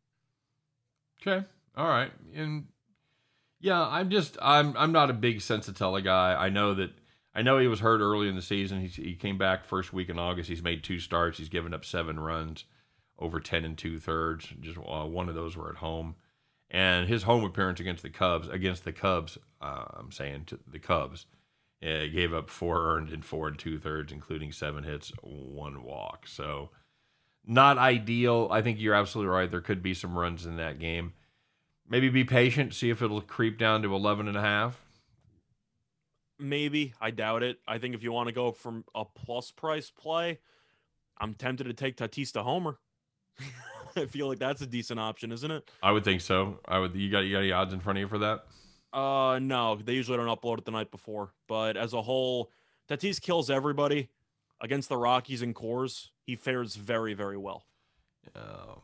Okay. 1.22 1.46
All 1.76 1.88
right. 1.88 2.12
And 2.34 2.68
yeah, 3.60 3.82
I'm 3.82 4.10
just 4.10 4.38
I'm 4.42 4.76
I'm 4.78 4.92
not 4.92 5.10
a 5.10 5.14
big 5.14 5.40
Senzatela 5.40 6.04
guy. 6.04 6.34
I 6.34 6.50
know 6.50 6.74
that 6.76 6.92
I 7.36 7.42
know 7.42 7.60
he 7.60 7.68
was 7.68 7.82
hurt 7.82 8.02
early 8.02 8.30
in 8.30 8.36
the 8.36 8.42
season. 8.42 8.82
He 8.82 8.88
he 8.88 9.16
came 9.16 9.38
back 9.38 9.66
first 9.66 9.94
week 9.94 10.10
in 10.10 10.18
August. 10.18 10.50
He's 10.50 10.64
made 10.64 10.84
two 10.84 11.00
starts. 11.00 11.38
He's 11.38 11.50
given 11.50 11.74
up 11.74 11.84
seven 11.84 12.20
runs, 12.20 12.66
over 13.20 13.40
ten 13.40 13.66
and 13.66 13.78
two 13.78 14.00
thirds. 14.00 14.48
Just 14.60 14.78
uh, 14.78 15.06
one 15.06 15.30
of 15.30 15.36
those 15.36 15.56
were 15.56 15.70
at 15.70 15.78
home, 15.78 16.16
and 16.72 17.08
his 17.08 17.24
home 17.24 17.44
appearance 17.44 17.80
against 17.80 18.04
the 18.04 18.10
Cubs 18.10 18.48
against 18.48 18.84
the 18.86 18.94
Cubs. 18.94 19.38
Uh, 19.62 19.86
I'm 19.94 20.12
saying 20.12 20.46
to 20.46 20.60
the 20.68 20.80
Cubs 20.80 21.26
yeah, 21.82 22.08
gave 22.08 22.34
up 22.34 22.50
four 22.50 22.96
earned 22.96 23.10
and 23.10 23.24
four 23.24 23.48
and 23.48 23.58
two 23.58 23.78
thirds, 23.78 24.12
including 24.12 24.52
seven 24.52 24.84
hits, 24.84 25.12
one 25.22 25.84
walk. 25.84 26.28
So 26.28 26.70
not 27.46 27.78
ideal. 27.78 28.50
I 28.52 28.62
think 28.62 28.80
you're 28.80 28.94
absolutely 28.94 29.32
right. 29.32 29.50
There 29.50 29.62
could 29.62 29.82
be 29.82 29.94
some 29.94 30.18
runs 30.18 30.46
in 30.46 30.58
that 30.58 30.80
game. 30.80 31.14
Maybe 31.88 32.10
be 32.10 32.24
patient, 32.24 32.74
see 32.74 32.90
if 32.90 33.02
it'll 33.02 33.22
creep 33.22 33.58
down 33.58 33.82
to 33.82 33.96
11 33.96 34.28
and 34.28 34.38
a 34.38 34.42
half. 34.42 34.86
Maybe. 36.38 36.94
I 37.02 37.12
doubt 37.12 37.44
it. 37.44 37.58
I 37.68 37.80
think 37.80 37.96
if 37.96 38.04
you 38.04 38.12
want 38.12 38.28
to 38.28 38.36
go 38.36 38.52
from 38.52 38.86
a 38.94 39.06
plus 39.06 39.52
price 39.52 39.90
play, 39.90 40.40
I'm 41.18 41.34
tempted 41.34 41.64
to 41.66 41.74
take 41.74 41.98
Tatis 41.98 42.34
to 42.34 42.44
Homer. 42.44 42.78
I 43.96 44.06
feel 44.06 44.28
like 44.28 44.40
that's 44.40 44.62
a 44.62 44.68
decent 44.68 45.00
option, 45.00 45.32
isn't 45.32 45.50
it? 45.50 45.70
I 45.82 45.92
would 45.92 46.04
think 46.04 46.22
so. 46.22 46.60
I 46.66 46.80
would. 46.80 46.96
You 46.96 47.10
got 47.10 47.22
you 47.22 47.34
got 47.34 47.40
any 47.40 47.52
odds 47.52 47.74
in 47.74 47.80
front 47.80 47.98
of 47.98 48.02
you 48.02 48.08
for 48.08 48.20
that? 48.20 48.46
Uh, 48.94 49.40
no, 49.40 49.76
they 49.76 49.94
usually 49.94 50.18
don't 50.18 50.28
upload 50.28 50.60
it 50.60 50.66
the 50.66 50.72
night 50.72 50.92
before. 50.92 51.34
But 51.48 51.78
as 51.78 51.94
a 51.94 52.02
whole, 52.02 52.52
Tatis 52.90 53.22
kills 53.22 53.50
everybody 53.50 54.10
against 54.62 54.90
the 54.90 54.98
Rockies 54.98 55.42
and 55.42 55.56
Coors. 55.56 56.10
He 56.26 56.36
fares 56.36 56.76
very, 56.76 57.14
very 57.14 57.38
well. 57.38 57.66
Uh, 58.36 58.76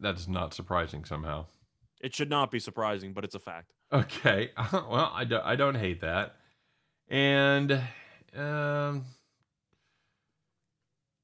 that's 0.00 0.28
not 0.28 0.54
surprising 0.54 1.04
somehow. 1.04 1.46
It 2.00 2.14
should 2.14 2.30
not 2.30 2.50
be 2.50 2.58
surprising, 2.58 3.12
but 3.12 3.24
it's 3.24 3.34
a 3.34 3.38
fact. 3.38 3.72
Okay. 3.92 4.50
well, 4.72 5.12
I 5.14 5.24
don't, 5.24 5.44
I 5.44 5.56
don't 5.56 5.76
hate 5.76 6.00
that. 6.00 6.36
And 7.08 7.80
um, 8.36 9.04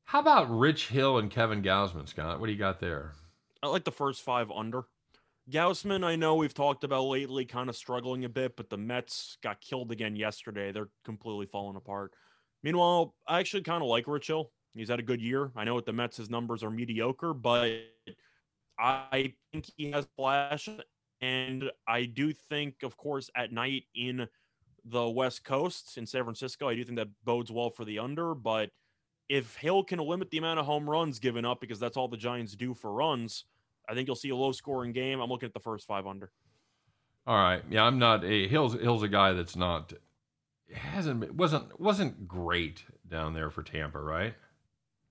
how 0.09 0.20
about 0.20 0.48
Rich 0.48 0.88
Hill 0.88 1.18
and 1.18 1.30
Kevin 1.30 1.62
Gausman, 1.62 2.09
Scott? 2.09 2.40
What 2.40 2.46
do 2.46 2.52
you 2.52 2.59
got 2.59 2.80
there? 2.80 3.12
I 3.62 3.66
like 3.66 3.84
the 3.84 3.92
first 3.92 4.22
five 4.22 4.50
under. 4.50 4.84
Gausman, 5.50 6.02
I 6.02 6.16
know 6.16 6.34
we've 6.34 6.54
talked 6.54 6.82
about 6.82 7.02
lately, 7.02 7.44
kind 7.44 7.68
of 7.68 7.76
struggling 7.76 8.24
a 8.24 8.28
bit, 8.30 8.56
but 8.56 8.70
the 8.70 8.78
Mets 8.78 9.36
got 9.42 9.61
killed 9.61 9.92
again 9.92 10.16
yesterday. 10.16 10.72
They're 10.72 10.88
completely 11.04 11.44
falling 11.44 11.76
apart. 11.76 12.14
Meanwhile, 12.62 13.16
I 13.26 13.38
actually 13.38 13.64
kind 13.64 13.82
of 13.82 13.90
like 13.90 14.09
Rich 14.09 14.28
Hill. 14.28 14.50
He's 14.74 14.88
had 14.88 14.98
a 14.98 15.02
good 15.02 15.20
year. 15.20 15.52
I 15.54 15.64
know 15.64 15.74
with 15.74 15.84
the 15.84 15.92
Mets, 15.92 16.16
his 16.16 16.30
numbers 16.30 16.64
are 16.64 16.70
mediocre, 16.70 17.34
but 17.34 17.70
I 18.78 19.34
think 19.52 19.66
he 19.76 19.90
has 19.90 20.09
flash. 20.16 20.70
And 21.20 21.70
I 21.86 22.06
do 22.06 22.32
think, 22.32 22.76
of 22.82 22.96
course, 22.96 23.28
at 23.36 23.52
night 23.52 23.82
in 23.94 24.26
the 24.86 25.06
West 25.06 25.44
Coast 25.44 25.98
in 25.98 26.06
San 26.06 26.24
Francisco, 26.24 26.66
I 26.66 26.76
do 26.76 26.84
think 26.84 26.96
that 26.96 27.09
bodes 27.24 27.52
well 27.52 27.68
for 27.68 27.84
the 27.84 27.98
under. 27.98 28.34
But 28.34 28.70
if 29.29 29.57
Hill 29.57 29.85
can 29.85 29.99
limit 29.99 30.31
the 30.31 30.39
amount 30.39 30.61
of 30.61 30.66
home 30.66 30.89
runs 30.89 31.18
given 31.18 31.45
up, 31.45 31.61
because 31.61 31.79
that's 31.79 31.97
all 31.97 32.09
the 32.09 32.16
Giants 32.16 32.55
do 32.55 32.74
for 32.74 32.93
runs– 32.93 33.45
I 33.89 33.95
think 33.95 34.07
you'll 34.07 34.16
see 34.16 34.29
a 34.29 34.37
low 34.37 34.53
scoring 34.53 34.93
game. 34.93 35.18
I'm 35.20 35.31
looking 35.31 35.47
at 35.47 35.55
the 35.55 35.61
first 35.61 35.87
five 35.87 36.07
under. 36.07 36.31
All 37.26 37.37
right. 37.37 37.62
Yeah, 37.70 37.85
I'm 37.85 37.99
not 37.99 38.24
a 38.24 38.47
Hill's 38.47 38.74
Hill's 38.74 39.03
a 39.03 39.09
guy 39.09 39.33
that's 39.33 39.57
not 39.57 39.95
hasn't 40.72 41.20
been- 41.20 41.37
wasn't 41.37 41.81
wasn't 41.81 42.29
great 42.29 42.85
down 43.09 43.33
there 43.33 43.51
for 43.51 43.62
Tampa, 43.62 43.99
right? 43.99 44.35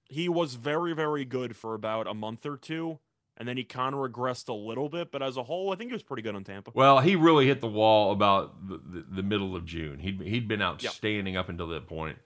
He 0.09 0.29
was 0.29 0.55
very, 0.55 0.93
very 0.93 1.25
good 1.25 1.55
for 1.55 1.73
about 1.73 2.07
a 2.07 2.13
month 2.13 2.45
or 2.45 2.55
two, 2.55 2.99
and 3.35 3.47
then 3.47 3.57
he 3.57 3.63
kind 3.63 3.93
of 3.93 3.99
regressed 3.99 4.47
a 4.47 4.53
little 4.53 4.89
bit. 4.89 5.11
But 5.11 5.21
as 5.21 5.37
a 5.37 5.43
whole, 5.43 5.73
I 5.73 5.75
think 5.75 5.89
he 5.89 5.93
was 5.93 6.03
pretty 6.03 6.21
good 6.21 6.35
on 6.35 6.43
Tampa. 6.43 6.71
Well, 6.73 6.99
he 6.99 7.15
really 7.15 7.47
hit 7.47 7.61
the 7.61 7.67
wall 7.67 8.11
about 8.11 8.69
the, 8.69 8.77
the, 8.77 9.05
the 9.15 9.23
middle 9.23 9.55
of 9.55 9.65
June. 9.65 9.99
He'd 9.99 10.21
he'd 10.21 10.47
been 10.47 10.61
outstanding 10.61 11.35
up 11.35 11.49
until 11.49 11.67
that 11.69 11.87
point. 11.87 12.19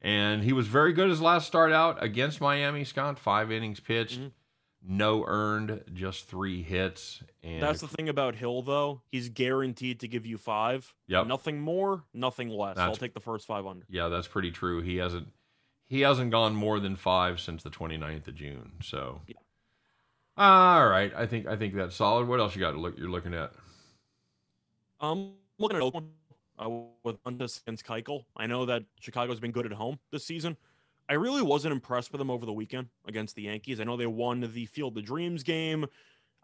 And 0.00 0.44
he 0.44 0.52
was 0.52 0.66
very 0.68 0.92
good 0.92 1.08
his 1.10 1.20
last 1.20 1.46
start 1.46 1.72
out 1.72 2.02
against 2.02 2.40
Miami, 2.40 2.84
Scott. 2.84 3.18
Five 3.18 3.50
innings 3.50 3.80
pitched, 3.80 4.20
Mhm. 4.20 4.32
no 4.80 5.24
earned, 5.26 5.82
just 5.92 6.26
three 6.28 6.62
hits. 6.62 7.22
And 7.42 7.60
That's 7.62 7.80
the 7.80 7.88
thing 7.88 8.08
about 8.08 8.36
Hill, 8.36 8.62
though. 8.62 9.02
He's 9.10 9.28
guaranteed 9.28 9.98
to 10.00 10.06
give 10.08 10.24
you 10.24 10.38
five. 10.38 10.94
Yep. 11.08 11.26
Nothing 11.26 11.60
more, 11.60 12.04
nothing 12.14 12.48
less. 12.48 12.76
I'll 12.78 12.94
take 12.94 13.14
the 13.14 13.20
first 13.20 13.46
five 13.46 13.66
under. 13.66 13.84
yeah, 13.88 14.06
that's 14.08 14.28
pretty 14.28 14.50
true. 14.52 14.80
He 14.82 14.96
hasn't 14.98 15.32
he 15.90 16.02
hasn't 16.02 16.30
gone 16.30 16.54
more 16.54 16.78
than 16.80 16.94
five 16.96 17.40
since 17.40 17.62
the 17.62 17.70
29th 17.70 18.28
of 18.28 18.34
June. 18.34 18.74
So 18.82 19.22
Yeah. 19.26 19.36
all 20.36 20.86
right, 20.86 21.12
I 21.16 21.26
think 21.26 21.46
I 21.48 21.56
think 21.56 21.74
that's 21.74 21.96
solid. 21.96 22.28
What 22.28 22.38
else 22.38 22.54
you 22.54 22.60
got 22.60 22.72
to 22.72 22.78
look 22.78 22.96
you're 22.98 23.10
looking 23.10 23.34
at? 23.34 23.52
Um, 25.00 25.34
looking 25.58 25.76
at 25.76 25.82
Oakland 25.82 26.10
uh, 26.58 26.68
with 27.04 27.22
Montas 27.24 27.60
against 27.62 27.84
Keuchel. 27.86 28.24
I 28.36 28.46
know 28.46 28.66
that 28.66 28.84
Chicago's 29.00 29.40
been 29.40 29.52
good 29.52 29.66
at 29.66 29.72
home 29.72 29.98
this 30.12 30.24
season. 30.24 30.56
I 31.08 31.14
really 31.14 31.42
wasn't 31.42 31.72
impressed 31.72 32.12
with 32.12 32.18
them 32.18 32.30
over 32.30 32.44
the 32.44 32.52
weekend 32.52 32.88
against 33.06 33.34
the 33.34 33.42
Yankees. 33.42 33.80
I 33.80 33.84
know 33.84 33.96
they 33.96 34.06
won 34.06 34.40
the 34.40 34.66
Field 34.66 34.98
of 34.98 35.04
Dreams 35.04 35.42
game. 35.42 35.86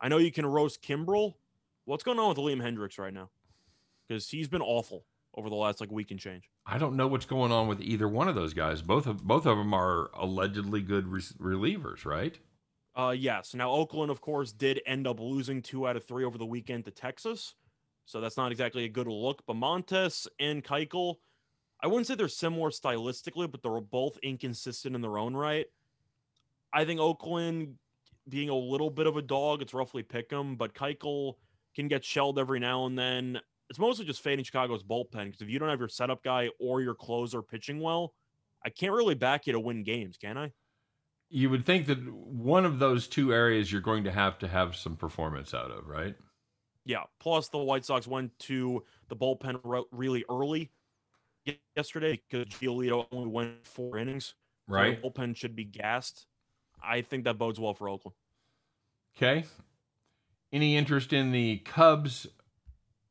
I 0.01 0.09
know 0.09 0.19
you 0.19 0.33
can 0.33 0.47
roast 0.47 0.83
Kimbrel. 0.83 1.35
What's 1.85 2.03
going 2.03 2.19
on 2.19 2.31
with 2.31 2.39
Liam 2.39 2.63
Hendriks 2.63 2.99
right 2.99 3.13
now? 3.13 3.29
Because 4.09 4.29
he's 4.29 4.49
been 4.49 4.63
awful 4.63 5.05
over 5.37 5.51
the 5.51 5.55
last 5.55 5.81
like 5.81 5.91
week 5.91 6.11
and 6.11 6.21
change. 6.21 6.49
I 6.67 6.79
don't 6.79 6.97
know 6.97 7.07
what's 7.07 7.27
going 7.27 7.53
on 7.53 7.69
with 7.69 7.81
either 7.81 8.09
one 8.09 8.29
of 8.29 8.35
those 8.35 8.55
guys. 8.55 8.81
Both 8.81 9.07
of 9.07 9.23
both 9.23 9.47
of 9.47 9.59
them 9.59 9.75
are 9.75 10.11
allegedly 10.15 10.81
good 10.81 11.09
re- 11.09 11.21
relievers, 11.21 12.05
right? 12.05 12.39
Uh, 12.97 13.15
yes. 13.17 13.55
Now 13.55 13.71
Oakland, 13.71 14.11
of 14.11 14.21
course, 14.21 14.53
did 14.53 14.81
end 14.87 15.07
up 15.07 15.21
losing 15.21 15.61
two 15.61 15.87
out 15.87 15.97
of 15.97 16.05
three 16.05 16.25
over 16.25 16.39
the 16.39 16.47
weekend 16.47 16.85
to 16.87 16.91
Texas, 16.91 17.55
so 18.05 18.21
that's 18.21 18.37
not 18.37 18.53
exactly 18.53 18.85
a 18.85 18.89
good 18.89 19.07
look. 19.07 19.43
But 19.47 19.57
Montas 19.57 20.27
and 20.39 20.63
Keuchel, 20.63 21.17
I 21.83 21.87
wouldn't 21.87 22.07
say 22.07 22.15
they're 22.15 22.29
similar 22.29 22.71
stylistically, 22.71 23.51
but 23.51 23.63
they're 23.63 23.81
both 23.81 24.19
inconsistent 24.23 24.95
in 24.95 25.01
their 25.01 25.19
own 25.19 25.35
right. 25.35 25.67
I 26.73 26.85
think 26.85 27.01
Oakland 27.01 27.77
being 28.29 28.49
a 28.49 28.55
little 28.55 28.91
bit 28.91 29.07
of 29.07 29.17
a 29.17 29.23
dog, 29.23 29.63
it's 29.63 29.75
roughly 29.75 30.03
pick 30.03 30.33
'em, 30.33 30.57
but 30.57 30.75
Keuchel 30.75 31.35
can 31.75 31.89
get 31.89 32.05
shelled 32.05 32.39
every 32.39 32.61
now 32.61 32.87
and 32.87 32.99
then. 32.99 33.41
It's 33.71 33.79
mostly 33.79 34.05
just 34.05 34.23
fading 34.23 34.45
Chicago's 34.45 34.83
bullpen 34.83 35.27
because 35.27 35.41
if 35.41 35.49
you 35.49 35.59
don't 35.59 35.69
have 35.69 35.79
your 35.79 35.89
setup 35.89 36.23
guy 36.23 36.51
or 36.59 36.81
your 36.81 36.95
closer 36.95 37.43
pitching 37.43 37.81
well, 37.81 38.15
I 38.65 38.71
can't 38.71 38.93
really 38.93 39.15
back 39.15 39.47
you 39.47 39.53
to 39.53 39.61
win 39.61 39.83
games, 39.83 40.17
can 40.17 40.39
I? 40.39 40.53
You 41.31 41.51
would 41.51 41.65
think 41.65 41.87
that 41.87 41.99
one 42.13 42.65
of 42.65 42.79
those 42.79 43.09
two 43.09 43.33
areas 43.33 43.73
you're 43.73 43.81
going 43.81 44.05
to 44.05 44.13
have 44.13 44.39
to 44.39 44.49
have 44.49 44.77
some 44.77 44.97
performance 44.97 45.53
out 45.53 45.71
of, 45.71 45.87
right? 45.87 46.17
Yeah. 46.85 47.05
Plus, 47.21 47.49
the 47.49 47.59
White 47.59 47.85
Sox 47.85 48.07
went 48.07 48.39
to 48.41 48.85
the 49.09 49.17
bullpen 49.17 49.85
really 49.91 50.25
early 50.31 50.71
yesterday 51.77 52.21
because 52.29 52.47
Giolito 52.47 53.07
only 53.13 53.29
went 53.29 53.67
four 53.67 53.99
innings. 53.99 54.35
So 54.69 54.75
Right. 54.75 55.01
the 55.01 55.09
bullpen 55.11 55.37
should 55.37 55.55
be 55.57 55.65
gassed. 55.65 56.27
I 56.83 57.03
think 57.03 57.25
that 57.25 57.39
bodes 57.39 57.59
well 57.61 57.75
for 57.75 57.89
Oakland. 57.89 58.17
Okay. 59.17 59.45
Any 60.53 60.77
interest 60.77 61.13
in 61.13 61.33
the 61.33 61.59
Cubs 61.59 62.27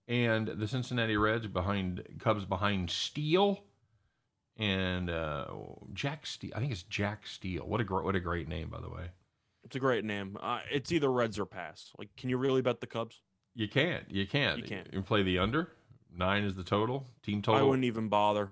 and 0.08 0.48
the 0.48 0.68
Cincinnati 0.68 1.18
Reds 1.18 1.48
behind 1.48 2.04
Cubs 2.20 2.46
behind 2.46 2.90
Steele 2.90 3.64
and 4.58 5.10
uh, 5.10 5.48
Jack 5.94 6.26
Steele? 6.26 6.52
I 6.56 6.60
think 6.60 6.72
it's 6.72 6.84
Jack 6.84 7.26
Steele. 7.28 7.66
What 7.68 7.82
a 7.82 7.84
great 7.84 8.04
what 8.06 8.16
a 8.16 8.20
great 8.20 8.48
name, 8.48 8.70
by 8.70 8.80
the 8.80 8.90
way. 8.90 9.10
It's 9.64 9.76
a 9.76 9.80
great 9.80 10.04
name. 10.06 10.38
Uh, 10.42 10.60
it's 10.72 10.92
either 10.92 11.12
Reds 11.12 11.40
or 11.40 11.46
pass. 11.46 11.92
Like, 11.98 12.10
can 12.18 12.30
you 12.30 12.38
really 12.38 12.62
bet 12.62 12.82
the 12.82 12.88
Cubs? 12.88 13.22
You 13.56 13.68
can't. 13.68 14.04
You 14.10 14.26
can't. 14.26 14.58
You 14.60 14.64
can't. 14.64 14.88
You 14.92 15.02
play 15.02 15.24
the 15.24 15.40
under. 15.40 15.70
Nine 16.16 16.44
is 16.44 16.56
the 16.56 16.64
total. 16.64 17.06
Team 17.24 17.42
total. 17.42 17.62
I 17.62 17.64
wouldn't 17.64 17.86
even 17.86 18.10
bother. 18.10 18.52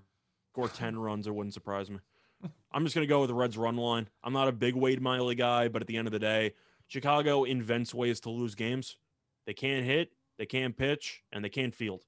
Score 0.52 0.68
10 0.68 1.00
runs, 1.00 1.28
it 1.28 1.34
wouldn't 1.34 1.54
surprise 1.54 1.90
me. 1.90 2.00
I'm 2.72 2.84
just 2.84 2.96
going 2.96 3.08
to 3.08 3.10
go 3.10 3.22
with 3.22 3.30
the 3.30 3.36
Reds 3.36 3.58
run 3.58 3.78
line. 3.78 4.10
I'm 4.24 4.34
not 4.34 4.48
a 4.48 4.52
big 4.52 4.76
Wade 4.76 5.02
Miley 5.02 5.36
guy, 5.36 5.68
but 5.68 5.82
at 5.82 5.88
the 5.88 5.98
end 5.98 6.08
of 6.08 6.12
the 6.12 6.20
day, 6.20 6.54
Chicago 6.88 7.44
invents 7.46 7.94
ways 7.94 8.20
to 8.22 8.30
lose 8.30 8.56
games. 8.56 8.98
They 9.46 9.54
can't 9.54 9.86
hit, 9.86 10.12
they 10.38 10.46
can't 10.46 10.76
pitch, 10.76 11.24
and 11.32 11.44
they 11.44 11.50
can't 11.50 11.74
field. 11.74 12.04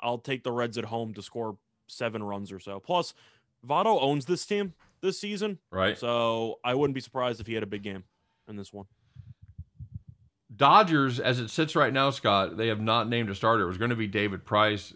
I'll 0.00 0.18
take 0.18 0.44
the 0.44 0.52
Reds 0.52 0.78
at 0.78 0.84
home 0.84 1.12
to 1.14 1.22
score 1.22 1.56
seven 1.86 2.22
runs 2.22 2.52
or 2.52 2.60
so. 2.60 2.80
Plus, 2.80 3.14
Votto 3.66 4.00
owns 4.00 4.26
this 4.26 4.46
team 4.46 4.74
this 5.00 5.18
season, 5.18 5.58
right. 5.70 5.98
so 5.98 6.58
I 6.64 6.74
wouldn't 6.74 6.94
be 6.94 7.00
surprised 7.00 7.40
if 7.40 7.46
he 7.46 7.54
had 7.54 7.62
a 7.62 7.66
big 7.66 7.82
game 7.82 8.04
in 8.48 8.56
this 8.56 8.72
one. 8.72 8.86
Dodgers, 10.54 11.20
as 11.20 11.40
it 11.40 11.48
sits 11.48 11.76
right 11.76 11.92
now, 11.92 12.10
Scott, 12.10 12.56
they 12.56 12.68
have 12.68 12.80
not 12.80 13.08
named 13.08 13.30
a 13.30 13.34
starter. 13.34 13.64
It 13.64 13.68
was 13.68 13.78
going 13.78 13.90
to 13.90 13.96
be 13.96 14.06
David 14.06 14.44
Price. 14.44 14.92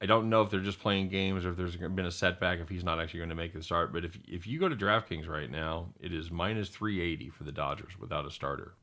I 0.00 0.06
don't 0.06 0.28
know 0.28 0.42
if 0.42 0.50
they're 0.50 0.60
just 0.60 0.80
playing 0.80 1.08
games 1.08 1.46
or 1.46 1.50
if 1.50 1.56
there's 1.56 1.76
been 1.76 2.04
a 2.04 2.10
setback 2.10 2.60
if 2.60 2.68
he's 2.68 2.84
not 2.84 3.00
actually 3.00 3.20
going 3.20 3.30
to 3.30 3.34
make 3.34 3.54
the 3.54 3.62
start. 3.62 3.92
But 3.92 4.04
if 4.04 4.18
if 4.26 4.46
you 4.46 4.58
go 4.58 4.68
to 4.68 4.76
DraftKings 4.76 5.28
right 5.28 5.50
now, 5.50 5.94
it 5.98 6.12
is 6.12 6.30
minus 6.30 6.68
380 6.68 7.30
for 7.30 7.44
the 7.44 7.52
Dodgers 7.52 7.98
without 7.98 8.26
a 8.26 8.30
starter. 8.30 8.74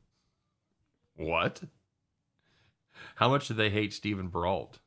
What? 1.16 1.62
How 3.16 3.28
much 3.28 3.48
do 3.48 3.54
they 3.54 3.70
hate 3.70 3.92
Steven 3.92 4.28
Brault? 4.28 4.80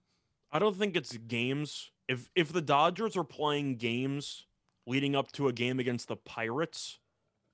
I 0.51 0.59
don't 0.59 0.75
think 0.75 0.95
it's 0.95 1.15
games. 1.15 1.91
If 2.07 2.29
if 2.35 2.51
the 2.51 2.61
Dodgers 2.61 3.15
are 3.15 3.23
playing 3.23 3.77
games 3.77 4.45
leading 4.85 5.15
up 5.15 5.31
to 5.33 5.47
a 5.47 5.53
game 5.53 5.79
against 5.79 6.07
the 6.07 6.15
Pirates, 6.15 6.99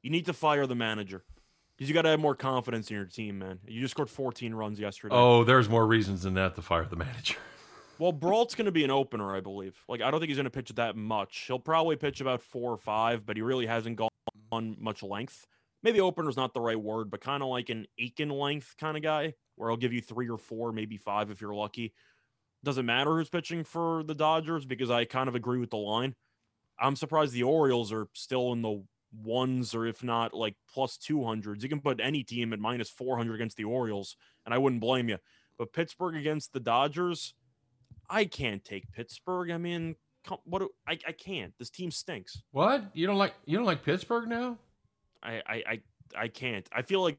you 0.01 0.09
need 0.09 0.25
to 0.25 0.33
fire 0.33 0.65
the 0.65 0.75
manager. 0.75 1.23
Because 1.81 1.89
you 1.89 1.95
got 1.95 2.03
to 2.03 2.09
have 2.09 2.19
more 2.19 2.35
confidence 2.35 2.91
in 2.91 2.95
your 2.95 3.05
team, 3.05 3.39
man. 3.39 3.57
You 3.65 3.81
just 3.81 3.93
scored 3.93 4.07
14 4.07 4.53
runs 4.53 4.79
yesterday. 4.79 5.15
Oh, 5.15 5.43
there's 5.43 5.67
more 5.67 5.87
reasons 5.87 6.21
than 6.21 6.35
that 6.35 6.53
to 6.53 6.61
fire 6.61 6.85
the 6.85 6.95
manager. 6.95 7.35
Well, 7.97 8.11
Brault's 8.11 8.55
going 8.55 8.65
to 8.65 8.71
be 8.71 8.83
an 8.83 8.89
opener, 8.89 9.35
I 9.35 9.41
believe. 9.41 9.75
Like, 9.87 10.01
I 10.01 10.09
don't 10.09 10.19
think 10.19 10.29
he's 10.29 10.37
going 10.37 10.45
to 10.45 10.49
pitch 10.49 10.69
that 10.73 10.95
much. 10.95 11.43
He'll 11.45 11.59
probably 11.59 11.95
pitch 11.95 12.19
about 12.19 12.41
four 12.41 12.71
or 12.71 12.77
five, 12.77 13.27
but 13.27 13.35
he 13.35 13.43
really 13.43 13.67
hasn't 13.67 13.95
gone 13.95 14.09
on 14.51 14.75
much 14.79 15.03
length. 15.03 15.45
Maybe 15.83 16.01
opener's 16.01 16.35
not 16.35 16.55
the 16.55 16.61
right 16.61 16.79
word, 16.79 17.11
but 17.11 17.21
kind 17.21 17.43
of 17.43 17.49
like 17.49 17.69
an 17.69 17.85
Aiken 17.99 18.29
length 18.29 18.73
kind 18.79 18.97
of 18.97 19.03
guy, 19.03 19.35
where 19.55 19.69
he'll 19.69 19.77
give 19.77 19.93
you 19.93 20.01
three 20.01 20.27
or 20.29 20.39
four, 20.39 20.71
maybe 20.71 20.97
five 20.97 21.29
if 21.29 21.41
you're 21.41 21.53
lucky. 21.53 21.93
Doesn't 22.63 22.87
matter 22.87 23.11
who's 23.11 23.29
pitching 23.29 23.63
for 23.63 24.01
the 24.01 24.15
Dodgers 24.15 24.65
because 24.65 24.89
I 24.89 25.05
kind 25.05 25.29
of 25.29 25.35
agree 25.35 25.59
with 25.59 25.69
the 25.69 25.77
line. 25.77 26.15
I'm 26.79 26.95
surprised 26.95 27.33
the 27.33 27.43
Orioles 27.43 27.91
are 27.93 28.07
still 28.13 28.51
in 28.53 28.63
the 28.63 28.83
ones 29.23 29.75
or 29.75 29.85
if 29.85 30.03
not 30.03 30.33
like 30.33 30.55
plus 30.73 30.97
200s. 30.97 31.61
You 31.63 31.69
can 31.69 31.81
put 31.81 31.99
any 32.01 32.23
team 32.23 32.53
at 32.53 32.59
minus 32.59 32.89
400 32.89 33.33
against 33.35 33.57
the 33.57 33.63
Orioles, 33.65 34.15
and 34.45 34.53
I 34.53 34.57
wouldn't 34.57 34.81
blame 34.81 35.09
you. 35.09 35.17
But 35.57 35.73
Pittsburgh 35.73 36.15
against 36.15 36.53
the 36.53 36.59
Dodgers, 36.59 37.33
I 38.09 38.25
can't 38.25 38.63
take 38.63 38.91
Pittsburgh. 38.91 39.51
I 39.51 39.57
mean, 39.57 39.95
come, 40.25 40.39
what? 40.45 40.59
do- 40.59 40.71
I, 40.87 40.97
I 41.07 41.11
can't. 41.11 41.53
This 41.59 41.69
team 41.69 41.91
stinks. 41.91 42.41
What? 42.51 42.83
You 42.93 43.05
don't 43.07 43.17
like 43.17 43.33
you 43.45 43.57
don't 43.57 43.65
like 43.65 43.83
Pittsburgh 43.83 44.27
now? 44.27 44.57
I 45.21 45.33
I 45.45 45.63
I, 45.67 45.81
I 46.17 46.27
can't. 46.29 46.67
I 46.73 46.81
feel 46.81 47.01
like 47.01 47.17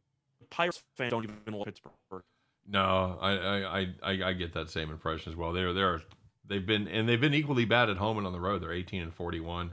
Pirates 0.50 0.82
fans 0.96 1.10
don't 1.10 1.24
even 1.24 1.54
like 1.54 1.66
Pittsburgh. 1.66 2.22
No, 2.66 3.18
I 3.20 3.30
I, 3.32 3.80
I, 3.80 3.86
I 4.02 4.10
I 4.28 4.32
get 4.32 4.54
that 4.54 4.70
same 4.70 4.90
impression 4.90 5.30
as 5.32 5.36
well. 5.36 5.52
They're 5.52 5.72
they're 5.72 6.02
they've 6.46 6.64
been 6.66 6.88
and 6.88 7.08
they've 7.08 7.20
been 7.20 7.34
equally 7.34 7.64
bad 7.64 7.90
at 7.90 7.96
home 7.98 8.18
and 8.18 8.26
on 8.26 8.32
the 8.32 8.40
road. 8.40 8.62
They're 8.62 8.72
18 8.72 9.02
and 9.02 9.14
41. 9.14 9.72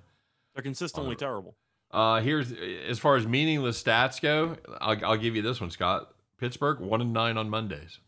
They're 0.54 0.64
consistently 0.64 1.16
Uh, 1.16 1.20
terrible. 1.20 1.56
Uh, 1.92 2.22
here's 2.22 2.52
as 2.88 3.00
far 3.00 3.16
as 3.16 3.26
meaningless 3.26 3.82
stats 3.82 4.22
go. 4.22 4.58
I'll, 4.80 5.06
I'll 5.06 5.18
give 5.18 5.36
you 5.36 5.42
this 5.42 5.60
one, 5.60 5.72
Scott. 5.72 6.14
Pittsburgh 6.38 6.80
one 6.80 7.02
and 7.02 7.14
nine 7.14 7.38
on 7.38 7.50
Mondays. 7.50 8.00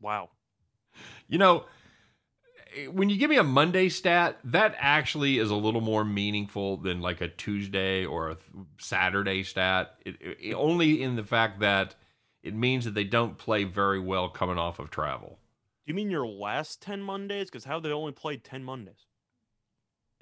Wow. 0.00 0.30
You 1.28 1.38
know, 1.38 1.64
when 2.90 3.08
you 3.10 3.16
give 3.16 3.30
me 3.30 3.36
a 3.36 3.44
Monday 3.44 3.88
stat, 3.88 4.38
that 4.44 4.74
actually 4.78 5.38
is 5.38 5.50
a 5.50 5.54
little 5.54 5.80
more 5.80 6.04
meaningful 6.04 6.76
than 6.78 7.00
like 7.00 7.20
a 7.20 7.28
Tuesday 7.28 8.04
or 8.04 8.30
a 8.30 8.36
Saturday 8.78 9.42
stat. 9.42 9.94
It, 10.04 10.16
it- 10.20 10.54
only 10.54 11.02
in 11.02 11.16
the 11.16 11.24
fact 11.24 11.60
that 11.60 11.94
it 12.42 12.54
means 12.54 12.84
that 12.84 12.94
they 12.94 13.04
don't 13.04 13.38
play 13.38 13.64
very 13.64 14.00
well 14.00 14.28
coming 14.28 14.58
off 14.58 14.78
of 14.78 14.90
travel. 14.90 15.38
Do 15.86 15.90
you 15.90 15.94
mean 15.94 16.10
your 16.10 16.26
last 16.26 16.82
10 16.82 17.02
Mondays? 17.02 17.50
Because 17.50 17.64
how 17.64 17.78
they 17.80 17.90
only 17.90 18.12
played 18.12 18.44
10 18.44 18.64
Mondays? 18.64 19.06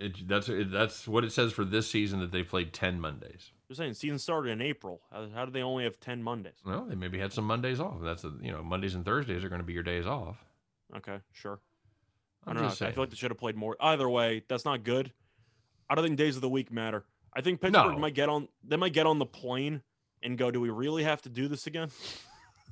It, 0.02 0.28
that's 0.28 0.48
it, 0.48 0.70
that's 0.72 1.06
what 1.06 1.24
it 1.24 1.32
says 1.32 1.52
for 1.52 1.64
this 1.64 1.88
season 1.90 2.20
that 2.20 2.32
they 2.32 2.42
played 2.42 2.72
10 2.72 3.00
Mondays. 3.00 3.50
You're 3.68 3.76
saying 3.76 3.94
season 3.94 4.18
started 4.18 4.50
in 4.50 4.60
April. 4.60 5.00
How, 5.12 5.28
how 5.34 5.44
do 5.44 5.50
they 5.52 5.62
only 5.62 5.84
have 5.84 5.98
10 6.00 6.22
Mondays? 6.22 6.54
Well, 6.64 6.84
they 6.86 6.94
maybe 6.94 7.18
had 7.18 7.32
some 7.32 7.44
Mondays 7.44 7.80
off. 7.80 7.98
That's 8.02 8.24
a, 8.24 8.32
you 8.42 8.50
know 8.52 8.62
Mondays 8.62 8.94
and 8.94 9.04
Thursdays 9.04 9.44
are 9.44 9.48
going 9.48 9.60
to 9.60 9.66
be 9.66 9.72
your 9.72 9.82
days 9.82 10.06
off. 10.06 10.44
Okay, 10.96 11.18
sure. 11.32 11.60
I 12.44 12.50
I'm 12.50 12.54
don't 12.56 12.64
know. 12.64 12.68
just 12.70 12.82
I 12.82 12.90
feel 12.92 13.02
like 13.04 13.10
they 13.10 13.16
should 13.16 13.30
have 13.30 13.38
played 13.38 13.56
more. 13.56 13.76
Either 13.80 14.08
way, 14.10 14.42
that's 14.48 14.64
not 14.64 14.82
good. 14.84 15.12
I 15.88 15.94
don't 15.94 16.04
think 16.04 16.18
days 16.18 16.36
of 16.36 16.42
the 16.42 16.48
week 16.48 16.70
matter. 16.72 17.04
I 17.34 17.40
think 17.40 17.60
Pittsburgh 17.60 17.92
No. 17.92 17.98
might 17.98 18.14
get 18.14 18.28
on. 18.28 18.48
They 18.64 18.76
might 18.76 18.92
get 18.92 19.06
on 19.06 19.18
the 19.18 19.26
plane 19.26 19.82
and 20.22 20.36
go. 20.36 20.50
Do 20.50 20.60
we 20.60 20.68
really 20.70 21.04
have 21.04 21.22
to 21.22 21.28
do 21.28 21.48
this 21.48 21.66
again? 21.66 21.88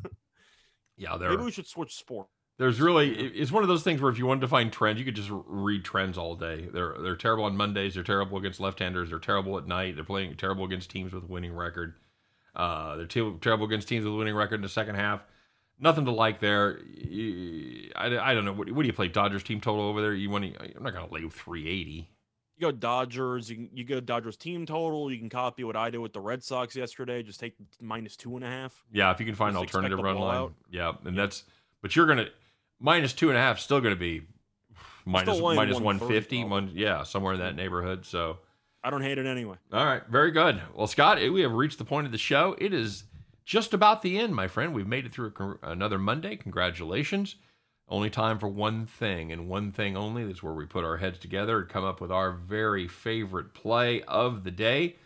yeah, 0.96 1.16
they're 1.16 1.30
Maybe 1.30 1.44
we 1.44 1.50
should 1.52 1.66
switch 1.66 1.94
sport. 1.96 2.26
There's 2.60 2.78
really 2.78 3.14
it's 3.14 3.50
one 3.50 3.62
of 3.62 3.70
those 3.70 3.82
things 3.82 4.02
where 4.02 4.12
if 4.12 4.18
you 4.18 4.26
wanted 4.26 4.42
to 4.42 4.48
find 4.48 4.70
trends, 4.70 4.98
you 4.98 5.06
could 5.06 5.16
just 5.16 5.30
read 5.30 5.82
trends 5.82 6.18
all 6.18 6.36
day. 6.36 6.68
They're 6.70 6.94
they're 7.00 7.16
terrible 7.16 7.44
on 7.44 7.56
Mondays. 7.56 7.94
They're 7.94 8.02
terrible 8.02 8.36
against 8.36 8.60
left-handers. 8.60 9.08
They're 9.08 9.18
terrible 9.18 9.56
at 9.56 9.66
night. 9.66 9.94
They're 9.94 10.04
playing 10.04 10.36
terrible 10.36 10.66
against 10.66 10.90
teams 10.90 11.14
with 11.14 11.24
winning 11.24 11.54
record. 11.54 11.94
Uh, 12.54 12.96
they're 12.96 13.06
te- 13.06 13.38
terrible 13.40 13.64
against 13.64 13.88
teams 13.88 14.04
with 14.04 14.14
winning 14.14 14.34
record 14.34 14.56
in 14.56 14.60
the 14.60 14.68
second 14.68 14.96
half. 14.96 15.22
Nothing 15.78 16.04
to 16.04 16.10
like 16.10 16.40
there. 16.40 16.80
I, 17.96 18.18
I 18.18 18.34
don't 18.34 18.44
know. 18.44 18.52
What, 18.52 18.70
what 18.72 18.82
do 18.82 18.86
you 18.86 18.92
play? 18.92 19.08
Dodgers 19.08 19.42
team 19.42 19.62
total 19.62 19.86
over 19.86 20.02
there? 20.02 20.12
You 20.12 20.28
want 20.28 20.44
to? 20.44 20.76
I'm 20.76 20.82
not 20.82 20.92
going 20.92 21.08
to 21.08 21.14
lay 21.14 21.26
380. 21.26 22.10
You 22.58 22.60
go 22.60 22.72
Dodgers. 22.72 23.48
You 23.48 23.56
can, 23.56 23.70
you 23.72 23.84
go 23.84 24.00
Dodgers 24.00 24.36
team 24.36 24.66
total. 24.66 25.10
You 25.10 25.16
can 25.16 25.30
copy 25.30 25.64
what 25.64 25.76
I 25.76 25.88
did 25.88 25.96
with 25.96 26.12
the 26.12 26.20
Red 26.20 26.44
Sox 26.44 26.76
yesterday. 26.76 27.22
Just 27.22 27.40
take 27.40 27.54
minus 27.80 28.16
two 28.16 28.36
and 28.36 28.44
a 28.44 28.48
half. 28.48 28.84
Yeah, 28.92 29.10
if 29.12 29.18
you 29.18 29.24
can 29.24 29.34
find 29.34 29.54
Just 29.54 29.74
alternative 29.74 29.98
run 29.98 30.18
line. 30.18 30.50
Yeah, 30.70 30.92
and 31.06 31.16
that's. 31.16 31.44
But 31.80 31.96
you're 31.96 32.06
gonna 32.06 32.28
minus 32.80 33.12
two 33.12 33.28
and 33.28 33.38
a 33.38 33.40
half. 33.40 33.60
Still 33.60 33.80
going 33.80 33.94
to 33.94 34.00
be 34.00 34.22
minus 35.04 35.38
minus 35.40 35.80
130 35.80 35.84
150. 35.84 36.44
One, 36.44 36.72
yeah, 36.74 37.02
somewhere 37.04 37.34
in 37.34 37.40
that 37.40 37.54
neighborhood. 37.54 38.04
So. 38.04 38.38
I 38.82 38.88
don't 38.88 39.02
hate 39.02 39.18
it 39.18 39.26
anyway. 39.26 39.56
All 39.72 39.84
right, 39.84 40.02
very 40.08 40.30
good. 40.30 40.60
Well, 40.74 40.86
Scott, 40.86 41.18
eh, 41.18 41.28
we 41.28 41.42
have 41.42 41.52
reached 41.52 41.76
the 41.76 41.84
point 41.84 42.06
of 42.06 42.12
the 42.12 42.18
show. 42.18 42.56
It 42.58 42.72
is 42.72 43.04
just 43.44 43.74
about 43.74 44.00
the 44.00 44.18
end, 44.18 44.34
my 44.34 44.48
friend. 44.48 44.72
We've 44.72 44.86
made 44.86 45.04
it 45.04 45.12
through 45.12 45.58
another 45.62 45.98
Monday. 45.98 46.36
Congratulations. 46.36 47.36
Only 47.88 48.08
time 48.08 48.38
for 48.38 48.48
one 48.48 48.86
thing 48.86 49.32
and 49.32 49.48
one 49.48 49.70
thing 49.70 49.96
only. 49.96 50.24
That's 50.24 50.42
where 50.42 50.54
we 50.54 50.64
put 50.64 50.84
our 50.84 50.96
heads 50.98 51.18
together 51.18 51.58
and 51.58 51.68
come 51.68 51.84
up 51.84 52.00
with 52.00 52.12
our 52.12 52.30
very 52.30 52.86
favorite 52.86 53.52
play 53.52 54.02
of 54.02 54.44
the 54.44 54.52
day. 54.52 54.96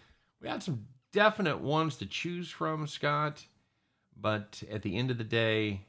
We 0.41 0.49
had 0.49 0.63
some 0.63 0.87
definite 1.11 1.61
ones 1.61 1.97
to 1.97 2.07
choose 2.07 2.51
from, 2.51 2.87
Scott, 2.87 3.47
but 4.15 4.63
at 4.71 4.83
the 4.83 4.97
end 4.97 5.11
of 5.11 5.17
the 5.17 5.25
day, 5.25 5.87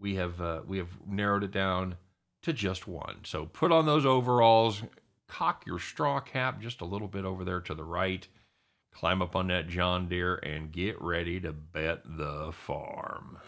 we 0.00 0.14
have 0.16 0.40
uh, 0.40 0.62
we 0.66 0.78
have 0.78 0.88
narrowed 1.06 1.44
it 1.44 1.50
down 1.52 1.96
to 2.42 2.52
just 2.52 2.88
one. 2.88 3.18
So 3.24 3.46
put 3.46 3.70
on 3.72 3.86
those 3.86 4.06
overalls, 4.06 4.82
cock 5.28 5.64
your 5.66 5.78
straw 5.78 6.20
cap 6.20 6.60
just 6.60 6.80
a 6.80 6.84
little 6.86 7.08
bit 7.08 7.24
over 7.24 7.44
there 7.44 7.60
to 7.60 7.74
the 7.74 7.84
right, 7.84 8.26
climb 8.92 9.20
up 9.22 9.36
on 9.36 9.48
that 9.48 9.68
John 9.68 10.08
Deere, 10.08 10.36
and 10.36 10.72
get 10.72 11.00
ready 11.02 11.38
to 11.40 11.52
bet 11.52 12.02
the 12.04 12.50
farm. 12.52 13.38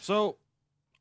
So, 0.00 0.36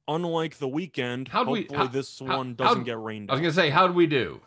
unlike 0.08 0.58
the 0.58 0.68
weekend, 0.68 1.30
How'd 1.30 1.48
we- 1.48 1.60
hopefully 1.62 1.78
how- 1.78 1.88
this 1.88 2.20
how- 2.20 2.38
one 2.38 2.56
doesn't 2.56 2.84
get 2.84 2.98
rained 3.00 3.30
out? 3.30 3.34
I 3.34 3.36
was 3.36 3.40
out. 3.40 3.44
gonna 3.44 3.54
say, 3.54 3.70
how 3.70 3.88
did 3.88 3.96
we 3.96 4.08
do? 4.08 4.42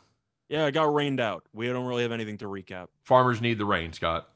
Yeah, 0.48 0.66
it 0.66 0.72
got 0.72 0.92
rained 0.92 1.20
out. 1.20 1.44
We 1.52 1.68
don't 1.68 1.86
really 1.86 2.02
have 2.02 2.12
anything 2.12 2.38
to 2.38 2.46
recap. 2.46 2.88
Farmers 3.04 3.40
need 3.40 3.58
the 3.58 3.64
rain, 3.64 3.92
Scott. 3.92 4.29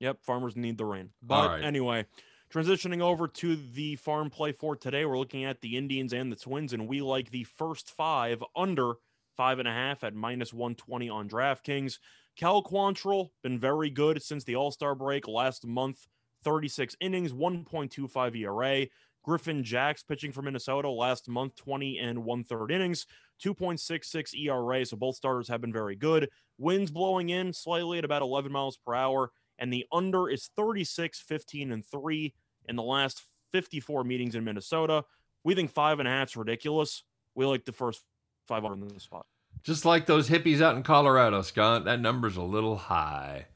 Yep, 0.00 0.22
farmers 0.22 0.56
need 0.56 0.78
the 0.78 0.84
rain. 0.84 1.10
But 1.22 1.48
right. 1.48 1.64
anyway, 1.64 2.06
transitioning 2.52 3.00
over 3.00 3.28
to 3.28 3.56
the 3.56 3.96
farm 3.96 4.30
play 4.30 4.52
for 4.52 4.76
today, 4.76 5.04
we're 5.04 5.18
looking 5.18 5.44
at 5.44 5.60
the 5.60 5.76
Indians 5.76 6.12
and 6.12 6.30
the 6.30 6.36
Twins, 6.36 6.72
and 6.72 6.88
we 6.88 7.00
like 7.00 7.30
the 7.30 7.44
first 7.44 7.90
five 7.90 8.42
under 8.56 8.94
five 9.36 9.58
and 9.58 9.68
a 9.68 9.72
half 9.72 10.04
at 10.04 10.14
minus 10.14 10.52
120 10.52 11.08
on 11.08 11.28
DraftKings. 11.28 11.98
Cal 12.36 12.62
Quantrill, 12.62 13.30
been 13.42 13.58
very 13.58 13.90
good 13.90 14.22
since 14.22 14.44
the 14.44 14.56
All 14.56 14.70
Star 14.70 14.94
break 14.94 15.26
last 15.26 15.66
month, 15.66 16.06
36 16.44 16.96
innings, 17.00 17.32
1.25 17.32 18.36
ERA. 18.36 18.86
Griffin 19.24 19.62
Jax 19.62 20.02
pitching 20.02 20.32
for 20.32 20.42
Minnesota 20.42 20.88
last 20.88 21.28
month, 21.28 21.54
20 21.56 21.98
and 21.98 22.24
one 22.24 22.44
third 22.44 22.70
innings, 22.70 23.04
2.66 23.44 24.34
ERA. 24.34 24.86
So 24.86 24.96
both 24.96 25.16
starters 25.16 25.48
have 25.48 25.60
been 25.60 25.72
very 25.72 25.96
good. 25.96 26.30
Winds 26.56 26.90
blowing 26.90 27.28
in 27.28 27.52
slightly 27.52 27.98
at 27.98 28.04
about 28.04 28.22
11 28.22 28.50
miles 28.50 28.78
per 28.78 28.94
hour 28.94 29.30
and 29.58 29.72
the 29.72 29.86
under 29.92 30.28
is 30.28 30.50
36, 30.56 31.20
15, 31.20 31.72
and 31.72 31.84
3 31.84 32.34
in 32.66 32.76
the 32.76 32.82
last 32.82 33.22
54 33.52 34.04
meetings 34.04 34.34
in 34.34 34.44
Minnesota. 34.44 35.04
We 35.44 35.54
think 35.54 35.70
five 35.70 35.98
and 35.98 36.08
a 36.08 36.10
half 36.10 36.28
is 36.28 36.36
ridiculous. 36.36 37.04
We 37.34 37.46
like 37.46 37.64
the 37.64 37.72
first 37.72 38.02
five 38.46 38.64
under 38.64 38.86
in 38.86 38.92
the 38.92 39.00
spot. 39.00 39.26
Just 39.62 39.84
like 39.84 40.06
those 40.06 40.28
hippies 40.28 40.60
out 40.60 40.76
in 40.76 40.82
Colorado, 40.82 41.42
Scott. 41.42 41.84
That 41.84 42.00
number's 42.00 42.36
a 42.36 42.42
little 42.42 42.76
high. 42.76 43.46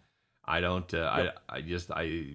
I 0.44 0.60
don't. 0.60 0.92
Uh, 0.92 1.12
Yep. 1.24 1.38
I. 1.48 1.56
I 1.56 1.60
just. 1.60 1.90
I. 1.90 2.34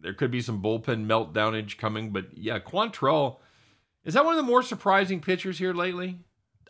There 0.00 0.14
could 0.14 0.30
be 0.30 0.40
some 0.40 0.62
bullpen 0.62 1.06
meltdownage 1.06 1.78
coming, 1.78 2.10
but 2.10 2.36
yeah, 2.36 2.58
Quantrill. 2.58 3.38
Is 4.04 4.14
that 4.14 4.24
one 4.24 4.34
of 4.34 4.44
the 4.44 4.50
more 4.50 4.62
surprising 4.62 5.20
pitchers 5.20 5.58
here 5.58 5.72
lately? 5.72 6.18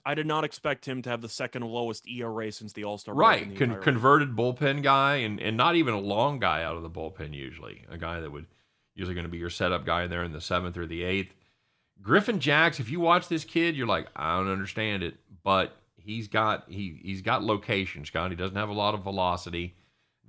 I 0.05 0.15
did 0.15 0.27
not 0.27 0.45
expect 0.45 0.87
him 0.87 1.03
to 1.03 1.11
have 1.11 1.21
the 1.21 1.29
second 1.29 1.63
lowest 1.63 2.09
ERA 2.09 2.51
since 2.51 2.73
the 2.73 2.85
All 2.85 2.99
Star. 2.99 3.15
Right, 3.15 3.57
Con- 3.57 3.81
converted 3.81 4.35
bullpen 4.35 4.83
guy, 4.83 5.17
and 5.17 5.41
and 5.41 5.57
not 5.57 5.77
even 5.77 5.95
a 5.95 6.01
long 6.01 6.39
guy 6.41 6.63
out 6.63 6.77
of 6.77 6.83
the 6.83 6.91
bullpen 6.91 7.35
usually. 7.35 7.85
A 7.89 7.99
guy 7.99 8.21
that 8.21 8.31
would 8.33 8.47
usually 8.95 9.15
going 9.15 9.25
to 9.27 9.31
be 9.31 9.39
your 9.39 9.51
setup 9.51 9.87
guy 9.87 10.07
there 10.07 10.25
in 10.25 10.33
the 10.33 10.41
seventh 10.41 10.77
or 10.77 10.87
the 10.87 11.03
eighth. 11.03 11.35
Griffin 12.01 12.41
Jax. 12.41 12.81
If 12.81 12.91
you 12.91 13.01
watch 13.01 13.29
this 13.29 13.45
kid, 13.45 13.77
you're 13.77 13.87
like, 13.87 14.09
I 14.17 14.37
don't 14.37 14.51
understand 14.51 15.03
it, 15.03 15.15
but 15.45 15.77
he's 15.97 16.29
got 16.29 16.65
he 16.69 16.99
he's 17.03 17.23
got 17.23 17.43
location, 17.45 18.05
Scott. 18.05 18.31
He 18.31 18.37
doesn't 18.37 18.57
have 18.57 18.69
a 18.69 18.75
lot 18.75 18.95
of 18.95 19.03
velocity. 19.03 19.77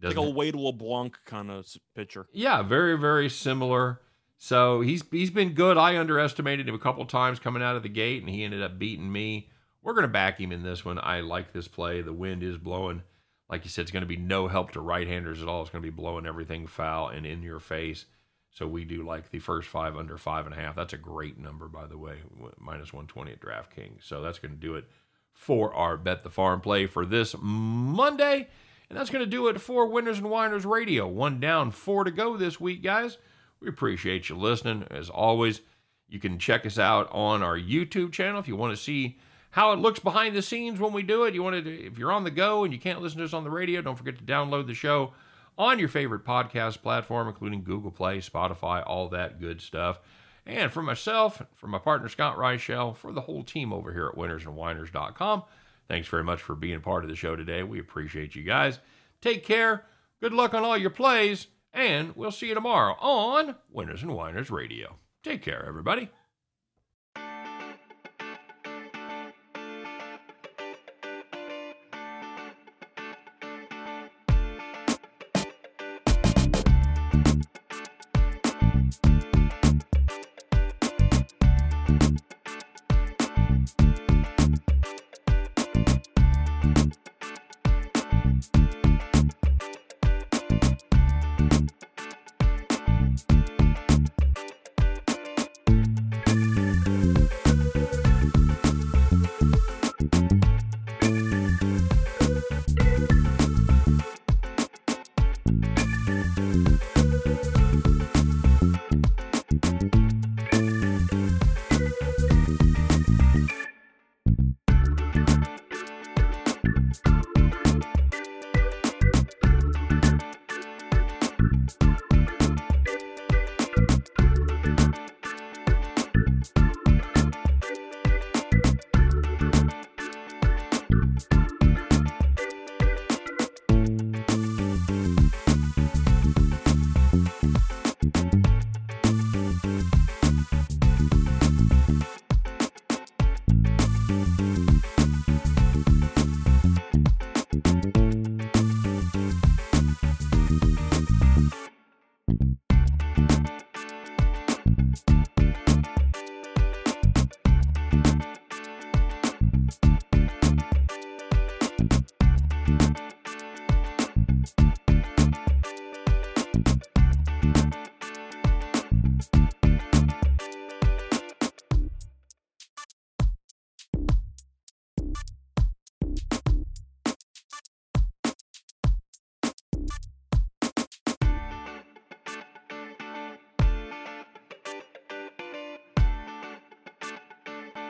like 0.02 0.16
a 0.16 0.30
Wade 0.30 0.56
LeBlanc 0.56 1.18
kind 1.26 1.50
of 1.50 1.66
pitcher. 1.96 2.28
yeah, 2.32 2.62
very 2.62 2.98
very 2.98 3.30
similar. 3.30 4.02
So 4.38 4.82
he's 4.82 5.04
he's 5.10 5.32
been 5.32 5.54
good. 5.54 5.78
I 5.78 5.98
underestimated 5.98 6.68
him 6.68 6.76
a 6.76 6.80
couple 6.80 7.06
times 7.06 7.40
coming 7.40 7.64
out 7.64 7.76
of 7.76 7.84
the 7.84 7.90
gate, 7.90 8.22
and 8.22 8.30
he 8.30 8.44
ended 8.44 8.62
up 8.62 8.78
beating 8.78 9.12
me. 9.12 9.50
We're 9.84 9.94
going 9.94 10.04
to 10.04 10.08
back 10.08 10.40
him 10.40 10.52
in 10.52 10.64
this 10.64 10.86
one. 10.86 10.98
I 11.02 11.20
like 11.20 11.52
this 11.52 11.68
play. 11.68 12.02
The 12.02 12.14
wind 12.14 12.42
is 12.42 12.58
blowing. 12.58 13.04
Like 13.50 13.66
you 13.66 13.70
said, 13.70 13.84
it's 13.84 13.92
going 13.92 14.02
to 14.02 14.08
be 14.08 14.18
no 14.18 14.48
help 14.48 14.72
to 14.72 14.82
right-handers 14.82 15.42
at 15.42 15.48
all. 15.50 15.62
It's 15.62 15.70
going 15.70 15.84
to 15.84 15.92
be 15.92 15.96
blowing 15.96 16.26
everything 16.26 16.66
foul 16.66 17.10
and 17.10 17.26
in 17.26 17.44
your 17.44 17.60
face. 17.60 18.06
So 18.50 18.68
we 18.68 18.86
do 18.86 19.04
like 19.04 19.30
the 19.30 19.40
first 19.40 19.68
five 19.68 19.98
under 19.98 20.18
five 20.18 20.46
and 20.46 20.56
a 20.56 20.58
half. 20.58 20.76
That's 20.76 20.94
a 20.94 20.98
great 20.98 21.38
number, 21.38 21.68
by 21.68 21.86
the 21.86 21.98
way, 21.98 22.20
minus 22.58 22.94
120 22.94 23.32
at 23.32 23.40
DraftKings. 23.40 24.04
So 24.04 24.22
that's 24.22 24.40
going 24.40 24.54
to 24.54 24.60
do 24.60 24.76
it 24.76 24.86
for 25.34 25.74
our 25.74 25.98
Bet 25.98 26.24
the 26.24 26.30
Farm 26.30 26.62
play 26.62 26.86
for 26.86 27.06
this 27.06 27.36
Monday. 27.42 28.48
And 28.90 28.98
that's 28.98 29.10
going 29.10 29.26
to 29.26 29.30
do 29.30 29.48
it 29.48 29.60
for 29.60 29.88
Winners 29.88 30.20
and 30.20 30.30
Whiners 30.30 30.66
Radio. 30.66 31.08
One 31.08 31.40
down, 31.40 31.72
four 31.72 32.04
to 32.04 32.12
go 32.12 32.38
this 32.38 32.60
week, 32.60 32.84
guys. 32.84 33.18
We 33.60 33.68
appreciate 33.68 34.30
you 34.30 34.36
listening. 34.36 34.86
As 34.92 35.10
always, 35.10 35.62
you 36.08 36.20
can 36.20 36.38
check 36.38 36.66
us 36.66 36.78
out 36.78 37.10
on 37.12 37.42
our 37.42 37.58
YouTube 37.58 38.12
channel 38.12 38.40
if 38.40 38.48
you 38.48 38.56
want 38.56 38.76
to 38.76 38.82
see 38.82 39.18
how 39.54 39.72
it 39.72 39.78
looks 39.78 40.00
behind 40.00 40.36
the 40.36 40.42
scenes 40.42 40.80
when 40.80 40.94
we 40.94 41.04
do 41.04 41.26
it. 41.26 41.36
You 41.36 41.44
want 41.44 41.64
to, 41.64 41.86
if 41.86 42.00
you're 42.00 42.12
on 42.12 42.24
the 42.24 42.32
go 42.32 42.64
and 42.64 42.74
you 42.74 42.80
can't 42.80 43.04
listen 43.04 43.20
to 43.20 43.26
us 43.26 43.34
on 43.34 43.44
the 43.44 43.52
radio, 43.52 43.84
don't 43.84 43.96
forget 43.96 44.18
to 44.18 44.24
download 44.24 44.66
the 44.66 44.74
show 44.74 45.14
on 45.60 45.78
your 45.78 45.90
favorite 45.90 46.26
podcast 46.26 46.82
platform, 46.82 47.28
including 47.28 47.64
Google 47.64 47.92
Play, 47.92 48.18
Spotify, 48.18 48.84
all 48.84 49.10
that 49.10 49.40
good 49.40 49.62
stuff. 49.62 50.00
And 50.48 50.72
for 50.72 50.82
myself, 50.82 51.40
for 51.54 51.68
my 51.68 51.78
partner 51.78 52.10
Scott 52.10 52.36
Reichel, 52.36 52.98
for 52.98 53.14
the 53.14 53.22
whole 53.22 53.44
team 53.44 53.72
over 53.72 53.94
here 53.94 54.08
at 54.08 54.18
winnersandwhiners.com, 54.18 55.44
thanks 55.88 56.08
very 56.08 56.24
much 56.24 56.42
for 56.42 56.56
being 56.56 56.82
part 56.82 57.04
of 57.04 57.12
the 57.12 57.16
show 57.16 57.36
today. 57.36 57.62
We 57.62 57.80
appreciate 57.80 58.34
you 58.34 58.42
guys. 58.42 58.80
Take 59.22 59.46
care. 59.46 59.86
Good 60.20 60.34
luck 60.34 60.56
on 60.56 60.64
all 60.64 60.80
your 60.80 60.90
plays, 60.90 61.46
and 61.72 62.16
we'll 62.16 62.32
see 62.32 62.48
you 62.48 62.56
tomorrow 62.56 62.96
on 63.00 63.54
Winners 63.70 64.02
and 64.02 64.16
Whiners 64.16 64.50
Radio. 64.50 64.96
Take 65.22 65.44
care, 65.44 65.64
everybody. 65.64 66.10